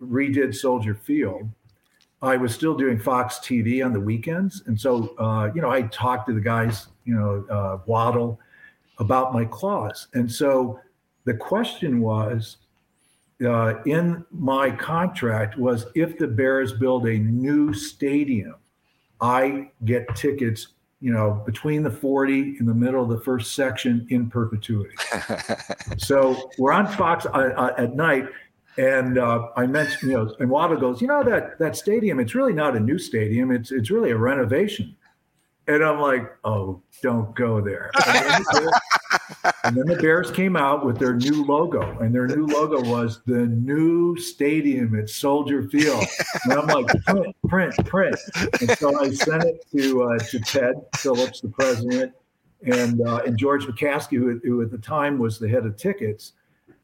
redid 0.00 0.54
Soldier 0.54 0.94
Field, 0.94 1.48
I 2.22 2.36
was 2.36 2.54
still 2.54 2.74
doing 2.74 2.98
Fox 2.98 3.38
TV 3.38 3.84
on 3.84 3.92
the 3.92 4.00
weekends, 4.00 4.62
and 4.66 4.78
so 4.78 5.16
uh, 5.18 5.50
you 5.54 5.62
know, 5.62 5.70
I 5.70 5.82
talked 5.82 6.28
to 6.28 6.34
the 6.34 6.40
guys, 6.40 6.88
you 7.04 7.14
know, 7.14 7.44
uh, 7.50 7.78
Waddle, 7.86 8.38
about 8.98 9.32
my 9.32 9.44
clause, 9.44 10.08
and 10.14 10.30
so 10.30 10.80
the 11.24 11.34
question 11.34 12.00
was. 12.00 12.58
Uh, 13.42 13.80
in 13.86 14.22
my 14.30 14.70
contract 14.70 15.56
was 15.56 15.86
if 15.94 16.18
the 16.18 16.26
Bears 16.26 16.74
build 16.74 17.06
a 17.06 17.18
new 17.18 17.72
stadium, 17.72 18.56
I 19.20 19.70
get 19.84 20.14
tickets, 20.14 20.68
you 21.00 21.12
know, 21.12 21.42
between 21.44 21.82
the 21.82 21.90
40 21.90 22.56
in 22.58 22.66
the 22.66 22.74
middle 22.74 23.02
of 23.02 23.08
the 23.08 23.20
first 23.20 23.54
section 23.54 24.06
in 24.10 24.30
perpetuity. 24.30 24.94
so 25.98 26.50
we're 26.58 26.72
on 26.72 26.86
Fox 26.86 27.26
uh, 27.26 27.28
uh, 27.56 27.74
at 27.76 27.94
night, 27.94 28.26
and 28.76 29.18
uh, 29.18 29.48
I 29.56 29.66
mentioned, 29.66 30.10
you 30.10 30.16
know, 30.16 30.34
and 30.38 30.48
Waddle 30.48 30.78
goes, 30.78 31.00
you 31.00 31.08
know, 31.08 31.22
that 31.24 31.58
that 31.58 31.76
stadium, 31.76 32.20
it's 32.20 32.34
really 32.34 32.52
not 32.52 32.76
a 32.76 32.80
new 32.80 32.98
stadium; 32.98 33.50
it's 33.50 33.72
it's 33.72 33.90
really 33.90 34.10
a 34.10 34.16
renovation. 34.16 34.96
And 35.66 35.84
I'm 35.84 36.00
like, 36.00 36.28
oh, 36.42 36.82
don't 37.00 37.34
go 37.36 37.60
there. 37.60 37.92
And 38.06 38.16
then, 38.16 38.42
the 38.42 38.60
Bears, 38.60 39.52
and 39.62 39.76
then 39.76 39.86
the 39.86 39.96
Bears 40.02 40.30
came 40.32 40.56
out 40.56 40.84
with 40.84 40.98
their 40.98 41.14
new 41.14 41.44
logo, 41.44 41.96
and 42.00 42.12
their 42.12 42.26
new 42.26 42.46
logo 42.46 42.82
was 42.90 43.20
the 43.26 43.46
new 43.46 44.16
stadium 44.16 44.98
at 44.98 45.08
Soldier 45.08 45.68
Field. 45.68 46.04
And 46.44 46.54
I'm 46.54 46.66
like, 46.66 46.86
print, 47.04 47.36
print, 47.46 47.74
print. 47.86 48.16
And 48.60 48.70
so 48.78 49.00
I 49.00 49.10
sent 49.10 49.44
it 49.44 49.64
to 49.76 50.02
uh, 50.02 50.18
to 50.18 50.40
Ted 50.40 50.74
Phillips, 50.96 51.40
the 51.40 51.50
president, 51.50 52.14
and 52.64 53.06
uh, 53.06 53.20
and 53.26 53.38
George 53.38 53.64
McCaskey, 53.64 54.16
who, 54.16 54.40
who 54.42 54.62
at 54.62 54.70
the 54.70 54.78
time 54.78 55.18
was 55.18 55.38
the 55.38 55.48
head 55.48 55.66
of 55.66 55.76
tickets. 55.76 56.32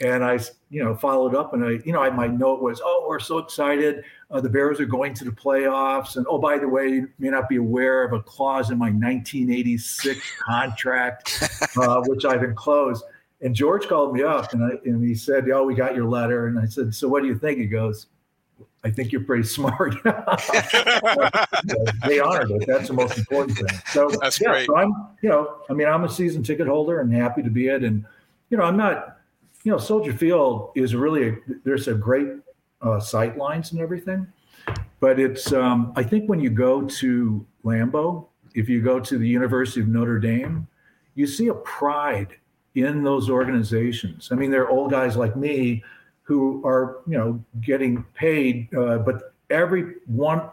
And 0.01 0.23
I, 0.23 0.39
you 0.69 0.85
know, 0.85 0.95
followed 0.95 1.35
up, 1.35 1.55
and 1.55 1.65
I, 1.65 1.71
you 1.87 1.93
know, 1.93 2.03
I, 2.03 2.11
my 2.11 2.27
note 2.27 2.61
was, 2.61 2.83
"Oh, 2.85 3.07
we're 3.09 3.19
so 3.19 3.39
excited! 3.39 4.05
Uh, 4.31 4.43
the 4.43 4.51
Bears 4.51 4.79
are 4.79 4.85
going 4.85 5.15
to 5.15 5.25
the 5.25 5.31
playoffs." 5.31 6.17
And 6.17 6.27
oh, 6.29 6.37
by 6.37 6.59
the 6.59 6.69
way, 6.69 6.89
you 6.89 7.09
may 7.19 7.31
not 7.31 7.49
be 7.49 7.57
aware 7.57 8.05
of 8.05 8.13
a 8.13 8.21
clause 8.21 8.71
in 8.71 8.77
my 8.77 8.91
1986 8.91 10.21
contract, 10.47 11.43
uh, 11.79 12.03
which 12.07 12.27
I've 12.27 12.43
enclosed. 12.43 13.05
And 13.41 13.55
George 13.55 13.87
called 13.87 14.13
me 14.13 14.23
up, 14.23 14.53
and 14.53 14.65
I, 14.65 14.71
and 14.85 15.03
he 15.03 15.15
said, 15.15 15.49
"Oh, 15.51 15.65
we 15.65 15.75
got 15.75 15.95
your 15.95 16.05
letter." 16.05 16.49
And 16.49 16.59
I 16.59 16.67
said, 16.67 16.95
"So 16.95 17.09
what 17.09 17.23
do 17.23 17.29
you 17.29 17.39
think?" 17.39 17.59
He 17.59 17.67
goes, 17.67 18.09
"I 18.85 18.91
think 18.91 19.13
you're 19.13 19.25
pretty 19.25 19.45
smart." 19.49 19.95
they 22.05 22.21
honored 22.21 22.51
it. 22.51 22.67
That's 22.67 22.89
the 22.89 22.95
most 22.95 23.17
important 23.17 23.57
thing. 23.57 23.81
So 23.93 24.11
That's 24.21 24.39
yeah, 24.41 24.49
great. 24.49 24.67
So 24.67 24.77
I'm, 24.77 24.93
you 25.23 25.31
know, 25.31 25.57
I 25.71 25.73
mean, 25.73 25.89
I'm 25.89 26.05
a 26.05 26.09
season 26.09 26.43
ticket 26.43 26.67
holder 26.67 27.01
and 27.01 27.11
happy 27.13 27.43
to 27.43 27.51
be 27.51 27.69
it. 27.69 27.83
And 27.83 28.05
you 28.51 28.57
know, 28.57 28.65
I'm 28.65 28.77
not, 28.77 29.16
you 29.67 29.73
know, 29.73 29.79
Soldier 29.79 30.13
Field 30.13 30.71
is 30.77 30.95
really 30.95 31.31
a, 31.31 31.37
there's 31.65 31.89
a 31.89 31.95
great 31.95 32.29
uh, 32.83 33.01
sight 33.01 33.37
lines 33.37 33.73
and 33.73 33.81
everything, 33.81 34.25
but 35.01 35.19
it's 35.19 35.53
um, 35.53 35.93
I 35.97 36.05
think 36.05 36.29
when 36.29 36.39
you 36.39 36.51
go 36.51 36.83
to 36.83 37.45
Lambeau, 37.65 38.29
if 38.55 38.69
you 38.69 38.81
go 38.81 39.01
to 39.01 39.19
the 39.19 39.27
University 39.27 39.81
of 39.81 39.89
Notre 39.89 40.21
Dame, 40.21 40.69
you 41.17 41.27
see 41.27 41.49
a 41.49 41.55
pride 41.55 42.37
in 42.77 43.03
those 43.03 43.29
organizations. 43.29 44.29
I 44.31 44.37
mean, 44.37 44.53
they're 44.53 44.69
old 44.69 44.93
guys 44.93 45.17
like 45.17 45.35
me 45.35 45.83
who 46.23 46.65
are, 46.65 46.99
you 47.09 47.19
know, 47.19 47.45
getting 47.61 48.05
paid, 48.15 48.73
uh, 48.73 48.99
but 48.99 49.35
every 49.51 49.95
one 50.07 50.49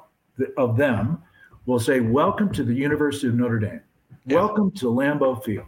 of 0.57 0.75
them 0.75 1.21
will 1.67 1.79
say, 1.79 1.99
"Welcome 1.99 2.51
to 2.53 2.63
the 2.63 2.73
University 2.73 3.27
of 3.27 3.35
Notre 3.35 3.59
Dame. 3.59 3.81
Welcome 4.25 4.71
to 4.71 4.87
Lambeau 4.87 5.43
Field." 5.43 5.67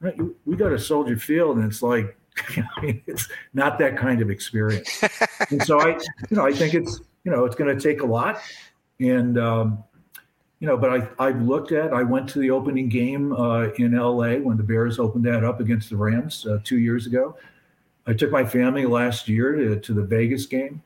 Right? 0.00 0.20
We 0.44 0.56
go 0.56 0.68
to 0.68 0.78
Soldier 0.78 1.16
Field, 1.16 1.56
and 1.56 1.64
it's 1.64 1.80
like, 1.80 2.18
I 2.76 2.80
mean, 2.80 3.02
it's 3.06 3.28
not 3.52 3.78
that 3.78 3.96
kind 3.96 4.20
of 4.20 4.30
experience. 4.30 5.02
and 5.50 5.62
so 5.62 5.80
I, 5.80 5.98
you 6.30 6.36
know, 6.36 6.44
I 6.46 6.52
think 6.52 6.74
it's, 6.74 7.00
you 7.24 7.30
know, 7.30 7.44
it's 7.44 7.56
going 7.56 7.76
to 7.76 7.82
take 7.82 8.02
a 8.02 8.06
lot, 8.06 8.40
and 9.00 9.38
um, 9.38 9.82
you 10.60 10.66
know, 10.66 10.76
but 10.76 10.90
I, 10.90 11.26
I've 11.26 11.42
looked 11.42 11.72
at. 11.72 11.92
I 11.92 12.02
went 12.02 12.28
to 12.30 12.38
the 12.38 12.50
opening 12.50 12.88
game 12.88 13.32
uh, 13.32 13.68
in 13.76 13.96
LA 13.96 14.36
when 14.36 14.56
the 14.56 14.62
Bears 14.62 14.98
opened 14.98 15.24
that 15.26 15.44
up 15.44 15.60
against 15.60 15.90
the 15.90 15.96
Rams 15.96 16.46
uh, 16.46 16.58
two 16.64 16.78
years 16.78 17.06
ago. 17.06 17.36
I 18.06 18.12
took 18.12 18.30
my 18.30 18.44
family 18.44 18.84
last 18.84 19.28
year 19.28 19.54
to, 19.54 19.80
to 19.80 19.94
the 19.94 20.02
Vegas 20.02 20.46
game, 20.46 20.82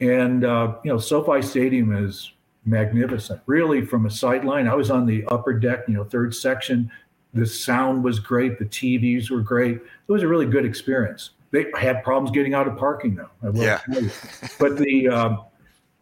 and 0.00 0.44
uh, 0.44 0.76
you 0.84 0.92
know, 0.92 0.98
SoFi 0.98 1.42
Stadium 1.42 1.94
is 1.96 2.32
magnificent. 2.64 3.40
Really, 3.46 3.84
from 3.84 4.06
a 4.06 4.10
sideline, 4.10 4.68
I 4.68 4.74
was 4.74 4.90
on 4.90 5.06
the 5.06 5.24
upper 5.26 5.52
deck, 5.52 5.84
you 5.88 5.94
know, 5.94 6.04
third 6.04 6.34
section. 6.34 6.90
The 7.34 7.46
sound 7.46 8.02
was 8.02 8.18
great. 8.18 8.58
The 8.58 8.64
TVs 8.64 9.30
were 9.30 9.40
great. 9.40 9.76
It 9.76 10.12
was 10.12 10.22
a 10.22 10.28
really 10.28 10.46
good 10.46 10.64
experience. 10.64 11.30
They 11.52 11.66
had 11.78 12.02
problems 12.02 12.30
getting 12.30 12.54
out 12.54 12.66
of 12.68 12.76
parking, 12.76 13.14
though. 13.14 13.30
I 13.42 13.50
will 13.50 13.62
Yeah. 13.62 13.78
tell 13.78 14.02
you. 14.02 14.10
But 14.58 14.76
the 14.76 15.08
um, 15.08 15.42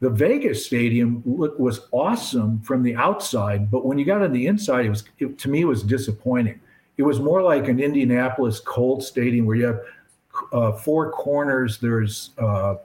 the 0.00 0.10
Vegas 0.10 0.64
stadium 0.64 1.22
look, 1.26 1.58
was 1.58 1.80
awesome 1.90 2.60
from 2.60 2.82
the 2.82 2.94
outside, 2.94 3.70
but 3.70 3.84
when 3.84 3.98
you 3.98 4.04
got 4.04 4.22
on 4.22 4.32
the 4.32 4.46
inside, 4.46 4.86
it 4.86 4.90
was 4.90 5.04
it, 5.18 5.38
to 5.38 5.48
me 5.50 5.62
it 5.62 5.66
was 5.66 5.82
disappointing. 5.82 6.60
It 6.98 7.02
was 7.02 7.20
more 7.20 7.42
like 7.42 7.68
an 7.68 7.80
Indianapolis 7.80 8.60
Colt 8.60 9.02
stadium 9.02 9.46
where 9.46 9.56
you 9.56 9.66
have 9.66 9.80
uh, 10.52 10.72
four 10.72 11.10
corners. 11.10 11.78
There's 11.78 12.30
uh, 12.38 12.76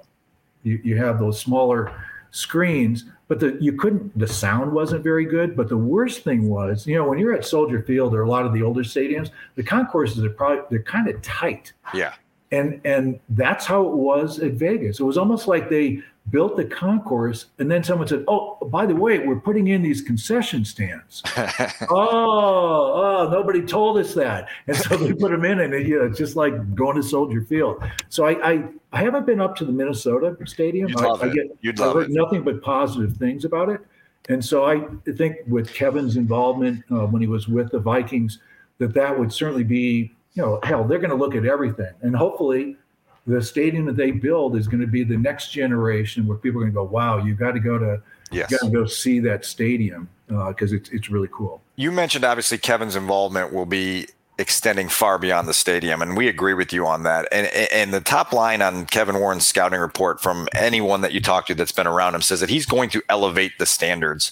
you, 0.64 0.80
you 0.84 0.98
have 0.98 1.20
those 1.20 1.40
smaller 1.40 1.94
screens, 2.34 3.06
but 3.28 3.40
the 3.40 3.58
you 3.62 3.74
couldn't. 3.74 4.18
The 4.18 4.28
sound 4.28 4.74
wasn't 4.74 5.04
very 5.04 5.24
good. 5.24 5.56
But 5.56 5.70
the 5.70 5.78
worst 5.78 6.24
thing 6.24 6.50
was, 6.50 6.86
you 6.86 6.98
know, 6.98 7.08
when 7.08 7.20
you're 7.20 7.34
at 7.34 7.46
Soldier 7.46 7.82
Field 7.84 8.14
or 8.14 8.24
a 8.24 8.30
lot 8.30 8.46
of 8.46 8.54
the 8.54 8.62
older 8.62 8.82
stadiums, 8.84 9.30
the 9.56 9.64
concourses 9.64 10.24
are 10.24 10.30
probably 10.30 10.64
they're 10.70 10.84
kind 10.84 11.08
of 11.08 11.22
tight 11.22 11.72
Yeah. 11.94 12.14
And 12.54 12.80
and 12.86 13.20
that's 13.30 13.66
how 13.66 13.86
it 13.86 13.94
was 13.94 14.40
at 14.40 14.54
Vegas. 14.54 15.00
It 15.00 15.04
was 15.04 15.18
almost 15.18 15.48
like 15.48 15.70
they 15.70 16.02
built 16.30 16.56
the 16.56 16.66
concourse, 16.66 17.48
and 17.58 17.70
then 17.70 17.84
someone 17.84 18.08
said, 18.08 18.24
"Oh, 18.28 18.58
by 18.66 18.86
the 18.86 18.96
way, 18.96 19.20
we're 19.20 19.40
putting 19.40 19.70
in 19.70 19.82
these 19.82 20.02
concession 20.02 20.64
stands." 20.64 21.24
oh, 21.38 21.88
oh, 21.90 23.30
nobody 23.32 23.62
told 23.64 23.98
us 23.98 24.14
that, 24.14 24.50
and 24.68 24.78
so 24.78 24.96
they 24.96 25.14
put 25.14 25.32
them 25.32 25.46
in, 25.46 25.62
and 25.62 25.74
you 25.88 26.00
know, 26.00 26.06
it's 26.06 26.18
just 26.18 26.36
like 26.36 26.76
going 26.76 26.96
to 26.96 27.04
Soldier 27.04 27.42
Field. 27.42 27.84
So 28.10 28.26
I, 28.26 28.52
I, 28.52 28.64
I 28.92 29.02
haven't 29.02 29.26
been 29.26 29.42
up 29.42 29.56
to 29.58 29.66
the 29.66 29.74
Minnesota 29.74 30.38
Stadium. 30.46 30.90
You'd 30.90 31.02
love 31.02 31.24
I, 31.24 31.28
it. 31.28 31.30
I 31.32 31.34
get, 31.34 31.46
You'd 31.62 31.82
I 31.82 31.86
love 31.86 31.96
heard 31.96 32.12
it. 32.12 32.14
nothing 32.14 32.44
but 32.44 32.62
positive 32.62 33.18
things 33.18 33.46
about 33.46 33.70
it, 33.70 33.82
and 34.30 34.46
so 34.46 34.66
I 34.66 34.86
think 35.16 35.38
with 35.48 35.74
Kevin's 35.74 36.18
involvement 36.18 36.84
uh, 36.92 37.08
when 37.08 37.22
he 37.22 37.28
was 37.28 37.48
with 37.48 37.72
the 37.72 37.80
Vikings, 37.80 38.40
that 38.78 38.94
that 38.94 39.18
would 39.18 39.34
certainly 39.34 39.64
be, 39.64 40.14
you 40.34 40.42
know, 40.44 40.60
hell, 40.64 40.84
they're 40.84 41.00
going 41.00 41.10
to 41.12 41.16
look 41.16 41.36
at 41.36 41.46
everything, 41.46 41.94
and 42.02 42.16
hopefully 42.16 42.78
the 43.26 43.42
stadium 43.42 43.86
that 43.86 43.96
they 43.96 44.12
build 44.12 44.56
is 44.56 44.68
going 44.68 44.82
to 44.82 44.88
be 44.88 45.04
the 45.04 45.18
next 45.18 45.52
generation 45.52 46.28
where 46.28 46.38
people 46.38 46.60
are 46.60 46.66
going 46.66 46.74
to 46.74 46.76
go, 46.76 46.84
wow, 46.84 47.18
you've 47.18 47.40
got 47.40 47.52
to 47.54 47.60
go 47.60 47.78
to, 47.78 48.02
Yes. 48.32 48.52
you 48.52 48.58
got 48.58 48.66
to 48.66 48.72
go 48.72 48.86
see 48.86 49.20
that 49.20 49.46
stadium 49.46 50.10
uh, 50.34 50.48
because 50.50 50.74
it's 50.74 50.90
it's 50.90 51.10
really 51.10 51.30
cool. 51.32 51.62
You 51.76 51.92
mentioned 51.92 52.26
obviously 52.26 52.58
Kevin's 52.58 52.96
involvement 52.96 53.54
will 53.54 53.66
be 53.68 54.08
extending 54.40 54.90
far 54.90 55.20
beyond 55.20 55.48
the 55.48 55.54
stadium, 55.54 56.02
and 56.02 56.18
we 56.18 56.28
agree 56.28 56.56
with 56.56 56.74
you 56.74 56.88
on 56.88 57.04
that. 57.04 57.28
And 57.32 57.48
and 57.72 57.94
the 57.94 58.02
top 58.02 58.34
line 58.34 58.62
on 58.62 58.88
Kevin 58.88 59.20
Warren's 59.20 59.46
scouting 59.46 59.80
report 59.80 60.20
from 60.20 60.48
anyone 60.56 61.02
that 61.02 61.12
you 61.14 61.22
talk 61.22 61.46
to 61.48 61.56
that's 61.56 61.72
been 61.72 61.88
around 61.88 62.16
him 62.16 62.22
says 62.22 62.40
that 62.40 62.50
he's 62.50 62.66
going 62.66 62.90
to 62.90 63.02
elevate 63.10 63.52
the 63.60 63.66
standards 63.68 64.32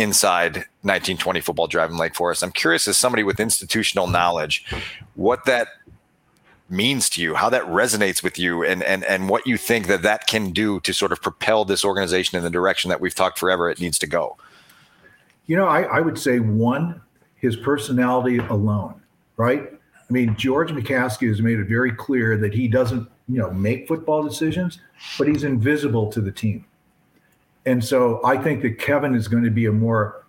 inside 0.00 0.56
1920 0.82 1.40
football 1.42 1.66
drive 1.66 1.90
in 1.90 1.98
Lake 1.98 2.14
Forest. 2.14 2.42
I'm 2.42 2.52
curious, 2.52 2.88
as 2.88 2.96
somebody 2.96 3.22
with 3.22 3.38
institutional 3.38 4.06
knowledge, 4.06 4.64
what 5.14 5.44
that 5.44 5.68
means 6.70 7.10
to 7.10 7.22
you, 7.22 7.34
how 7.34 7.50
that 7.50 7.64
resonates 7.64 8.22
with 8.22 8.38
you, 8.38 8.64
and 8.64 8.82
and 8.82 9.04
and 9.04 9.28
what 9.28 9.46
you 9.46 9.58
think 9.58 9.88
that 9.88 10.02
that 10.02 10.26
can 10.26 10.52
do 10.52 10.80
to 10.80 10.94
sort 10.94 11.12
of 11.12 11.20
propel 11.20 11.64
this 11.64 11.84
organization 11.84 12.38
in 12.38 12.44
the 12.44 12.50
direction 12.50 12.88
that 12.88 13.00
we've 13.00 13.14
talked 13.14 13.38
forever 13.38 13.68
it 13.68 13.78
needs 13.78 13.98
to 13.98 14.06
go. 14.06 14.38
You 15.46 15.56
know, 15.56 15.66
I, 15.66 15.82
I 15.82 16.00
would 16.00 16.18
say 16.18 16.38
one, 16.38 17.00
his 17.34 17.56
personality 17.56 18.38
alone, 18.38 19.02
right? 19.36 19.70
I 19.72 20.12
mean, 20.12 20.34
George 20.36 20.70
McCaskey 20.70 21.28
has 21.28 21.42
made 21.42 21.58
it 21.58 21.66
very 21.66 21.92
clear 21.92 22.36
that 22.38 22.54
he 22.54 22.68
doesn't, 22.68 23.08
you 23.28 23.38
know, 23.38 23.50
make 23.50 23.86
football 23.86 24.22
decisions, 24.22 24.78
but 25.18 25.28
he's 25.28 25.44
invisible 25.44 26.10
to 26.12 26.20
the 26.20 26.32
team. 26.32 26.64
And 27.66 27.84
so 27.84 28.20
I 28.24 28.36
think 28.36 28.62
that 28.62 28.78
Kevin 28.78 29.14
is 29.14 29.28
going 29.28 29.44
to 29.44 29.50
be 29.50 29.66
a 29.66 29.72
more 29.72 30.24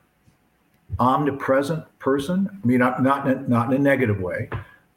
omnipresent 0.99 1.85
person. 1.99 2.49
I 2.51 2.67
mean, 2.67 2.79
not 2.79 3.01
not 3.01 3.27
in, 3.27 3.47
not 3.49 3.71
in 3.71 3.75
a 3.75 3.79
negative 3.79 4.19
way, 4.19 4.49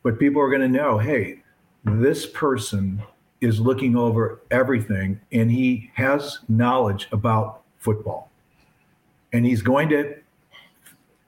but 0.03 0.19
people 0.19 0.43
are 0.43 0.49
going 0.49 0.63
to 0.63 0.69
know, 0.69 0.99
hey, 0.99 1.43
this 1.85 2.27
person 2.27 3.03
is 3.41 3.61
looking 3.61 3.97
over 3.97 4.41
everything, 4.51 5.21
and 5.33 5.51
he 5.51 5.91
has 5.95 6.41
knowledge 6.49 7.09
about 7.13 7.63
football, 7.79 8.31
and 9.33 9.45
he's 9.45 9.63
going 9.63 9.89
to 9.91 10.17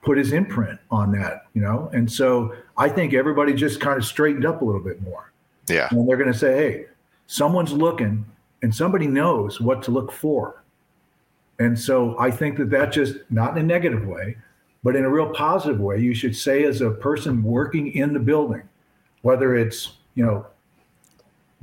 put 0.02 0.16
his 0.16 0.32
imprint 0.32 0.78
on 0.90 1.12
that, 1.12 1.46
you 1.52 1.60
know. 1.60 1.90
And 1.92 2.10
so 2.10 2.54
I 2.78 2.88
think 2.88 3.12
everybody 3.12 3.52
just 3.52 3.80
kind 3.80 3.98
of 3.98 4.04
straightened 4.04 4.46
up 4.46 4.62
a 4.62 4.64
little 4.64 4.80
bit 4.80 5.02
more. 5.02 5.32
Yeah. 5.68 5.88
And 5.90 6.08
they're 6.08 6.16
going 6.16 6.32
to 6.32 6.38
say, 6.38 6.56
hey, 6.56 6.86
someone's 7.26 7.72
looking 7.72 8.24
and 8.62 8.74
somebody 8.74 9.08
knows 9.08 9.60
what 9.60 9.82
to 9.82 9.90
look 9.90 10.12
for. 10.12 10.62
And 11.58 11.78
so 11.78 12.18
I 12.18 12.30
think 12.30 12.58
that 12.58 12.70
that 12.70 12.92
just, 12.92 13.16
not 13.30 13.56
in 13.56 13.64
a 13.64 13.66
negative 13.66 14.06
way, 14.06 14.36
but 14.82 14.94
in 14.94 15.04
a 15.04 15.10
real 15.10 15.30
positive 15.30 15.80
way, 15.80 15.98
you 15.98 16.14
should 16.14 16.36
say 16.36 16.64
as 16.64 16.80
a 16.80 16.90
person 16.90 17.42
working 17.42 17.92
in 17.92 18.12
the 18.12 18.20
building, 18.20 18.62
whether 19.22 19.56
it's, 19.56 19.96
you 20.14 20.24
know, 20.24 20.46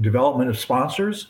development 0.02 0.50
of 0.50 0.58
sponsors 0.58 1.28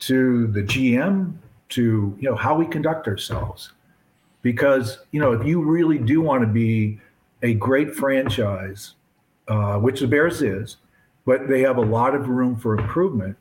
to 0.00 0.46
the 0.48 0.62
GM 0.62 1.34
to, 1.70 2.16
you 2.20 2.28
know, 2.28 2.36
how 2.36 2.54
we 2.54 2.66
conduct 2.66 3.08
ourselves. 3.08 3.72
Because, 4.42 4.98
you 5.12 5.20
know, 5.20 5.32
if 5.32 5.46
you 5.46 5.62
really 5.62 5.98
do 5.98 6.20
want 6.20 6.42
to 6.42 6.46
be 6.46 7.00
a 7.42 7.54
great 7.54 7.94
franchise, 7.94 8.94
uh, 9.48 9.78
which 9.78 10.00
the 10.00 10.06
Bears 10.06 10.42
is, 10.42 10.76
but 11.24 11.48
they 11.48 11.60
have 11.60 11.78
a 11.78 11.82
lot 11.82 12.14
of 12.14 12.28
room 12.28 12.56
for 12.56 12.78
improvement. 12.78 13.36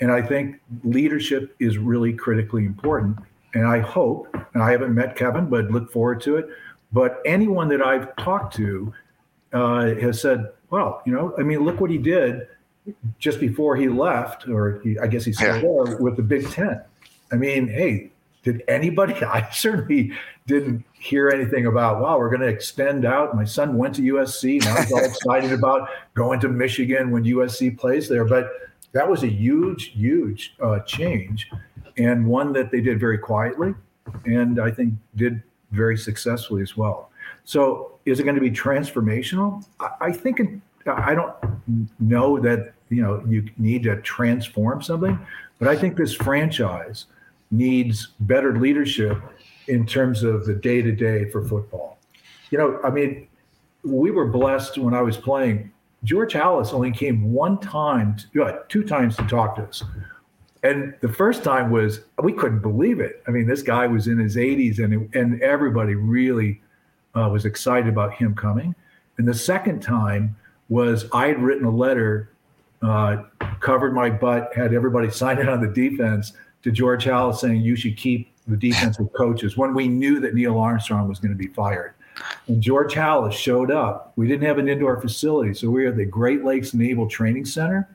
And 0.00 0.10
I 0.10 0.22
think 0.22 0.60
leadership 0.82 1.54
is 1.60 1.78
really 1.78 2.12
critically 2.12 2.64
important. 2.64 3.18
And 3.54 3.66
I 3.66 3.78
hope, 3.78 4.28
and 4.52 4.62
I 4.62 4.70
haven't 4.72 4.94
met 4.94 5.16
Kevin, 5.16 5.46
but 5.46 5.70
look 5.70 5.90
forward 5.90 6.20
to 6.22 6.36
it. 6.36 6.48
But 6.92 7.20
anyone 7.24 7.68
that 7.68 7.82
I've 7.82 8.14
talked 8.16 8.54
to 8.56 8.92
uh, 9.52 9.94
has 9.94 10.20
said, 10.20 10.50
well, 10.70 11.02
you 11.06 11.12
know, 11.12 11.34
I 11.38 11.42
mean, 11.42 11.60
look 11.60 11.80
what 11.80 11.90
he 11.90 11.98
did 11.98 12.48
just 13.18 13.40
before 13.40 13.76
he 13.76 13.88
left, 13.88 14.48
or 14.48 14.80
he, 14.82 14.98
I 14.98 15.06
guess 15.06 15.24
he's 15.24 15.38
still 15.38 15.84
there 15.84 15.96
with 15.98 16.16
the 16.16 16.22
Big 16.22 16.48
Ten. 16.50 16.82
I 17.32 17.36
mean, 17.36 17.68
hey, 17.68 18.10
did 18.42 18.62
anybody? 18.68 19.14
I 19.24 19.48
certainly 19.50 20.12
didn't 20.46 20.84
hear 20.92 21.30
anything 21.30 21.66
about. 21.66 22.00
Wow, 22.00 22.18
we're 22.18 22.28
going 22.28 22.42
to 22.42 22.48
extend 22.48 23.04
out. 23.04 23.34
My 23.34 23.44
son 23.44 23.76
went 23.76 23.94
to 23.96 24.02
USC. 24.02 24.62
Now 24.64 24.76
he's 24.76 24.92
all 24.92 25.04
excited 25.04 25.52
about 25.52 25.88
going 26.14 26.40
to 26.40 26.48
Michigan 26.48 27.10
when 27.10 27.24
USC 27.24 27.76
plays 27.76 28.08
there. 28.08 28.24
But 28.24 28.50
that 28.94 29.08
was 29.08 29.24
a 29.24 29.28
huge, 29.28 29.92
huge 29.92 30.54
uh, 30.62 30.78
change, 30.80 31.50
and 31.98 32.26
one 32.26 32.52
that 32.54 32.70
they 32.70 32.80
did 32.80 32.98
very 32.98 33.18
quietly, 33.18 33.74
and 34.24 34.58
I 34.60 34.70
think 34.70 34.94
did 35.16 35.42
very 35.72 35.98
successfully 35.98 36.62
as 36.62 36.76
well. 36.76 37.10
So, 37.44 37.98
is 38.06 38.20
it 38.20 38.22
going 38.22 38.36
to 38.36 38.40
be 38.40 38.50
transformational? 38.50 39.64
I, 39.80 39.90
I 40.00 40.12
think. 40.12 40.40
I 40.86 41.14
don't 41.14 41.34
know 41.98 42.38
that 42.40 42.74
you 42.90 43.02
know 43.02 43.22
you 43.26 43.48
need 43.56 43.82
to 43.84 44.00
transform 44.02 44.82
something, 44.82 45.18
but 45.58 45.68
I 45.68 45.76
think 45.76 45.96
this 45.96 46.14
franchise 46.14 47.06
needs 47.50 48.08
better 48.20 48.58
leadership 48.58 49.20
in 49.66 49.86
terms 49.86 50.22
of 50.22 50.44
the 50.46 50.54
day 50.54 50.82
to 50.82 50.92
day 50.92 51.30
for 51.30 51.42
football. 51.42 51.98
You 52.50 52.58
know, 52.58 52.80
I 52.84 52.90
mean, 52.90 53.28
we 53.82 54.10
were 54.10 54.26
blessed 54.26 54.78
when 54.78 54.94
I 54.94 55.02
was 55.02 55.16
playing. 55.16 55.72
George 56.04 56.34
Halas 56.34 56.72
only 56.72 56.92
came 56.92 57.32
one 57.32 57.58
time, 57.58 58.16
to, 58.32 58.60
two 58.68 58.84
times 58.84 59.16
to 59.16 59.26
talk 59.26 59.56
to 59.56 59.62
us. 59.62 59.82
And 60.62 60.94
the 61.00 61.08
first 61.08 61.42
time 61.44 61.70
was 61.70 62.00
we 62.22 62.32
couldn't 62.32 62.60
believe 62.60 63.00
it. 63.00 63.22
I 63.26 63.30
mean, 63.30 63.46
this 63.46 63.62
guy 63.62 63.86
was 63.86 64.06
in 64.06 64.18
his 64.18 64.36
80s, 64.36 64.78
and 64.78 65.14
and 65.14 65.42
everybody 65.42 65.94
really 65.94 66.62
uh, 67.14 67.28
was 67.30 67.44
excited 67.44 67.88
about 67.88 68.14
him 68.14 68.34
coming. 68.34 68.74
And 69.18 69.28
the 69.28 69.34
second 69.34 69.80
time 69.80 70.36
was 70.68 71.06
I 71.12 71.28
had 71.28 71.42
written 71.42 71.66
a 71.66 71.70
letter, 71.70 72.30
uh, 72.82 73.24
covered 73.60 73.94
my 73.94 74.08
butt, 74.08 74.52
had 74.54 74.72
everybody 74.72 75.10
sign 75.22 75.38
it 75.38 75.48
on 75.48 75.60
the 75.60 75.68
defense 75.68 76.32
to 76.62 76.70
George 76.70 77.04
Halas 77.04 77.36
saying 77.36 77.60
you 77.60 77.76
should 77.76 77.96
keep 77.96 78.30
the 78.46 78.56
defensive 78.56 79.12
coaches 79.14 79.56
when 79.56 79.74
we 79.74 79.86
knew 79.88 80.18
that 80.20 80.34
Neill 80.34 80.58
Armstrong 80.58 81.08
was 81.08 81.18
going 81.18 81.32
to 81.32 81.38
be 81.38 81.48
fired. 81.48 81.94
And 82.46 82.62
George 82.62 82.94
Halas 82.94 83.32
showed 83.32 83.70
up. 83.70 84.12
We 84.16 84.28
didn't 84.28 84.46
have 84.46 84.58
an 84.58 84.68
indoor 84.68 85.00
facility, 85.00 85.54
so 85.54 85.70
we 85.70 85.82
were 85.82 85.90
at 85.90 85.96
the 85.96 86.04
Great 86.04 86.44
Lakes 86.44 86.74
Naval 86.74 87.08
Training 87.08 87.44
Center. 87.44 87.88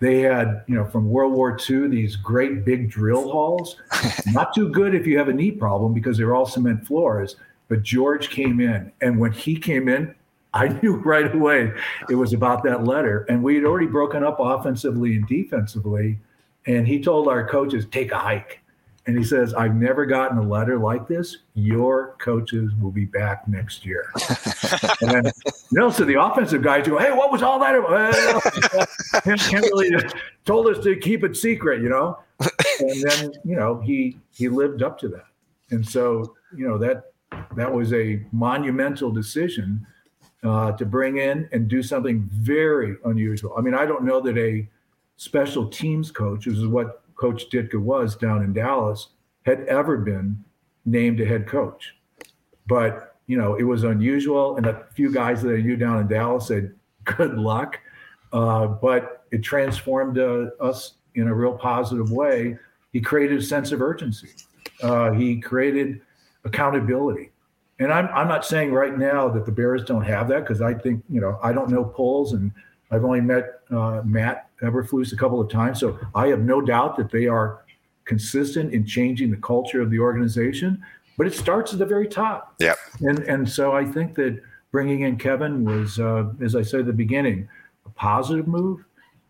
They 0.00 0.20
had, 0.20 0.64
you 0.66 0.74
know, 0.74 0.84
from 0.84 1.08
World 1.08 1.32
War 1.32 1.58
II, 1.68 1.88
these 1.88 2.16
great 2.16 2.64
big 2.64 2.90
drill 2.90 3.30
halls. 3.30 3.76
Not 4.32 4.54
too 4.54 4.68
good 4.68 4.94
if 4.94 5.06
you 5.06 5.16
have 5.18 5.28
a 5.28 5.32
knee 5.32 5.50
problem 5.50 5.94
because 5.94 6.18
they're 6.18 6.34
all 6.34 6.46
cement 6.46 6.86
floors. 6.86 7.36
But 7.68 7.82
George 7.82 8.28
came 8.28 8.60
in, 8.60 8.92
and 9.00 9.18
when 9.18 9.32
he 9.32 9.56
came 9.56 9.88
in, 9.88 10.14
I 10.52 10.68
knew 10.82 10.96
right 10.96 11.34
away 11.34 11.72
it 12.08 12.14
was 12.14 12.32
about 12.32 12.62
that 12.64 12.84
letter. 12.84 13.26
And 13.28 13.42
we 13.42 13.56
had 13.56 13.64
already 13.64 13.86
broken 13.86 14.22
up 14.22 14.36
offensively 14.40 15.16
and 15.16 15.26
defensively. 15.26 16.18
And 16.66 16.86
he 16.86 17.02
told 17.02 17.28
our 17.28 17.46
coaches, 17.46 17.86
take 17.90 18.12
a 18.12 18.18
hike. 18.18 18.60
And 19.06 19.18
he 19.18 19.24
says, 19.24 19.52
I've 19.52 19.74
never 19.74 20.06
gotten 20.06 20.38
a 20.38 20.42
letter 20.42 20.78
like 20.78 21.06
this. 21.06 21.38
Your 21.54 22.16
coaches 22.18 22.72
will 22.80 22.90
be 22.90 23.04
back 23.04 23.46
next 23.46 23.84
year. 23.84 24.10
and 25.02 25.10
then, 25.10 25.24
you 25.24 25.78
know, 25.78 25.90
so 25.90 26.04
the 26.04 26.20
offensive 26.20 26.62
guys 26.62 26.88
go, 26.88 26.98
hey, 26.98 27.12
what 27.12 27.30
was 27.30 27.42
all 27.42 27.58
that? 27.58 27.74
about? 27.74 29.38
Kimberly 29.40 29.90
told 30.46 30.68
us 30.68 30.82
to 30.84 30.96
keep 30.96 31.22
it 31.22 31.36
secret, 31.36 31.82
you 31.82 31.90
know? 31.90 32.18
And 32.80 33.02
then, 33.02 33.32
you 33.44 33.56
know, 33.56 33.80
he 33.80 34.18
he 34.32 34.48
lived 34.48 34.82
up 34.82 34.98
to 35.00 35.08
that. 35.08 35.26
And 35.70 35.86
so, 35.86 36.34
you 36.56 36.66
know, 36.66 36.78
that 36.78 37.12
that 37.56 37.72
was 37.72 37.92
a 37.92 38.24
monumental 38.32 39.10
decision 39.10 39.86
uh, 40.42 40.72
to 40.72 40.86
bring 40.86 41.18
in 41.18 41.48
and 41.52 41.68
do 41.68 41.82
something 41.82 42.28
very 42.32 42.96
unusual. 43.04 43.54
I 43.56 43.60
mean, 43.60 43.74
I 43.74 43.86
don't 43.86 44.04
know 44.04 44.20
that 44.20 44.36
a 44.38 44.68
special 45.16 45.68
teams 45.68 46.10
coach, 46.10 46.46
which 46.46 46.56
is 46.56 46.66
what 46.66 47.03
Coach 47.16 47.48
Ditka 47.50 47.80
was 47.80 48.16
down 48.16 48.42
in 48.42 48.52
Dallas, 48.52 49.08
had 49.42 49.60
ever 49.66 49.96
been 49.96 50.42
named 50.84 51.20
a 51.20 51.24
head 51.24 51.46
coach. 51.46 51.94
But, 52.66 53.16
you 53.26 53.36
know, 53.36 53.54
it 53.56 53.62
was 53.64 53.84
unusual. 53.84 54.56
And 54.56 54.66
a 54.66 54.86
few 54.94 55.12
guys 55.12 55.42
that 55.42 55.54
I 55.54 55.60
knew 55.60 55.76
down 55.76 56.00
in 56.00 56.08
Dallas 56.08 56.48
said, 56.48 56.74
good 57.04 57.36
luck. 57.36 57.78
Uh, 58.32 58.66
but 58.66 59.24
it 59.30 59.42
transformed 59.42 60.18
uh, 60.18 60.46
us 60.60 60.94
in 61.14 61.28
a 61.28 61.34
real 61.34 61.56
positive 61.56 62.10
way. 62.10 62.58
He 62.92 63.00
created 63.00 63.38
a 63.38 63.42
sense 63.42 63.72
of 63.72 63.80
urgency. 63.80 64.30
Uh, 64.82 65.12
he 65.12 65.40
created 65.40 66.00
accountability. 66.44 67.30
And 67.78 67.92
I'm, 67.92 68.08
I'm 68.08 68.28
not 68.28 68.44
saying 68.44 68.72
right 68.72 68.96
now 68.96 69.28
that 69.28 69.46
the 69.46 69.52
Bears 69.52 69.84
don't 69.84 70.04
have 70.04 70.28
that 70.28 70.40
because 70.40 70.60
I 70.62 70.74
think, 70.74 71.02
you 71.08 71.20
know, 71.20 71.38
I 71.42 71.52
don't 71.52 71.70
know 71.70 71.84
Poles 71.84 72.32
and 72.32 72.52
I've 72.90 73.04
only 73.04 73.20
met 73.20 73.60
uh, 73.70 74.02
Matt 74.04 74.48
Eberflus 74.64 75.12
a 75.12 75.16
couple 75.16 75.40
of 75.40 75.50
times. 75.50 75.80
So 75.80 75.98
I 76.14 76.28
have 76.28 76.40
no 76.40 76.60
doubt 76.60 76.96
that 76.96 77.10
they 77.10 77.26
are 77.26 77.64
consistent 78.04 78.72
in 78.72 78.84
changing 78.84 79.30
the 79.30 79.36
culture 79.38 79.80
of 79.80 79.90
the 79.90 79.98
organization, 79.98 80.82
but 81.16 81.26
it 81.26 81.34
starts 81.34 81.72
at 81.72 81.78
the 81.78 81.86
very 81.86 82.08
top. 82.08 82.54
Yeah. 82.58 82.74
And 83.00 83.20
and 83.20 83.48
so 83.48 83.72
I 83.72 83.84
think 83.84 84.14
that 84.16 84.40
bringing 84.72 85.02
in 85.02 85.16
Kevin 85.16 85.64
was, 85.64 85.98
uh, 85.98 86.26
as 86.42 86.56
I 86.56 86.62
said 86.62 86.80
at 86.80 86.86
the 86.86 86.92
beginning, 86.92 87.48
a 87.86 87.90
positive 87.90 88.48
move, 88.48 88.84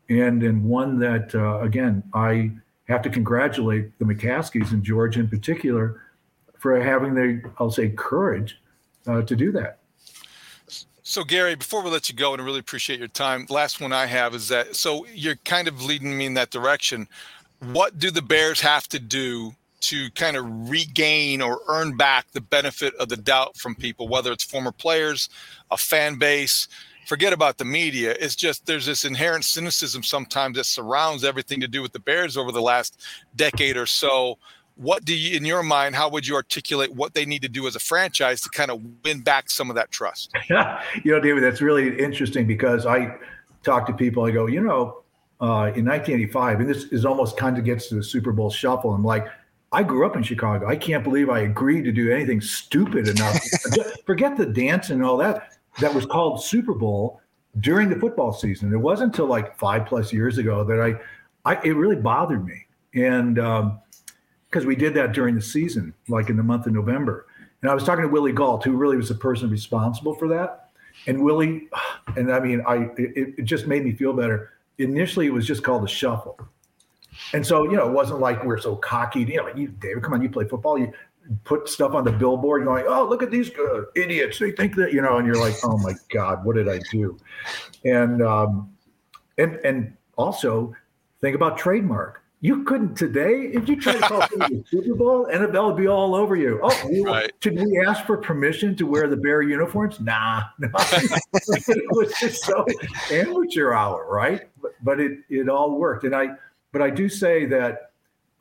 and 0.08 0.42
and 0.42 0.64
one 0.64 0.98
that 0.98 1.34
uh, 1.34 1.60
again 1.60 2.02
I 2.14 2.52
have 2.88 3.02
to 3.02 3.10
congratulate 3.10 3.98
the 3.98 4.04
McCaskeys 4.04 4.72
and 4.72 4.82
George 4.82 5.16
in 5.16 5.28
particular 5.28 6.02
for 6.58 6.80
having 6.80 7.14
the 7.14 7.42
I'll 7.58 7.70
say 7.70 7.90
courage 7.90 8.60
uh, 9.06 9.22
to 9.22 9.36
do 9.36 9.52
that. 9.52 9.78
So, 11.06 11.22
Gary, 11.22 11.54
before 11.54 11.82
we 11.82 11.90
let 11.90 12.08
you 12.08 12.14
go, 12.14 12.32
and 12.32 12.40
I 12.40 12.44
really 12.46 12.60
appreciate 12.60 12.98
your 12.98 13.08
time, 13.08 13.44
last 13.50 13.78
one 13.78 13.92
I 13.92 14.06
have 14.06 14.34
is 14.34 14.48
that 14.48 14.74
so 14.74 15.04
you're 15.12 15.36
kind 15.44 15.68
of 15.68 15.84
leading 15.84 16.16
me 16.16 16.24
in 16.24 16.32
that 16.34 16.48
direction. 16.48 17.08
What 17.60 17.98
do 17.98 18.10
the 18.10 18.22
Bears 18.22 18.62
have 18.62 18.88
to 18.88 18.98
do 18.98 19.54
to 19.80 20.10
kind 20.12 20.34
of 20.34 20.70
regain 20.70 21.42
or 21.42 21.60
earn 21.68 21.98
back 21.98 22.32
the 22.32 22.40
benefit 22.40 22.94
of 22.94 23.10
the 23.10 23.18
doubt 23.18 23.58
from 23.58 23.74
people, 23.74 24.08
whether 24.08 24.32
it's 24.32 24.44
former 24.44 24.72
players, 24.72 25.28
a 25.70 25.76
fan 25.76 26.14
base? 26.14 26.68
Forget 27.06 27.34
about 27.34 27.58
the 27.58 27.66
media. 27.66 28.16
It's 28.18 28.34
just 28.34 28.64
there's 28.64 28.86
this 28.86 29.04
inherent 29.04 29.44
cynicism 29.44 30.02
sometimes 30.02 30.56
that 30.56 30.64
surrounds 30.64 31.22
everything 31.22 31.60
to 31.60 31.68
do 31.68 31.82
with 31.82 31.92
the 31.92 31.98
Bears 31.98 32.38
over 32.38 32.50
the 32.50 32.62
last 32.62 33.04
decade 33.36 33.76
or 33.76 33.84
so 33.84 34.38
what 34.76 35.04
do 35.04 35.14
you 35.14 35.36
in 35.36 35.44
your 35.44 35.62
mind 35.62 35.94
how 35.94 36.08
would 36.08 36.26
you 36.26 36.34
articulate 36.34 36.92
what 36.94 37.14
they 37.14 37.24
need 37.24 37.42
to 37.42 37.48
do 37.48 37.66
as 37.66 37.76
a 37.76 37.80
franchise 37.80 38.40
to 38.40 38.48
kind 38.48 38.70
of 38.70 38.82
win 39.04 39.20
back 39.20 39.48
some 39.48 39.70
of 39.70 39.76
that 39.76 39.90
trust? 39.90 40.32
Yeah 40.50 40.82
you 41.04 41.12
know 41.12 41.20
david 41.20 41.42
that's 41.42 41.60
really 41.60 41.98
interesting 41.98 42.46
because 42.46 42.86
i 42.86 43.16
talk 43.62 43.86
to 43.86 43.92
people 43.92 44.24
i 44.24 44.30
go 44.30 44.46
you 44.46 44.60
know 44.60 45.00
uh, 45.40 45.70
in 45.74 45.84
1985 45.84 46.60
and 46.60 46.68
this 46.68 46.84
is 46.84 47.04
almost 47.04 47.36
kind 47.36 47.58
of 47.58 47.64
gets 47.64 47.88
to 47.88 47.96
the 47.96 48.02
super 48.02 48.32
bowl 48.32 48.50
shuffle. 48.50 48.94
I'm 48.94 49.04
like 49.04 49.26
i 49.72 49.82
grew 49.82 50.06
up 50.06 50.16
in 50.16 50.22
chicago. 50.22 50.66
I 50.66 50.76
can't 50.76 51.04
believe 51.04 51.30
i 51.30 51.40
agreed 51.40 51.82
to 51.82 51.92
do 51.92 52.10
anything 52.10 52.40
stupid 52.40 53.08
enough. 53.08 53.38
Forget 54.06 54.36
the 54.36 54.46
dance 54.46 54.90
and 54.90 55.04
all 55.04 55.16
that 55.18 55.52
that 55.80 55.94
was 55.94 56.06
called 56.06 56.42
super 56.42 56.74
bowl 56.74 57.20
during 57.60 57.88
the 57.88 57.96
football 57.96 58.32
season. 58.32 58.72
It 58.72 58.76
wasn't 58.76 59.12
until 59.12 59.26
like 59.26 59.56
five 59.56 59.86
plus 59.86 60.12
years 60.12 60.38
ago 60.38 60.64
that 60.64 60.80
i, 60.80 61.50
I 61.50 61.60
it 61.62 61.76
really 61.76 61.96
bothered 61.96 62.44
me. 62.44 62.66
And 62.94 63.40
um, 63.40 63.80
because 64.54 64.66
we 64.66 64.76
did 64.76 64.94
that 64.94 65.10
during 65.10 65.34
the 65.34 65.42
season, 65.42 65.92
like 66.06 66.30
in 66.30 66.36
the 66.36 66.42
month 66.42 66.64
of 66.66 66.72
November. 66.72 67.26
And 67.60 67.68
I 67.68 67.74
was 67.74 67.82
talking 67.82 68.02
to 68.02 68.08
Willie 68.08 68.30
Gault, 68.30 68.62
who 68.62 68.76
really 68.76 68.96
was 68.96 69.08
the 69.08 69.16
person 69.16 69.50
responsible 69.50 70.14
for 70.14 70.28
that. 70.28 70.70
And 71.08 71.24
Willie, 71.24 71.68
and 72.16 72.32
I 72.32 72.38
mean, 72.38 72.62
I 72.64 72.88
it, 72.96 73.34
it 73.38 73.44
just 73.46 73.66
made 73.66 73.84
me 73.84 73.92
feel 73.92 74.12
better. 74.12 74.52
Initially, 74.78 75.26
it 75.26 75.32
was 75.32 75.44
just 75.44 75.64
called 75.64 75.82
the 75.82 75.88
shuffle. 75.88 76.38
And 77.32 77.44
so, 77.44 77.64
you 77.64 77.76
know, 77.76 77.88
it 77.88 77.92
wasn't 77.92 78.20
like 78.20 78.44
we're 78.44 78.58
so 78.58 78.76
cocky. 78.76 79.20
You 79.20 79.38
know, 79.38 79.48
you, 79.56 79.68
David, 79.68 80.04
come 80.04 80.12
on, 80.12 80.22
you 80.22 80.28
play 80.28 80.46
football. 80.46 80.78
You 80.78 80.92
put 81.42 81.68
stuff 81.68 81.92
on 81.94 82.04
the 82.04 82.12
billboard. 82.12 82.62
You're 82.62 82.88
oh, 82.88 83.08
look 83.08 83.24
at 83.24 83.32
these 83.32 83.50
uh, 83.58 83.82
idiots. 83.96 84.38
They 84.38 84.52
think 84.52 84.76
that, 84.76 84.92
you 84.92 85.02
know, 85.02 85.16
and 85.16 85.26
you're 85.26 85.40
like, 85.40 85.54
oh 85.64 85.78
my 85.78 85.94
God, 86.12 86.44
what 86.44 86.54
did 86.54 86.68
I 86.68 86.78
do? 86.92 87.18
And 87.84 88.22
um, 88.22 88.72
and 89.36 89.56
and 89.64 89.96
also 90.16 90.76
think 91.20 91.34
about 91.34 91.58
trademark. 91.58 92.23
You 92.44 92.62
couldn't 92.64 92.94
today. 92.94 93.50
If 93.54 93.70
you 93.70 93.80
try 93.80 93.94
to 93.94 94.00
call 94.00 94.20
the 94.20 94.62
Super 94.68 94.94
Bowl, 94.94 95.26
NFL 95.32 95.68
would 95.68 95.78
be 95.78 95.88
all 95.88 96.14
over 96.14 96.36
you. 96.36 96.60
Oh, 96.62 97.02
right. 97.02 97.32
should 97.42 97.58
we 97.58 97.82
ask 97.86 98.04
for 98.04 98.18
permission 98.18 98.76
to 98.76 98.86
wear 98.86 99.08
the 99.08 99.16
Bear 99.16 99.40
uniforms? 99.40 99.98
Nah, 99.98 100.42
no. 100.58 100.68
it 100.74 101.86
was 101.92 102.12
just 102.20 102.44
so 102.44 102.66
amateur 103.10 103.72
hour, 103.72 104.06
right? 104.10 104.42
But, 104.60 104.72
but, 104.82 105.00
it 105.00 105.20
it 105.30 105.48
all 105.48 105.78
worked, 105.78 106.04
and 106.04 106.14
I. 106.14 106.32
But 106.70 106.82
I 106.82 106.90
do 106.90 107.08
say 107.08 107.46
that 107.46 107.92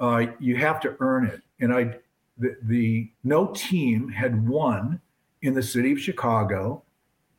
uh, 0.02 0.26
you 0.38 0.58
have 0.58 0.82
to 0.82 0.98
earn 1.00 1.26
it, 1.26 1.42
and 1.62 1.74
I. 1.74 1.96
The, 2.40 2.58
the 2.64 3.10
no 3.24 3.54
team 3.56 4.10
had 4.10 4.46
won 4.46 5.00
in 5.44 5.54
the 5.54 5.64
city 5.64 5.94
of 5.94 6.02
Chicago 6.02 6.84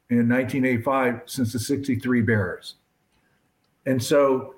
in 0.09 0.31
1985 0.31 1.25
since 1.27 1.53
the 1.53 1.59
63 1.59 2.23
Bears. 2.23 2.77
And 3.85 4.03
so 4.03 4.55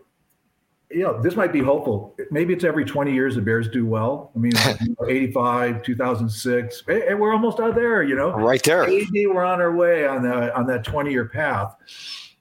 you 0.90 1.02
know, 1.02 1.20
this 1.20 1.34
might 1.34 1.52
be 1.52 1.60
hopeful. 1.60 2.16
Maybe 2.30 2.54
it's 2.54 2.64
every 2.64 2.84
20 2.84 3.12
years 3.12 3.34
the 3.34 3.42
Bears 3.42 3.68
do 3.68 3.84
well. 3.84 4.30
I 4.34 4.38
mean, 4.38 4.52
85, 5.06 5.82
2006, 5.82 6.82
and 6.86 7.02
eh, 7.02 7.06
eh, 7.08 7.14
we're 7.14 7.32
almost 7.32 7.58
out 7.58 7.74
there, 7.74 8.02
you 8.02 8.14
know. 8.14 8.32
Right 8.32 8.62
there. 8.62 8.86
Maybe 8.86 9.26
we're 9.26 9.44
on 9.44 9.60
our 9.60 9.74
way 9.74 10.06
on 10.06 10.22
that 10.22 10.54
on 10.54 10.66
that 10.68 10.84
20 10.84 11.10
year 11.10 11.26
path. 11.26 11.74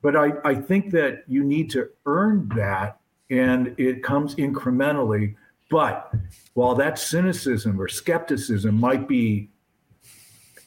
But 0.02 0.16
I, 0.16 0.34
I 0.44 0.54
think 0.54 0.92
that 0.92 1.24
you 1.28 1.44
need 1.44 1.72
to 1.72 1.90
earn 2.06 2.50
that, 2.56 3.00
and 3.32 3.74
it 3.80 4.04
comes 4.04 4.36
incrementally. 4.36 5.36
But 5.72 6.14
while 6.54 6.76
that 6.76 7.00
cynicism 7.00 7.82
or 7.82 7.88
skepticism 7.88 8.80
might 8.80 9.08
be 9.08 9.50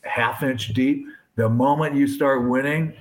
half 0.02 0.42
inch 0.42 0.74
deep, 0.74 1.06
the 1.36 1.48
moment 1.48 1.94
you 1.94 2.08
start 2.08 2.48
winning, 2.48 2.94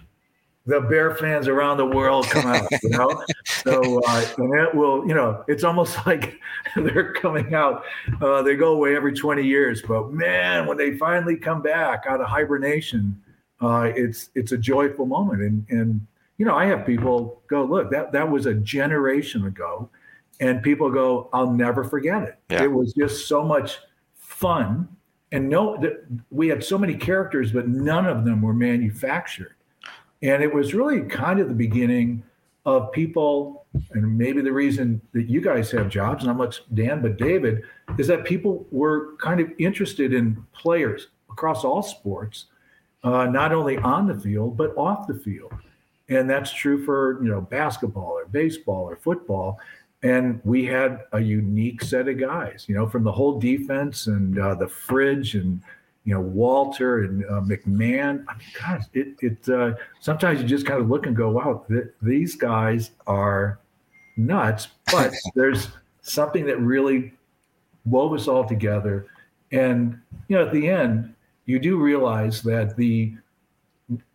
the 0.68 0.82
Bear 0.82 1.16
fans 1.16 1.48
around 1.48 1.78
the 1.78 1.86
world 1.86 2.28
come 2.28 2.46
out, 2.46 2.68
you 2.84 2.90
know. 2.90 3.24
so 3.68 4.02
uh, 4.08 4.26
and 4.38 4.54
it 4.56 4.76
will, 4.76 5.08
you 5.08 5.14
know, 5.14 5.44
it's 5.48 5.64
almost 5.64 5.98
like 6.06 6.40
they're 6.76 7.14
coming 7.14 7.54
out. 7.54 7.84
Uh, 8.22 8.42
they 8.42 8.56
go 8.56 8.74
away 8.74 8.96
every 8.96 9.14
20 9.14 9.44
years, 9.44 9.82
but 9.82 10.12
man, 10.12 10.68
when 10.68 10.78
they 10.78 10.98
finally 10.98 11.36
come 11.36 11.62
back 11.62 12.06
out 12.08 12.22
of 12.22 12.28
hibernation, 12.28 13.22
uh, 13.62 13.92
it's 13.96 14.30
it's 14.36 14.52
a 14.52 14.58
joyful 14.58 15.06
moment. 15.06 15.42
And 15.42 15.66
and 15.70 16.08
you 16.38 16.46
know, 16.46 16.56
I 16.56 16.66
have 16.66 16.86
people 16.86 17.42
go, 17.48 17.64
look, 17.64 17.92
that 17.92 18.12
that 18.12 18.30
was 18.30 18.46
a 18.46 18.54
generation 18.54 19.46
ago, 19.46 19.90
and 20.40 20.62
people 20.62 20.92
go, 20.92 21.30
I'll 21.34 21.52
never 21.52 21.84
forget 21.84 22.24
it. 22.24 22.40
Yeah. 22.50 22.64
It 22.64 22.72
was 22.72 22.94
just 22.94 23.28
so 23.28 23.44
much 23.44 23.80
fun, 24.16 24.88
and 25.32 25.50
no, 25.50 25.82
we 26.30 26.48
had 26.48 26.64
so 26.64 26.78
many 26.78 26.96
characters, 26.96 27.52
but 27.52 27.68
none 27.68 28.06
of 28.06 28.26
them 28.26 28.42
were 28.42 28.54
manufactured 28.54 29.56
and 30.22 30.44
it 30.44 30.54
was 30.54 30.74
really 30.74 31.02
kind 31.02 31.40
of 31.40 31.48
the 31.48 31.54
beginning 31.54 32.24
of 32.68 32.92
people, 32.92 33.66
and 33.94 34.18
maybe 34.18 34.42
the 34.42 34.52
reason 34.52 35.02
that 35.14 35.30
you 35.30 35.40
guys 35.40 35.72
have 35.72 35.88
jobs, 35.88 36.26
not 36.26 36.36
much 36.36 36.64
Dan, 36.74 37.02
but 37.02 37.18
David, 37.18 37.64
is 37.98 38.08
that 38.08 38.26
people 38.26 38.68
were 38.72 39.16
kind 39.16 39.40
of 39.40 39.50
interested 39.58 40.14
in 40.14 40.44
players 40.52 41.08
across 41.32 41.64
all 41.64 41.82
sports, 41.82 42.48
uh, 43.06 43.26
not 43.26 43.54
only 43.54 43.78
on 43.78 44.06
the 44.06 44.20
field, 44.20 44.58
but 44.58 44.76
off 44.76 45.08
the 45.08 45.14
field. 45.14 45.54
And 46.10 46.30
that's 46.30 46.52
true 46.52 46.84
for, 46.84 47.24
you 47.24 47.30
know, 47.30 47.40
basketball 47.40 48.12
or 48.12 48.26
baseball 48.26 48.84
or 48.84 48.98
football. 48.98 49.60
And 50.04 50.42
we 50.44 50.66
had 50.66 51.06
a 51.14 51.22
unique 51.22 51.82
set 51.82 52.10
of 52.10 52.20
guys, 52.20 52.66
you 52.68 52.76
know, 52.76 52.86
from 52.86 53.06
the 53.06 53.12
whole 53.14 53.40
defense 53.40 54.08
and 54.08 54.38
uh, 54.38 54.56
the 54.56 54.68
fridge 54.68 55.36
and 55.36 55.62
you 56.08 56.14
know 56.14 56.22
Walter 56.22 57.04
and 57.04 57.26
uh, 57.26 57.42
McMahon. 57.42 58.24
I 58.30 58.38
mean, 58.38 58.48
guys, 58.58 58.86
it 58.94 59.16
it 59.22 59.50
uh, 59.50 59.74
sometimes 60.00 60.42
you 60.42 60.48
just 60.48 60.66
kind 60.66 60.80
of 60.80 60.90
look 60.90 61.06
and 61.06 61.14
go, 61.14 61.32
wow, 61.32 61.66
th- 61.68 61.90
these 62.02 62.38
guys 62.38 62.92
are 63.08 63.60
nuts. 64.16 64.70
But 64.90 65.14
there's 65.36 65.68
something 66.02 66.46
that 66.46 66.62
really 66.62 67.12
wove 67.84 68.14
us 68.14 68.30
all 68.30 68.46
together, 68.46 69.08
and 69.52 70.00
you 70.30 70.38
know, 70.38 70.46
at 70.46 70.54
the 70.54 70.70
end, 70.70 71.14
you 71.46 71.60
do 71.60 71.76
realize 71.76 72.42
that 72.44 72.78
the 72.78 73.14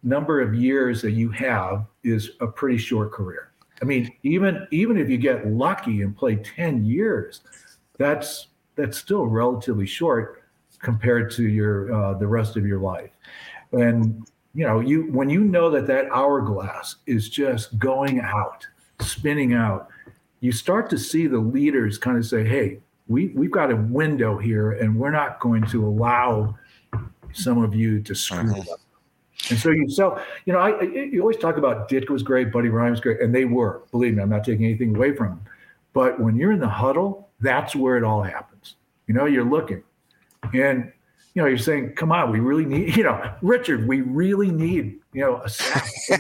number 0.03 0.41
of 0.41 0.55
years 0.55 1.03
that 1.03 1.13
you 1.13 1.29
have 1.29 1.85
is 2.05 2.31
a 2.41 2.47
pretty 2.47 2.79
short 2.79 3.13
career. 3.13 3.53
I 3.83 3.85
mean, 3.85 4.11
even 4.23 4.67
even 4.71 4.97
if 4.97 5.11
you 5.11 5.19
get 5.19 5.47
lucky 5.47 6.01
and 6.01 6.17
play 6.17 6.37
ten 6.37 6.87
years, 6.87 7.43
that's 7.99 8.47
that's 8.77 8.97
still 8.97 9.27
relatively 9.27 9.85
short 9.85 10.42
compared 10.83 11.31
to 11.31 11.45
your 11.45 11.93
uh, 11.95 12.15
the 12.15 12.27
rest 12.27 12.57
of 12.57 12.67
your 12.67 12.81
life. 12.81 13.11
And 13.73 14.27
you 14.55 14.67
know, 14.67 14.81
you 14.81 15.05
when 15.13 15.31
you 15.31 15.41
know 15.41 15.71
that 15.71 15.87
that 15.87 16.11
hourglass 16.13 16.97
is 17.07 17.29
just 17.31 17.79
going 17.79 18.21
out, 18.21 18.67
spinning 19.01 19.55
out, 19.55 19.89
you 20.41 20.53
start 20.53 20.91
to 20.91 20.99
see 20.99 21.27
the 21.27 21.39
leaders 21.39 21.97
kind 21.97 22.19
of 22.19 22.27
say, 22.27 22.45
"Hey, 22.45 22.81
we 23.09 23.29
we've 23.29 23.51
got 23.51 23.71
a 23.71 23.77
window 23.77 24.37
here, 24.37 24.73
and 24.73 24.97
we're 24.97 25.11
not 25.11 25.41
going 25.41 25.65
to 25.69 25.87
allow 25.87 26.57
some 27.33 27.63
of 27.63 27.75
you 27.75 28.01
to 28.03 28.15
screw 28.15 28.51
uh-huh. 28.51 28.73
up." 28.75 28.81
And 29.51 29.59
so 29.59 29.71
you 29.71 29.89
sell, 29.91 30.23
you 30.45 30.53
know, 30.53 30.61
I, 30.61 30.71
I, 30.71 30.83
you 30.83 31.21
always 31.21 31.37
talk 31.37 31.57
about 31.57 31.89
Dick 31.89 32.09
was 32.11 32.23
great, 32.23 32.53
Buddy 32.53 32.69
Ryan 32.69 32.93
was 32.93 33.01
great, 33.01 33.21
and 33.21 33.35
they 33.35 33.45
were. 33.45 33.83
Believe 33.91 34.15
me, 34.15 34.23
I'm 34.23 34.29
not 34.29 34.45
taking 34.45 34.67
anything 34.67 34.95
away 34.95 35.17
from 35.17 35.29
them. 35.29 35.41
But 35.95 36.21
when 36.21 36.37
you're 36.37 36.53
in 36.53 36.61
the 36.61 36.69
huddle, 36.69 37.29
that's 37.41 37.75
where 37.75 37.97
it 37.97 38.05
all 38.05 38.23
happens. 38.23 38.77
You 39.07 39.15
know, 39.15 39.27
you're 39.27 39.45
looking. 39.45 39.83
And 40.53 40.93
you 41.35 41.41
know, 41.41 41.49
you're 41.49 41.59
saying, 41.59 41.95
come 41.95 42.13
on, 42.13 42.31
we 42.31 42.41
really 42.41 42.67
need, 42.67 42.95
you 42.97 43.05
know, 43.05 43.35
Richard, 43.41 43.89
we 43.89 44.03
really 44.03 44.51
need, 44.51 44.99
you 45.13 45.23
know, 45.23 45.37
a 45.37 45.49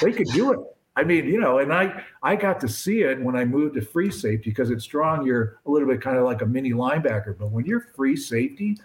they 0.00 0.12
could 0.12 0.28
do 0.28 0.52
it. 0.52 0.60
I 0.96 1.04
mean, 1.04 1.26
you 1.26 1.40
know, 1.40 1.58
and 1.58 1.72
I 1.72 2.02
I 2.22 2.36
got 2.36 2.60
to 2.60 2.68
see 2.68 3.02
it 3.02 3.20
when 3.20 3.36
I 3.36 3.44
moved 3.44 3.74
to 3.74 3.80
free 3.80 4.10
safety 4.10 4.50
because 4.50 4.70
it's 4.70 4.84
strong. 4.84 5.24
You're 5.24 5.60
a 5.66 5.70
little 5.70 5.88
bit 5.88 6.00
kind 6.00 6.16
of 6.16 6.24
like 6.24 6.42
a 6.42 6.46
mini 6.46 6.72
linebacker, 6.72 7.38
but 7.38 7.50
when 7.50 7.64
you're 7.64 7.86
free 7.94 8.16
safety, 8.16 8.76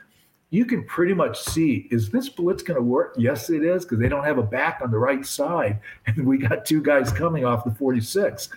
you 0.49 0.65
can 0.65 0.85
pretty 0.85 1.13
much 1.13 1.41
see 1.41 1.87
is 1.89 2.09
this 2.09 2.29
blitz 2.29 2.61
going 2.61 2.77
to 2.77 2.83
work? 2.83 3.15
Yes, 3.17 3.49
it 3.49 3.63
is 3.63 3.83
because 3.83 3.99
they 3.99 4.07
don't 4.07 4.23
have 4.23 4.37
a 4.37 4.43
back 4.43 4.79
on 4.81 4.91
the 4.91 4.99
right 4.99 5.25
side, 5.25 5.79
and 6.07 6.25
we 6.25 6.37
got 6.37 6.65
two 6.65 6.81
guys 6.81 7.11
coming 7.11 7.45
off 7.45 7.63
the 7.63 7.71
46, 7.71 8.49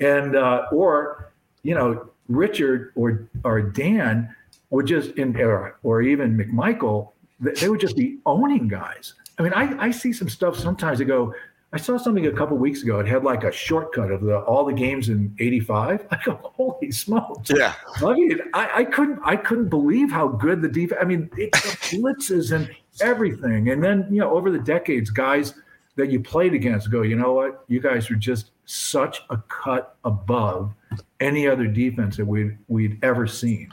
and 0.00 0.36
uh, 0.36 0.66
or 0.70 1.32
you 1.62 1.74
know 1.74 2.08
Richard 2.28 2.92
or 2.94 3.28
or 3.44 3.60
Dan 3.62 4.34
would 4.72 4.86
just 4.86 5.10
in 5.12 5.36
or, 5.40 5.78
or 5.82 6.02
even 6.02 6.36
McMichael, 6.36 7.10
they 7.38 7.68
would 7.68 7.80
just 7.80 7.96
be 7.96 8.18
owning 8.26 8.66
guys. 8.66 9.14
I 9.38 9.42
mean, 9.42 9.52
I, 9.52 9.86
I 9.86 9.90
see 9.90 10.12
some 10.12 10.28
stuff 10.28 10.58
sometimes. 10.58 11.00
I 11.00 11.04
go, 11.04 11.34
I 11.74 11.78
saw 11.78 11.96
something 11.96 12.26
a 12.26 12.32
couple 12.32 12.56
weeks 12.56 12.82
ago. 12.82 12.98
It 12.98 13.06
had 13.06 13.22
like 13.22 13.44
a 13.44 13.52
shortcut 13.52 14.10
of 14.10 14.22
the 14.22 14.38
all 14.40 14.64
the 14.64 14.72
games 14.72 15.08
in 15.08 15.34
'85. 15.38 16.06
I 16.10 16.18
go, 16.24 16.38
holy 16.42 16.90
smokes! 16.90 17.50
Yeah, 17.54 17.74
I 17.96 18.12
mean, 18.14 18.40
I, 18.54 18.80
I 18.80 18.84
couldn't 18.84 19.20
I 19.24 19.36
couldn't 19.36 19.68
believe 19.68 20.10
how 20.10 20.28
good 20.28 20.62
the 20.62 20.68
defense. 20.68 21.00
I 21.00 21.04
mean, 21.04 21.30
it 21.36 21.52
blitzes 21.52 22.52
and 22.52 22.70
everything. 23.00 23.70
And 23.70 23.82
then 23.82 24.06
you 24.10 24.20
know, 24.20 24.30
over 24.30 24.50
the 24.50 24.58
decades, 24.58 25.10
guys 25.10 25.54
that 25.96 26.10
you 26.10 26.20
played 26.20 26.54
against 26.54 26.90
go, 26.90 27.02
you 27.02 27.16
know 27.16 27.32
what? 27.32 27.64
You 27.68 27.80
guys 27.80 28.10
are 28.10 28.16
just 28.16 28.50
such 28.64 29.22
a 29.30 29.36
cut 29.48 29.96
above 30.04 30.72
any 31.20 31.46
other 31.46 31.66
defense 31.66 32.16
that 32.16 32.26
we'd 32.26 32.56
we'd 32.68 33.02
ever 33.02 33.26
seen, 33.26 33.70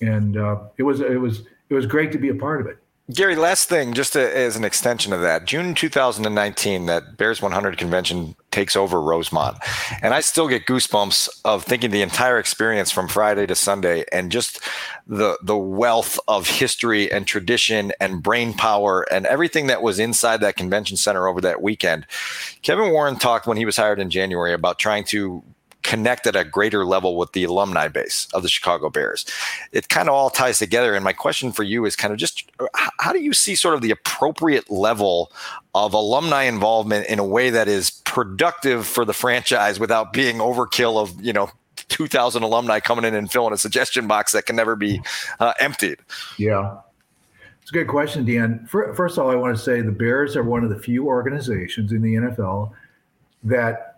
and 0.00 0.36
uh, 0.36 0.60
it 0.76 0.82
was 0.82 1.00
it 1.00 1.20
was 1.20 1.42
it 1.68 1.74
was 1.74 1.86
great 1.86 2.12
to 2.12 2.18
be 2.18 2.28
a 2.28 2.34
part 2.34 2.60
of 2.60 2.66
it. 2.66 2.78
Gary, 3.12 3.34
last 3.34 3.68
thing, 3.68 3.92
just 3.92 4.12
to, 4.12 4.36
as 4.36 4.54
an 4.54 4.62
extension 4.62 5.12
of 5.12 5.20
that, 5.20 5.44
June 5.44 5.74
2019, 5.74 6.86
that 6.86 7.16
Bears 7.16 7.42
100 7.42 7.76
convention 7.76 8.36
takes 8.52 8.76
over 8.76 9.00
Rosemont. 9.00 9.58
And 10.00 10.14
I 10.14 10.20
still 10.20 10.46
get 10.46 10.66
goosebumps 10.66 11.28
of 11.44 11.64
thinking 11.64 11.90
the 11.90 12.02
entire 12.02 12.38
experience 12.38 12.92
from 12.92 13.08
Friday 13.08 13.46
to 13.46 13.56
Sunday 13.56 14.04
and 14.12 14.30
just 14.30 14.60
the, 15.08 15.36
the 15.42 15.56
wealth 15.56 16.20
of 16.28 16.46
history 16.46 17.10
and 17.10 17.26
tradition 17.26 17.90
and 18.00 18.22
brain 18.22 18.52
power 18.54 19.04
and 19.10 19.26
everything 19.26 19.66
that 19.66 19.82
was 19.82 19.98
inside 19.98 20.40
that 20.42 20.56
convention 20.56 20.96
center 20.96 21.26
over 21.26 21.40
that 21.40 21.60
weekend. 21.60 22.06
Kevin 22.62 22.92
Warren 22.92 23.16
talked 23.16 23.46
when 23.46 23.56
he 23.56 23.64
was 23.64 23.76
hired 23.76 23.98
in 23.98 24.10
January 24.10 24.52
about 24.52 24.78
trying 24.78 25.02
to 25.04 25.42
connect 25.82 26.26
at 26.26 26.36
a 26.36 26.44
greater 26.44 26.84
level 26.84 27.16
with 27.16 27.32
the 27.32 27.44
alumni 27.44 27.88
base 27.88 28.28
of 28.34 28.42
the 28.42 28.48
Chicago 28.48 28.90
Bears. 28.90 29.24
It 29.72 29.88
kind 29.88 30.08
of 30.08 30.14
all 30.14 30.30
ties 30.30 30.58
together. 30.58 30.94
And 30.94 31.04
my 31.04 31.12
question 31.12 31.52
for 31.52 31.62
you 31.62 31.84
is 31.84 31.96
kind 31.96 32.12
of 32.12 32.18
just 32.18 32.50
how 32.98 33.12
do 33.12 33.20
you 33.20 33.32
see 33.32 33.54
sort 33.54 33.74
of 33.74 33.80
the 33.80 33.90
appropriate 33.90 34.70
level 34.70 35.32
of 35.74 35.94
alumni 35.94 36.44
involvement 36.44 37.06
in 37.06 37.18
a 37.18 37.24
way 37.24 37.50
that 37.50 37.68
is 37.68 37.90
productive 38.04 38.86
for 38.86 39.04
the 39.04 39.12
franchise 39.12 39.80
without 39.80 40.12
being 40.12 40.36
overkill 40.38 41.00
of, 41.00 41.12
you 41.24 41.32
know, 41.32 41.50
2,000 41.88 42.42
alumni 42.42 42.80
coming 42.80 43.04
in 43.04 43.14
and 43.14 43.30
filling 43.30 43.52
a 43.52 43.58
suggestion 43.58 44.06
box 44.06 44.32
that 44.32 44.46
can 44.46 44.56
never 44.56 44.76
be 44.76 45.00
uh, 45.38 45.54
emptied? 45.60 45.98
Yeah. 46.38 46.78
It's 47.62 47.70
a 47.70 47.74
good 47.74 47.88
question, 47.88 48.24
Dan. 48.24 48.66
First 48.66 49.16
of 49.16 49.24
all, 49.24 49.30
I 49.30 49.34
want 49.34 49.56
to 49.56 49.62
say 49.62 49.80
the 49.80 49.92
Bears 49.92 50.36
are 50.36 50.42
one 50.42 50.64
of 50.64 50.70
the 50.70 50.78
few 50.78 51.06
organizations 51.06 51.92
in 51.92 52.02
the 52.02 52.14
NFL 52.14 52.72
that 53.44 53.89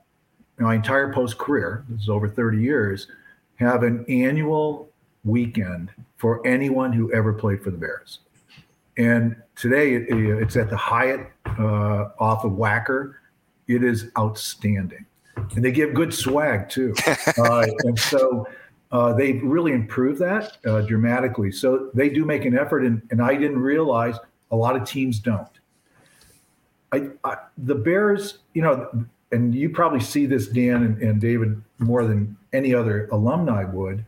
my 0.59 0.75
entire 0.75 1.13
post 1.13 1.39
career, 1.39 1.85
this 1.89 2.03
is 2.03 2.09
over 2.09 2.29
30 2.29 2.59
years, 2.59 3.09
have 3.57 3.83
an 3.83 4.05
annual 4.09 4.89
weekend 5.25 5.91
for 6.17 6.45
anyone 6.47 6.93
who 6.93 7.13
ever 7.13 7.33
played 7.33 7.63
for 7.63 7.71
the 7.71 7.77
Bears. 7.77 8.21
And 8.99 9.37
today 9.57 9.95
it, 9.95 10.07
it's 10.09 10.57
at 10.57 10.71
the 10.71 10.77
Hyatt 10.77 11.31
uh, 11.59 12.11
off 12.19 12.45
of 12.45 12.53
Wacker. 12.53 13.15
It 13.69 13.83
is 13.83 14.11
outstanding. 14.19 15.07
And 15.37 15.65
they 15.65 15.73
give 15.73 15.95
good 15.95 16.13
swag 16.13 16.69
too. 16.69 16.95
uh, 17.39 17.67
and 17.85 17.99
so 17.99 18.47
uh, 18.91 19.15
they've 19.15 19.43
really 19.43 19.73
improved 19.73 20.21
that 20.21 20.59
uh, 20.67 20.83
dramatically. 20.83 21.51
So 21.51 21.91
they 21.95 22.11
do 22.11 22.25
make 22.25 22.45
an 22.45 22.57
effort. 22.57 22.85
And, 22.85 23.01
and 23.11 23.23
I 23.23 23.35
didn't 23.35 23.59
realize 23.59 24.17
a 24.51 24.57
lot 24.57 24.77
of 24.77 24.87
teams 24.87 25.19
don't. 25.19 25.49
I, 26.93 27.09
I, 27.25 27.39
the 27.57 27.75
Bears, 27.75 28.39
you 28.53 28.61
know, 28.61 29.07
and 29.33 29.55
you 29.55 29.71
probably 29.71 30.01
see 30.01 30.27
this, 30.27 30.47
Dan 30.47 30.83
and, 30.83 31.03
and 31.03 31.21
David, 31.21 31.61
more 31.79 32.05
than 32.05 32.37
any 32.53 32.75
other 32.75 33.09
alumni 33.11 33.65
would, 33.65 34.05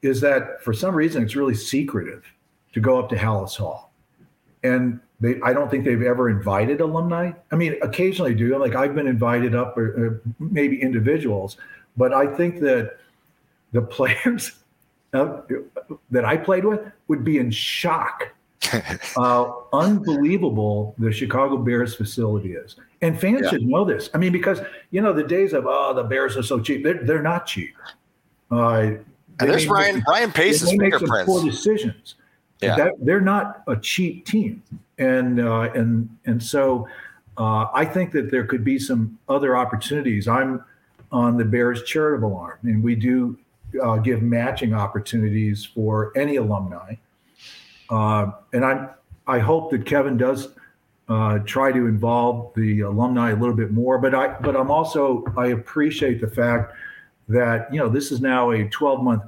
is 0.00 0.20
that 0.22 0.62
for 0.62 0.72
some 0.72 0.94
reason 0.94 1.22
it's 1.22 1.36
really 1.36 1.54
secretive 1.54 2.24
to 2.72 2.80
go 2.80 2.98
up 2.98 3.08
to 3.10 3.16
Halas 3.16 3.56
Hall. 3.56 3.92
And 4.64 4.98
they, 5.20 5.40
I 5.42 5.52
don't 5.52 5.70
think 5.70 5.84
they've 5.84 6.02
ever 6.02 6.30
invited 6.30 6.80
alumni. 6.80 7.32
I 7.50 7.56
mean, 7.56 7.76
occasionally 7.82 8.34
do. 8.34 8.56
Like 8.58 8.74
I've 8.74 8.94
been 8.94 9.06
invited 9.06 9.54
up, 9.54 9.76
or, 9.76 9.84
or 9.84 10.22
maybe 10.40 10.80
individuals, 10.80 11.58
but 11.96 12.14
I 12.14 12.26
think 12.26 12.60
that 12.60 12.96
the 13.72 13.82
players 13.96 14.52
uh, 15.12 15.42
that 16.10 16.24
I 16.24 16.38
played 16.38 16.64
with 16.64 16.80
would 17.08 17.24
be 17.24 17.38
in 17.38 17.50
shock 17.50 18.31
uh, 19.16 19.52
unbelievable 19.72 20.94
the 20.98 21.12
Chicago 21.12 21.56
Bears 21.56 21.94
facility 21.94 22.54
is. 22.54 22.76
And 23.00 23.18
fans 23.20 23.42
yeah. 23.44 23.50
should 23.50 23.62
know 23.62 23.84
this. 23.84 24.10
I 24.14 24.18
mean, 24.18 24.32
because, 24.32 24.60
you 24.90 25.00
know, 25.00 25.12
the 25.12 25.24
days 25.24 25.52
of, 25.52 25.64
oh, 25.66 25.92
the 25.94 26.04
Bears 26.04 26.36
are 26.36 26.42
so 26.42 26.60
cheap, 26.60 26.84
they're, 26.84 27.02
they're 27.02 27.22
not 27.22 27.46
cheap. 27.46 27.74
Uh, 28.50 28.92
and 29.40 29.50
there's 29.50 29.66
Ryan, 29.66 29.96
make, 29.96 30.06
Ryan 30.06 30.32
Pace's 30.32 30.70
fingerprints. 30.70 31.26
Poor 31.26 31.44
decisions. 31.44 32.14
Yeah. 32.60 32.76
That, 32.76 32.92
they're 33.00 33.20
not 33.20 33.62
a 33.66 33.76
cheap 33.76 34.26
team. 34.26 34.62
And, 34.98 35.40
uh, 35.40 35.72
and, 35.74 36.08
and 36.26 36.40
so 36.40 36.86
uh, 37.38 37.66
I 37.72 37.84
think 37.84 38.12
that 38.12 38.30
there 38.30 38.44
could 38.44 38.62
be 38.62 38.78
some 38.78 39.18
other 39.28 39.56
opportunities. 39.56 40.28
I'm 40.28 40.64
on 41.10 41.36
the 41.36 41.44
Bears 41.44 41.82
charitable 41.84 42.36
arm, 42.36 42.58
and 42.62 42.82
we 42.82 42.94
do 42.94 43.38
uh, 43.82 43.96
give 43.96 44.22
matching 44.22 44.74
opportunities 44.74 45.64
for 45.64 46.12
any 46.16 46.36
alumni. 46.36 46.94
Uh, 47.92 48.32
and 48.54 48.64
I 48.64 48.88
I 49.26 49.38
hope 49.38 49.70
that 49.70 49.84
Kevin 49.84 50.16
does 50.16 50.48
uh, 51.08 51.40
try 51.40 51.70
to 51.70 51.86
involve 51.86 52.52
the 52.54 52.80
alumni 52.80 53.32
a 53.32 53.36
little 53.36 53.54
bit 53.54 53.70
more. 53.70 53.98
But 53.98 54.14
I 54.14 54.28
but 54.40 54.56
I'm 54.56 54.70
also 54.70 55.24
I 55.36 55.48
appreciate 55.48 56.20
the 56.20 56.26
fact 56.26 56.74
that 57.28 57.72
you 57.72 57.78
know 57.78 57.90
this 57.90 58.10
is 58.10 58.22
now 58.22 58.50
a 58.50 58.64
12 58.64 59.02
month 59.02 59.22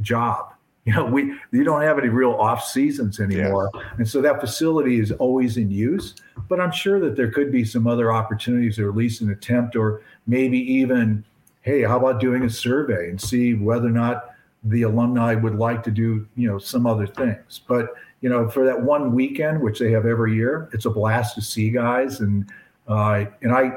job. 0.00 0.52
You 0.86 0.92
know 0.92 1.04
we 1.04 1.34
you 1.50 1.64
don't 1.64 1.82
have 1.82 1.98
any 1.98 2.10
real 2.10 2.34
off 2.34 2.64
seasons 2.64 3.18
anymore, 3.18 3.72
and 3.98 4.08
so 4.08 4.22
that 4.22 4.40
facility 4.40 5.00
is 5.00 5.10
always 5.10 5.56
in 5.56 5.68
use. 5.68 6.14
But 6.48 6.60
I'm 6.60 6.70
sure 6.70 7.00
that 7.00 7.16
there 7.16 7.28
could 7.28 7.50
be 7.50 7.64
some 7.64 7.88
other 7.88 8.12
opportunities, 8.12 8.78
or 8.78 8.88
at 8.88 8.94
least 8.94 9.20
an 9.20 9.32
attempt, 9.32 9.74
or 9.74 10.02
maybe 10.28 10.60
even, 10.74 11.24
hey, 11.62 11.82
how 11.82 11.98
about 11.98 12.20
doing 12.20 12.44
a 12.44 12.48
survey 12.48 13.10
and 13.10 13.20
see 13.20 13.54
whether 13.54 13.88
or 13.88 13.90
not 13.90 14.35
the 14.66 14.82
alumni 14.82 15.34
would 15.34 15.56
like 15.56 15.82
to 15.84 15.90
do, 15.90 16.26
you 16.36 16.48
know, 16.48 16.58
some 16.58 16.86
other 16.86 17.06
things. 17.06 17.60
But 17.66 17.94
you 18.20 18.28
know, 18.28 18.48
for 18.48 18.64
that 18.64 18.80
one 18.80 19.14
weekend, 19.14 19.60
which 19.60 19.78
they 19.78 19.90
have 19.92 20.06
every 20.06 20.34
year, 20.34 20.68
it's 20.72 20.86
a 20.86 20.90
blast 20.90 21.34
to 21.36 21.42
see 21.42 21.70
guys. 21.70 22.20
And 22.20 22.50
uh, 22.88 23.26
and 23.42 23.52
I 23.52 23.72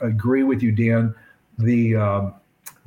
agree 0.00 0.42
with 0.42 0.62
you, 0.62 0.72
Dan. 0.72 1.14
The 1.58 1.96
um, 1.96 2.34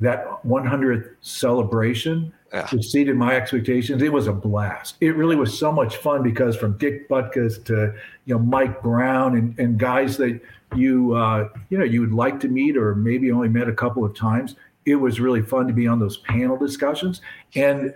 that 0.00 0.26
100th 0.44 1.14
celebration 1.22 2.32
yeah. 2.52 2.68
exceeded 2.72 3.16
my 3.16 3.34
expectations. 3.34 4.02
It 4.02 4.12
was 4.12 4.26
a 4.26 4.32
blast. 4.32 4.96
It 5.00 5.16
really 5.16 5.36
was 5.36 5.58
so 5.58 5.72
much 5.72 5.96
fun 5.96 6.22
because 6.22 6.56
from 6.56 6.76
Dick 6.78 7.08
Butkus 7.08 7.64
to 7.64 7.94
you 8.26 8.34
know 8.34 8.38
Mike 8.38 8.82
Brown 8.82 9.36
and, 9.36 9.58
and 9.58 9.78
guys 9.78 10.16
that 10.18 10.40
you 10.74 11.14
uh, 11.14 11.48
you 11.70 11.78
know 11.78 11.84
you 11.84 12.00
would 12.00 12.12
like 12.12 12.40
to 12.40 12.48
meet 12.48 12.76
or 12.76 12.94
maybe 12.94 13.30
only 13.30 13.48
met 13.48 13.68
a 13.68 13.74
couple 13.74 14.04
of 14.04 14.14
times 14.14 14.56
it 14.86 14.96
was 14.96 15.20
really 15.20 15.42
fun 15.42 15.66
to 15.66 15.72
be 15.72 15.86
on 15.86 15.98
those 15.98 16.18
panel 16.18 16.56
discussions. 16.56 17.20
And 17.54 17.92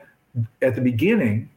at 0.60 0.74
the 0.74 0.80
beginning, 0.80 1.48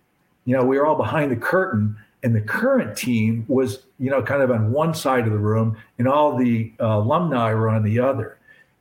you 0.46 0.56
know, 0.56 0.64
we 0.64 0.78
were 0.78 0.86
all 0.86 0.96
behind 0.96 1.32
the 1.32 1.36
curtain, 1.36 1.98
and 2.22 2.36
the 2.36 2.42
current 2.42 2.96
team 2.96 3.44
was, 3.48 3.84
you 4.00 4.10
know, 4.10 4.22
kind 4.22 4.42
of 4.42 4.52
on 4.52 4.72
one 4.72 4.94
side 4.94 5.26
of 5.26 5.34
the 5.34 5.40
room, 5.40 5.76
and 5.98 6.08
all 6.08 6.38
the 6.38 6.72
uh, 6.80 6.86
alumni 6.86 7.54
were 7.54 7.70
on 7.70 7.84
the 7.84 8.00
other. 8.00 8.38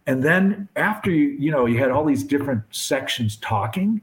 And 0.06 0.22
then 0.22 0.68
after 0.76 1.10
you, 1.10 1.28
you 1.38 1.50
know, 1.50 1.66
you 1.66 1.78
had 1.78 1.90
all 1.90 2.04
these 2.04 2.24
different 2.24 2.62
sections 2.70 3.36
talking, 3.36 4.00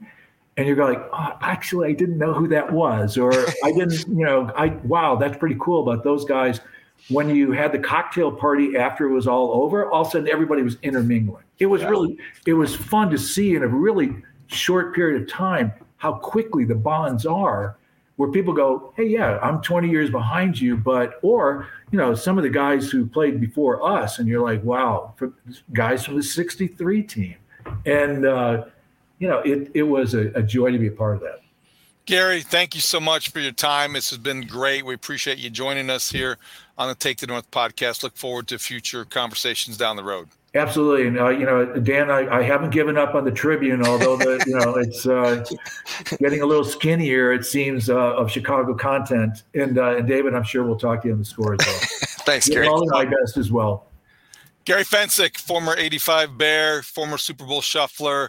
and 0.56 0.66
you're 0.66 0.76
like, 0.76 1.02
oh, 1.12 1.36
actually, 1.40 1.88
I 1.88 1.92
didn't 1.92 2.18
know 2.18 2.34
who 2.34 2.48
that 2.48 2.72
was, 2.72 3.16
or 3.16 3.32
I 3.64 3.72
didn't, 3.76 4.06
you 4.08 4.24
know, 4.24 4.50
I 4.56 4.68
wow, 4.84 5.16
that's 5.16 5.38
pretty 5.38 5.56
cool 5.60 5.88
about 5.88 6.04
those 6.04 6.24
guys 6.24 6.60
when 7.08 7.34
you 7.34 7.52
had 7.52 7.72
the 7.72 7.78
cocktail 7.78 8.30
party 8.30 8.76
after 8.76 9.06
it 9.08 9.12
was 9.12 9.26
all 9.26 9.62
over, 9.62 9.90
all 9.90 10.02
of 10.02 10.08
a 10.08 10.10
sudden 10.10 10.28
everybody 10.28 10.62
was 10.62 10.76
intermingling. 10.82 11.44
It 11.60 11.66
was 11.66 11.82
yeah. 11.82 11.88
really, 11.88 12.18
it 12.46 12.54
was 12.54 12.74
fun 12.74 13.10
to 13.10 13.18
see 13.18 13.54
in 13.54 13.62
a 13.62 13.68
really 13.68 14.16
short 14.48 14.94
period 14.94 15.22
of 15.22 15.28
time 15.28 15.72
how 15.98 16.14
quickly 16.14 16.64
the 16.64 16.74
bonds 16.74 17.26
are 17.26 17.76
where 18.20 18.30
people 18.30 18.52
go, 18.52 18.92
hey, 18.98 19.06
yeah, 19.06 19.38
I'm 19.40 19.62
20 19.62 19.88
years 19.88 20.10
behind 20.10 20.60
you, 20.60 20.76
but, 20.76 21.18
or, 21.22 21.68
you 21.90 21.96
know, 21.96 22.14
some 22.14 22.36
of 22.36 22.44
the 22.44 22.50
guys 22.50 22.90
who 22.90 23.06
played 23.06 23.40
before 23.40 23.82
us, 23.82 24.18
and 24.18 24.28
you're 24.28 24.42
like, 24.42 24.62
wow, 24.62 25.14
guys 25.72 26.04
from 26.04 26.16
the 26.16 26.22
63 26.22 27.02
team. 27.02 27.36
And, 27.86 28.26
uh, 28.26 28.66
you 29.20 29.28
know, 29.28 29.38
it, 29.38 29.70
it 29.72 29.84
was 29.84 30.12
a, 30.12 30.28
a 30.34 30.42
joy 30.42 30.70
to 30.70 30.78
be 30.78 30.88
a 30.88 30.90
part 30.90 31.14
of 31.14 31.22
that. 31.22 31.40
Gary, 32.04 32.42
thank 32.42 32.74
you 32.74 32.82
so 32.82 33.00
much 33.00 33.30
for 33.30 33.40
your 33.40 33.52
time. 33.52 33.94
This 33.94 34.10
has 34.10 34.18
been 34.18 34.46
great. 34.46 34.84
We 34.84 34.92
appreciate 34.92 35.38
you 35.38 35.48
joining 35.48 35.88
us 35.88 36.10
here 36.10 36.36
on 36.76 36.88
the 36.88 36.94
Take 36.94 37.20
the 37.20 37.26
North 37.26 37.50
podcast. 37.50 38.02
Look 38.02 38.18
forward 38.18 38.48
to 38.48 38.58
future 38.58 39.06
conversations 39.06 39.78
down 39.78 39.96
the 39.96 40.04
road. 40.04 40.28
Absolutely, 40.52 41.06
and 41.06 41.18
uh, 41.18 41.28
you 41.28 41.46
know, 41.46 41.64
Dan, 41.64 42.10
I, 42.10 42.38
I, 42.38 42.42
haven't 42.42 42.70
given 42.70 42.98
up 42.98 43.14
on 43.14 43.24
the 43.24 43.30
Tribune, 43.30 43.86
although 43.86 44.16
the, 44.16 44.42
you 44.48 44.58
know 44.58 44.74
it's 44.78 45.06
uh, 45.06 45.44
getting 46.18 46.42
a 46.42 46.46
little 46.46 46.64
skinnier. 46.64 47.32
It 47.32 47.44
seems 47.44 47.88
uh, 47.88 48.16
of 48.16 48.32
Chicago 48.32 48.74
content, 48.74 49.44
and 49.54 49.78
uh, 49.78 49.98
and 49.98 50.08
David, 50.08 50.34
I'm 50.34 50.42
sure 50.42 50.64
we'll 50.64 50.78
talk 50.78 51.02
to 51.02 51.08
you 51.08 51.14
on 51.14 51.20
the 51.20 51.24
score 51.24 51.54
as 51.54 51.60
well. 51.64 51.78
Thanks, 52.24 52.48
Gary. 52.48 52.66
All 52.66 52.84
my 52.86 53.04
best 53.04 53.36
as 53.36 53.52
well. 53.52 53.86
Gary 54.64 54.82
Fencik, 54.82 55.38
former 55.38 55.74
85 55.76 56.36
Bear, 56.36 56.82
former 56.82 57.16
Super 57.16 57.46
Bowl 57.46 57.60
shuffler, 57.60 58.28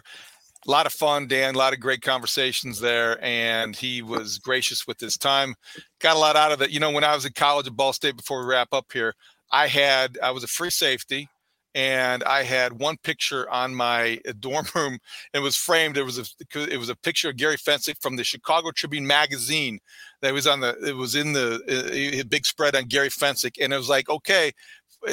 a 0.66 0.70
lot 0.70 0.86
of 0.86 0.92
fun, 0.92 1.26
Dan. 1.26 1.54
A 1.54 1.58
lot 1.58 1.72
of 1.72 1.80
great 1.80 2.02
conversations 2.02 2.78
there, 2.80 3.22
and 3.22 3.74
he 3.74 4.00
was 4.00 4.38
gracious 4.38 4.86
with 4.86 5.00
his 5.00 5.18
time. 5.18 5.54
Got 5.98 6.16
a 6.16 6.18
lot 6.18 6.36
out 6.36 6.52
of 6.52 6.62
it. 6.62 6.70
You 6.70 6.78
know, 6.78 6.90
when 6.90 7.04
I 7.04 7.14
was 7.14 7.24
in 7.24 7.32
college 7.32 7.66
at 7.66 7.76
Ball 7.76 7.92
State, 7.92 8.16
before 8.16 8.40
we 8.40 8.46
wrap 8.46 8.68
up 8.72 8.86
here, 8.92 9.14
I 9.50 9.66
had 9.66 10.18
I 10.22 10.30
was 10.30 10.44
a 10.44 10.48
free 10.48 10.70
safety, 10.70 11.28
and 11.74 12.22
I 12.24 12.42
had 12.42 12.74
one 12.74 12.96
picture 13.02 13.48
on 13.50 13.74
my 13.74 14.20
uh, 14.28 14.32
dorm 14.38 14.66
room. 14.74 14.98
It 15.32 15.40
was 15.40 15.56
framed. 15.56 15.96
It 15.96 16.02
was 16.02 16.18
a 16.18 16.24
it 16.54 16.78
was 16.78 16.88
a 16.88 16.96
picture 16.96 17.30
of 17.30 17.36
Gary 17.36 17.56
Fencik 17.56 18.00
from 18.00 18.16
the 18.16 18.24
Chicago 18.24 18.70
Tribune 18.70 19.06
magazine. 19.06 19.78
That 20.20 20.34
was 20.34 20.46
on 20.46 20.60
the 20.60 20.76
it 20.86 20.96
was 20.96 21.14
in 21.14 21.32
the 21.32 21.62
a 21.68 22.20
uh, 22.20 22.24
big 22.28 22.44
spread 22.44 22.76
on 22.76 22.84
Gary 22.84 23.08
Fencik, 23.08 23.54
and 23.60 23.72
it 23.72 23.76
was 23.76 23.88
like 23.88 24.08
okay, 24.08 24.52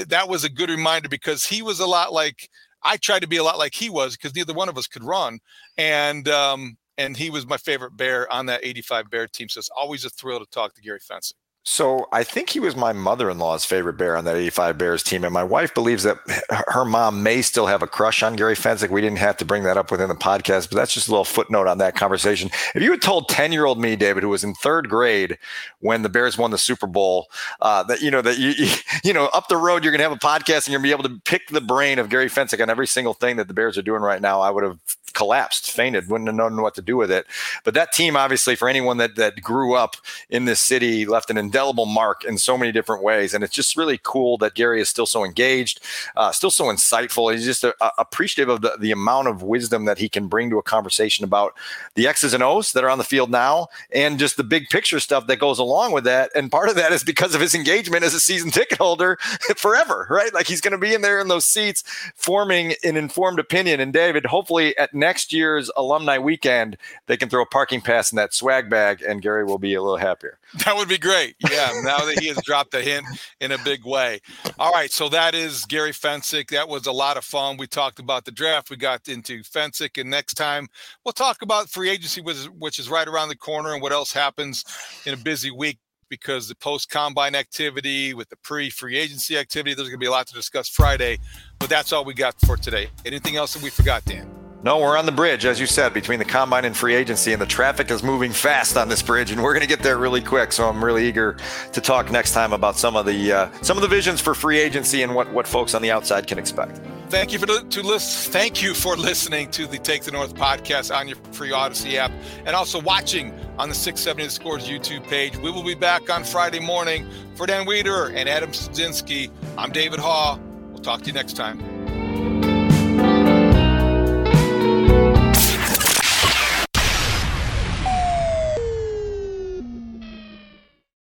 that 0.07 0.27
was 0.27 0.43
a 0.43 0.49
good 0.49 0.69
reminder 0.69 1.09
because 1.09 1.45
he 1.45 1.61
was 1.61 1.79
a 1.79 1.87
lot 1.87 2.13
like 2.13 2.49
I 2.83 2.97
tried 2.97 3.21
to 3.21 3.27
be 3.27 3.37
a 3.37 3.43
lot 3.43 3.57
like 3.57 3.73
he 3.73 3.89
was 3.89 4.15
because 4.15 4.35
neither 4.35 4.53
one 4.53 4.69
of 4.69 4.77
us 4.77 4.87
could 4.87 5.03
run, 5.03 5.39
and 5.77 6.27
um, 6.27 6.77
and 6.97 7.15
he 7.15 7.29
was 7.29 7.47
my 7.47 7.57
favorite 7.57 7.97
bear 7.97 8.31
on 8.31 8.45
that 8.47 8.61
'85 8.63 9.09
Bear 9.09 9.27
team. 9.27 9.49
So 9.49 9.59
it's 9.59 9.69
always 9.75 10.05
a 10.05 10.09
thrill 10.09 10.39
to 10.39 10.45
talk 10.47 10.75
to 10.75 10.81
Gary 10.81 10.99
Fencik. 10.99 11.33
So 11.71 12.07
I 12.11 12.23
think 12.23 12.49
he 12.49 12.59
was 12.59 12.75
my 12.75 12.93
mother-in-law's 12.93 13.63
favorite 13.63 13.93
bear 13.93 14.17
on 14.17 14.25
that 14.25 14.35
85 14.35 14.79
Bears 14.79 15.03
team. 15.03 15.23
And 15.23 15.31
my 15.31 15.43
wife 15.43 15.71
believes 15.75 16.01
that 16.01 16.17
her 16.49 16.83
mom 16.83 17.21
may 17.21 17.43
still 17.43 17.67
have 17.67 17.83
a 17.83 17.87
crush 17.87 18.23
on 18.23 18.35
Gary 18.35 18.55
Fencik. 18.55 18.89
We 18.89 19.01
didn't 19.01 19.19
have 19.19 19.37
to 19.37 19.45
bring 19.45 19.61
that 19.65 19.77
up 19.77 19.91
within 19.91 20.09
the 20.09 20.15
podcast, 20.15 20.71
but 20.71 20.77
that's 20.77 20.95
just 20.95 21.09
a 21.09 21.11
little 21.11 21.23
footnote 21.23 21.67
on 21.67 21.77
that 21.77 21.95
conversation. 21.95 22.49
If 22.73 22.81
you 22.81 22.89
had 22.89 23.03
told 23.03 23.29
10-year-old 23.29 23.79
me, 23.79 23.95
David, 23.95 24.23
who 24.23 24.29
was 24.29 24.43
in 24.43 24.55
third 24.55 24.89
grade 24.89 25.37
when 25.79 26.01
the 26.01 26.09
Bears 26.09 26.39
won 26.39 26.49
the 26.49 26.57
Super 26.57 26.87
Bowl, 26.87 27.27
uh, 27.61 27.83
that, 27.83 28.01
you 28.01 28.09
know, 28.09 28.23
that 28.23 28.39
you, 28.39 28.53
you, 29.03 29.13
know, 29.13 29.25
up 29.27 29.47
the 29.47 29.55
road, 29.55 29.83
you're 29.83 29.91
going 29.91 29.99
to 29.99 30.09
have 30.09 30.11
a 30.11 30.15
podcast 30.15 30.65
and 30.65 30.69
you're 30.69 30.81
going 30.81 30.89
to 30.89 30.97
be 30.97 31.03
able 31.03 31.17
to 31.17 31.21
pick 31.23 31.49
the 31.49 31.61
brain 31.61 31.99
of 31.99 32.09
Gary 32.09 32.29
Fencik 32.29 32.59
on 32.59 32.71
every 32.71 32.87
single 32.87 33.13
thing 33.13 33.35
that 33.35 33.47
the 33.47 33.53
Bears 33.53 33.77
are 33.77 33.83
doing 33.83 34.01
right 34.01 34.23
now, 34.23 34.41
I 34.41 34.49
would 34.49 34.63
have 34.63 34.79
collapsed, 35.13 35.71
fainted, 35.71 36.09
wouldn't 36.09 36.27
have 36.27 36.35
known 36.35 36.61
what 36.61 36.75
to 36.75 36.81
do 36.81 36.97
with 36.97 37.11
it. 37.11 37.27
But 37.63 37.73
that 37.75 37.91
team, 37.91 38.15
obviously, 38.15 38.55
for 38.55 38.69
anyone 38.69 38.97
that 38.97 39.15
that 39.17 39.41
grew 39.41 39.75
up 39.75 39.95
in 40.29 40.45
this 40.45 40.61
city, 40.61 41.05
left 41.05 41.29
an 41.29 41.37
indelible 41.37 41.58
mark 41.85 42.23
in 42.23 42.37
so 42.37 42.57
many 42.57 42.71
different 42.71 43.03
ways. 43.03 43.33
And 43.33 43.43
it's 43.43 43.53
just 43.53 43.77
really 43.77 43.99
cool 44.03 44.37
that 44.39 44.53
Gary 44.55 44.81
is 44.81 44.89
still 44.89 45.05
so 45.05 45.23
engaged, 45.23 45.79
uh, 46.15 46.31
still 46.31 46.51
so 46.51 46.65
insightful. 46.65 47.31
He's 47.33 47.45
just 47.45 47.63
a, 47.63 47.75
a 47.81 47.91
appreciative 47.97 48.49
of 48.49 48.61
the, 48.61 48.77
the 48.79 48.91
amount 48.91 49.27
of 49.27 49.43
wisdom 49.43 49.85
that 49.85 49.97
he 49.97 50.09
can 50.09 50.27
bring 50.27 50.49
to 50.49 50.57
a 50.57 50.63
conversation 50.63 51.23
about 51.23 51.53
the 51.95 52.07
X's 52.07 52.33
and 52.33 52.43
O's 52.43 52.73
that 52.73 52.83
are 52.83 52.89
on 52.89 52.97
the 52.97 53.03
field 53.03 53.29
now, 53.29 53.67
and 53.91 54.19
just 54.19 54.37
the 54.37 54.43
big 54.43 54.69
picture 54.69 54.99
stuff 54.99 55.27
that 55.27 55.37
goes 55.37 55.59
along 55.59 55.91
with 55.91 56.03
that. 56.05 56.31
And 56.35 56.51
part 56.51 56.69
of 56.69 56.75
that 56.75 56.91
is 56.91 57.03
because 57.03 57.35
of 57.35 57.41
his 57.41 57.53
engagement 57.53 58.03
as 58.03 58.13
a 58.13 58.19
season 58.19 58.51
ticket 58.51 58.77
holder 58.77 59.17
forever, 59.57 60.07
right? 60.09 60.33
Like 60.33 60.47
he's 60.47 60.61
going 60.61 60.71
to 60.71 60.77
be 60.77 60.93
in 60.93 61.01
there 61.01 61.19
in 61.19 61.27
those 61.27 61.45
seats, 61.45 61.83
forming 62.15 62.73
an 62.83 62.97
informed 62.97 63.39
opinion. 63.39 63.79
And 63.79 63.93
David, 63.93 64.25
hopefully 64.25 64.77
at 64.77 64.93
next 64.93 65.31
year's 65.33 65.69
alumni 65.75 66.17
weekend, 66.17 66.77
they 67.07 67.17
can 67.17 67.29
throw 67.29 67.43
a 67.43 67.45
parking 67.45 67.81
pass 67.81 68.11
in 68.11 68.15
that 68.15 68.33
swag 68.33 68.69
bag, 68.69 69.01
and 69.01 69.21
Gary 69.21 69.43
will 69.43 69.59
be 69.59 69.73
a 69.73 69.81
little 69.81 69.97
happier. 69.97 70.38
That 70.65 70.75
would 70.75 70.87
be 70.87 70.97
great. 70.97 71.35
Yeah, 71.49 71.71
now 71.83 72.05
that 72.05 72.19
he 72.19 72.27
has 72.27 72.41
dropped 72.43 72.73
a 72.73 72.81
hint 72.81 73.05
in 73.39 73.51
a 73.51 73.57
big 73.59 73.85
way. 73.85 74.19
All 74.57 74.71
right, 74.71 74.91
so 74.91 75.07
that 75.09 75.35
is 75.35 75.65
Gary 75.65 75.91
Fencik. 75.91 76.49
That 76.49 76.67
was 76.67 76.87
a 76.87 76.91
lot 76.91 77.17
of 77.17 77.23
fun. 77.23 77.57
We 77.57 77.67
talked 77.67 77.99
about 77.99 78.25
the 78.25 78.31
draft. 78.31 78.69
We 78.69 78.77
got 78.77 79.07
into 79.07 79.43
Fencik, 79.43 79.99
and 79.99 80.09
next 80.09 80.33
time 80.33 80.67
we'll 81.05 81.13
talk 81.13 81.41
about 81.43 81.69
free 81.69 81.89
agency, 81.89 82.21
which 82.21 82.79
is 82.79 82.89
right 82.89 83.07
around 83.07 83.29
the 83.29 83.37
corner, 83.37 83.73
and 83.73 83.81
what 83.81 83.91
else 83.91 84.11
happens 84.11 84.63
in 85.05 85.13
a 85.13 85.17
busy 85.17 85.51
week 85.51 85.77
because 86.09 86.47
the 86.47 86.55
post 86.55 86.89
combine 86.89 87.35
activity 87.35 88.13
with 88.13 88.29
the 88.29 88.37
pre 88.37 88.69
free 88.69 88.97
agency 88.97 89.37
activity, 89.37 89.75
there's 89.75 89.87
going 89.87 89.99
to 89.99 90.03
be 90.03 90.07
a 90.07 90.11
lot 90.11 90.27
to 90.27 90.33
discuss 90.33 90.67
Friday. 90.67 91.19
But 91.59 91.69
that's 91.69 91.93
all 91.93 92.03
we 92.03 92.15
got 92.15 92.35
for 92.45 92.57
today. 92.57 92.89
Anything 93.05 93.35
else 93.35 93.53
that 93.53 93.63
we 93.63 93.69
forgot, 93.69 94.03
Dan? 94.05 94.38
No, 94.61 94.79
we're 94.79 94.97
on 94.97 95.05
the 95.05 95.13
bridge, 95.13 95.45
as 95.45 95.57
you 95.57 95.65
said, 95.65 95.93
between 95.93 96.19
the 96.19 96.25
combine 96.25 96.65
and 96.65 96.75
free 96.75 96.93
agency, 96.93 97.31
and 97.31 97.41
the 97.41 97.45
traffic 97.45 97.89
is 97.89 98.03
moving 98.03 98.33
fast 98.33 98.75
on 98.75 98.89
this 98.89 99.01
bridge, 99.01 99.31
and 99.31 99.41
we're 99.41 99.53
going 99.53 99.61
to 99.61 99.67
get 99.67 99.81
there 99.81 99.97
really 99.97 100.21
quick. 100.21 100.51
So 100.51 100.67
I'm 100.67 100.83
really 100.83 101.07
eager 101.07 101.37
to 101.71 101.79
talk 101.79 102.11
next 102.11 102.33
time 102.33 102.51
about 102.51 102.75
some 102.75 102.97
of 102.97 103.05
the 103.05 103.31
uh, 103.31 103.49
some 103.61 103.77
of 103.77 103.81
the 103.81 103.87
visions 103.87 104.19
for 104.19 104.35
free 104.35 104.59
agency 104.59 105.01
and 105.01 105.15
what 105.15 105.31
what 105.31 105.47
folks 105.47 105.73
on 105.73 105.81
the 105.81 105.91
outside 105.91 106.27
can 106.27 106.37
expect. 106.37 106.81
Thank 107.07 107.31
you 107.31 107.39
for 107.39 107.45
to 107.45 107.81
list. 107.81 108.31
Thank 108.31 108.61
you 108.61 108.73
for 108.73 108.97
listening 108.97 109.49
to 109.51 109.65
the 109.65 109.77
Take 109.77 110.03
the 110.03 110.11
North 110.11 110.35
podcast 110.35 110.93
on 110.93 111.07
your 111.07 111.17
free 111.31 111.51
Audacy 111.51 111.95
app, 111.95 112.11
and 112.45 112.53
also 112.53 112.81
watching 112.81 113.33
on 113.57 113.69
the 113.69 113.75
670 113.75 114.25
The 114.25 114.29
Scores 114.29 114.67
YouTube 114.67 115.07
page. 115.07 115.37
We 115.37 115.51
will 115.51 115.63
be 115.63 115.73
back 115.73 116.09
on 116.09 116.25
Friday 116.25 116.59
morning 116.59 117.09
for 117.35 117.47
Dan 117.47 117.65
Wiederer 117.65 118.13
and 118.13 118.27
Adam 118.27 118.51
Studzinski. 118.51 119.31
I'm 119.57 119.71
David 119.71 120.01
Haugh. 120.01 120.37
We'll 120.69 120.79
talk 120.79 120.99
to 121.01 121.07
you 121.07 121.13
next 121.13 121.37
time. 121.37 122.08